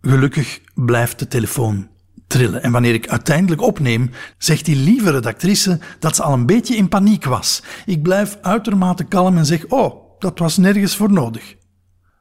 Gelukkig 0.00 0.60
blijft 0.74 1.18
de 1.18 1.28
telefoon 1.28 1.88
trillen. 2.28 2.62
En 2.62 2.72
wanneer 2.72 2.94
ik 2.94 3.08
uiteindelijk 3.08 3.62
opneem, 3.62 4.10
zegt 4.38 4.64
die 4.64 4.76
lieve 4.76 5.10
redactrice 5.10 5.78
dat 5.98 6.16
ze 6.16 6.22
al 6.22 6.32
een 6.32 6.46
beetje 6.46 6.76
in 6.76 6.88
paniek 6.88 7.24
was. 7.24 7.62
Ik 7.86 8.02
blijf 8.02 8.38
uitermate 8.42 9.04
kalm 9.04 9.36
en 9.36 9.46
zeg: 9.46 9.66
Oh, 9.66 10.20
dat 10.20 10.38
was 10.38 10.56
nergens 10.56 10.96
voor 10.96 11.12
nodig. 11.12 11.56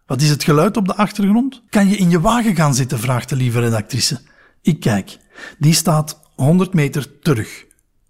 Wat 0.05 0.21
is 0.21 0.29
het 0.29 0.43
geluid 0.43 0.77
op 0.77 0.87
de 0.87 0.95
achtergrond? 0.95 1.63
Kan 1.69 1.87
je 1.89 1.95
in 1.95 2.09
je 2.09 2.21
wagen 2.21 2.55
gaan 2.55 2.75
zitten? 2.75 2.99
vraagt 2.99 3.29
de 3.29 3.35
lieve 3.35 3.59
redactrice. 3.59 4.21
Ik 4.61 4.79
kijk. 4.79 5.17
Die 5.59 5.73
staat 5.73 6.19
100 6.35 6.73
meter 6.73 7.19
terug. 7.19 7.65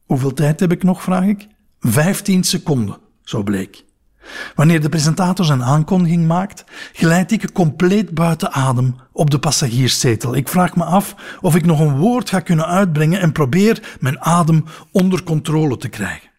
Hoeveel 0.05 0.33
tijd 0.33 0.59
heb 0.59 0.71
ik 0.71 0.83
nog, 0.83 1.01
vraag 1.03 1.25
ik? 1.25 1.47
15 1.79 2.43
seconden, 2.43 2.97
zo 3.23 3.43
bleek. 3.43 3.85
Wanneer 4.55 4.81
de 4.81 4.89
presentator 4.89 5.45
zijn 5.45 5.63
aankondiging 5.63 6.27
maakt, 6.27 6.63
glijd 6.93 7.31
ik 7.31 7.53
compleet 7.53 8.13
buiten 8.13 8.51
adem 8.51 8.95
op 9.11 9.29
de 9.29 9.39
passagierszetel. 9.39 10.35
Ik 10.35 10.47
vraag 10.47 10.75
me 10.75 10.83
af 10.83 11.15
of 11.41 11.55
ik 11.55 11.65
nog 11.65 11.79
een 11.79 11.97
woord 11.97 12.29
ga 12.29 12.39
kunnen 12.39 12.67
uitbrengen 12.67 13.19
en 13.19 13.31
probeer 13.31 13.97
mijn 13.99 14.21
adem 14.21 14.65
onder 14.91 15.23
controle 15.23 15.77
te 15.77 15.89
krijgen. 15.89 16.29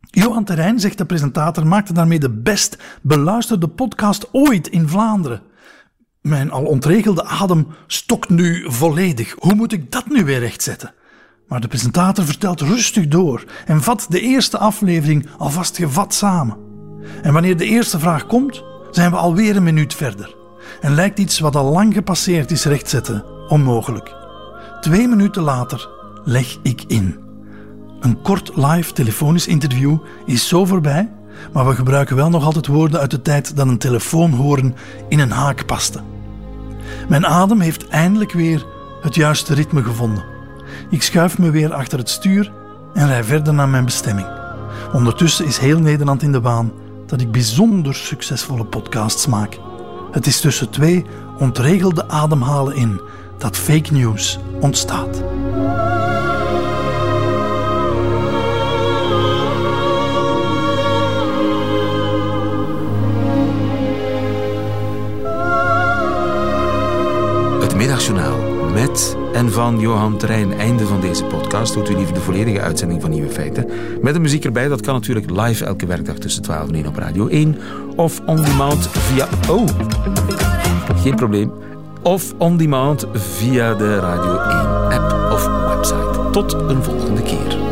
Johan 0.00 0.44
Terrein, 0.44 0.80
zegt 0.80 0.98
de 0.98 1.04
presentator, 1.04 1.66
maakte 1.66 1.92
daarmee 1.92 2.18
de 2.18 2.30
best 2.30 2.78
beluisterde 3.02 3.68
podcast 3.68 4.28
ooit 4.32 4.68
in 4.68 4.88
Vlaanderen. 4.88 5.42
Mijn 6.20 6.50
al 6.50 6.64
ontregelde 6.64 7.24
adem 7.24 7.66
stokt 7.86 8.28
nu 8.28 8.64
volledig. 8.66 9.34
Hoe 9.38 9.54
moet 9.54 9.72
ik 9.72 9.92
dat 9.92 10.08
nu 10.08 10.24
weer 10.24 10.38
rechtzetten? 10.38 10.94
Maar 11.48 11.60
de 11.60 11.68
presentator 11.68 12.24
vertelt 12.24 12.60
rustig 12.60 13.08
door 13.08 13.44
en 13.66 13.82
vat 13.82 14.06
de 14.08 14.20
eerste 14.20 14.58
aflevering 14.58 15.28
alvast 15.38 15.76
gevat 15.76 16.14
samen. 16.14 16.69
En 17.22 17.32
wanneer 17.32 17.56
de 17.56 17.64
eerste 17.64 17.98
vraag 17.98 18.26
komt, 18.26 18.62
zijn 18.90 19.10
we 19.10 19.16
alweer 19.16 19.56
een 19.56 19.62
minuut 19.62 19.94
verder. 19.94 20.34
En 20.80 20.94
lijkt 20.94 21.18
iets 21.18 21.38
wat 21.38 21.56
al 21.56 21.72
lang 21.72 21.94
gepasseerd 21.94 22.50
is 22.50 22.64
rechtzetten 22.64 23.24
onmogelijk. 23.48 24.14
Twee 24.80 25.08
minuten 25.08 25.42
later 25.42 25.88
leg 26.24 26.58
ik 26.62 26.82
in. 26.86 27.18
Een 28.00 28.22
kort 28.22 28.50
live 28.54 28.92
telefonisch 28.92 29.46
interview 29.46 29.98
is 30.26 30.48
zo 30.48 30.64
voorbij, 30.64 31.10
maar 31.52 31.68
we 31.68 31.74
gebruiken 31.74 32.16
wel 32.16 32.30
nog 32.30 32.44
altijd 32.44 32.66
woorden 32.66 33.00
uit 33.00 33.10
de 33.10 33.22
tijd 33.22 33.56
dat 33.56 33.66
een 33.66 33.78
telefoonhoorn 33.78 34.74
in 35.08 35.18
een 35.18 35.30
haak 35.30 35.66
paste. 35.66 36.00
Mijn 37.08 37.26
adem 37.26 37.60
heeft 37.60 37.88
eindelijk 37.88 38.32
weer 38.32 38.66
het 39.00 39.14
juiste 39.14 39.54
ritme 39.54 39.82
gevonden. 39.82 40.24
Ik 40.90 41.02
schuif 41.02 41.38
me 41.38 41.50
weer 41.50 41.72
achter 41.72 41.98
het 41.98 42.08
stuur 42.08 42.52
en 42.94 43.06
rij 43.06 43.24
verder 43.24 43.54
naar 43.54 43.68
mijn 43.68 43.84
bestemming. 43.84 44.26
Ondertussen 44.92 45.46
is 45.46 45.58
heel 45.58 45.78
Nederland 45.78 46.22
in 46.22 46.32
de 46.32 46.40
waan 46.40 46.72
dat 47.10 47.20
ik 47.20 47.32
bijzonder 47.32 47.94
succesvolle 47.94 48.64
podcasts 48.64 49.26
maak. 49.26 49.58
Het 50.10 50.26
is 50.26 50.40
tussen 50.40 50.70
twee 50.70 51.04
ontregelde 51.38 52.08
ademhalen 52.08 52.74
in 52.74 53.00
dat 53.38 53.56
fake 53.56 53.92
news 53.92 54.38
ontstaat. 54.60 55.22
Het 67.60 67.74
Middagjournaal 67.74 68.29
en 69.40 69.52
van 69.52 69.78
Johan 69.78 70.16
Terrein. 70.16 70.52
Einde 70.52 70.86
van 70.86 71.00
deze 71.00 71.24
podcast. 71.24 71.74
Hoort 71.74 71.88
u 71.88 71.96
liever 71.96 72.14
de 72.14 72.20
volledige 72.20 72.60
uitzending 72.60 73.00
van 73.00 73.10
Nieuwe 73.10 73.30
Feiten. 73.30 73.70
Met 74.02 74.14
de 74.14 74.20
muziek 74.20 74.44
erbij. 74.44 74.68
Dat 74.68 74.80
kan 74.80 74.94
natuurlijk 74.94 75.30
live 75.30 75.64
elke 75.64 75.86
werkdag 75.86 76.16
tussen 76.16 76.42
12 76.42 76.68
en 76.68 76.74
1 76.74 76.86
op 76.86 76.96
Radio 76.96 77.26
1. 77.26 77.56
Of 77.96 78.20
on 78.26 78.36
demand 78.36 78.88
via... 78.88 79.28
Oh, 79.48 79.68
geen 81.02 81.14
probleem. 81.14 81.52
Of 82.02 82.34
on 82.38 82.56
demand 82.56 83.06
via 83.12 83.74
de 83.74 83.98
Radio 83.98 84.38
1 84.38 85.00
app 85.00 85.32
of 85.32 85.48
website. 85.74 86.30
Tot 86.30 86.52
een 86.52 86.82
volgende 86.82 87.22
keer. 87.22 87.69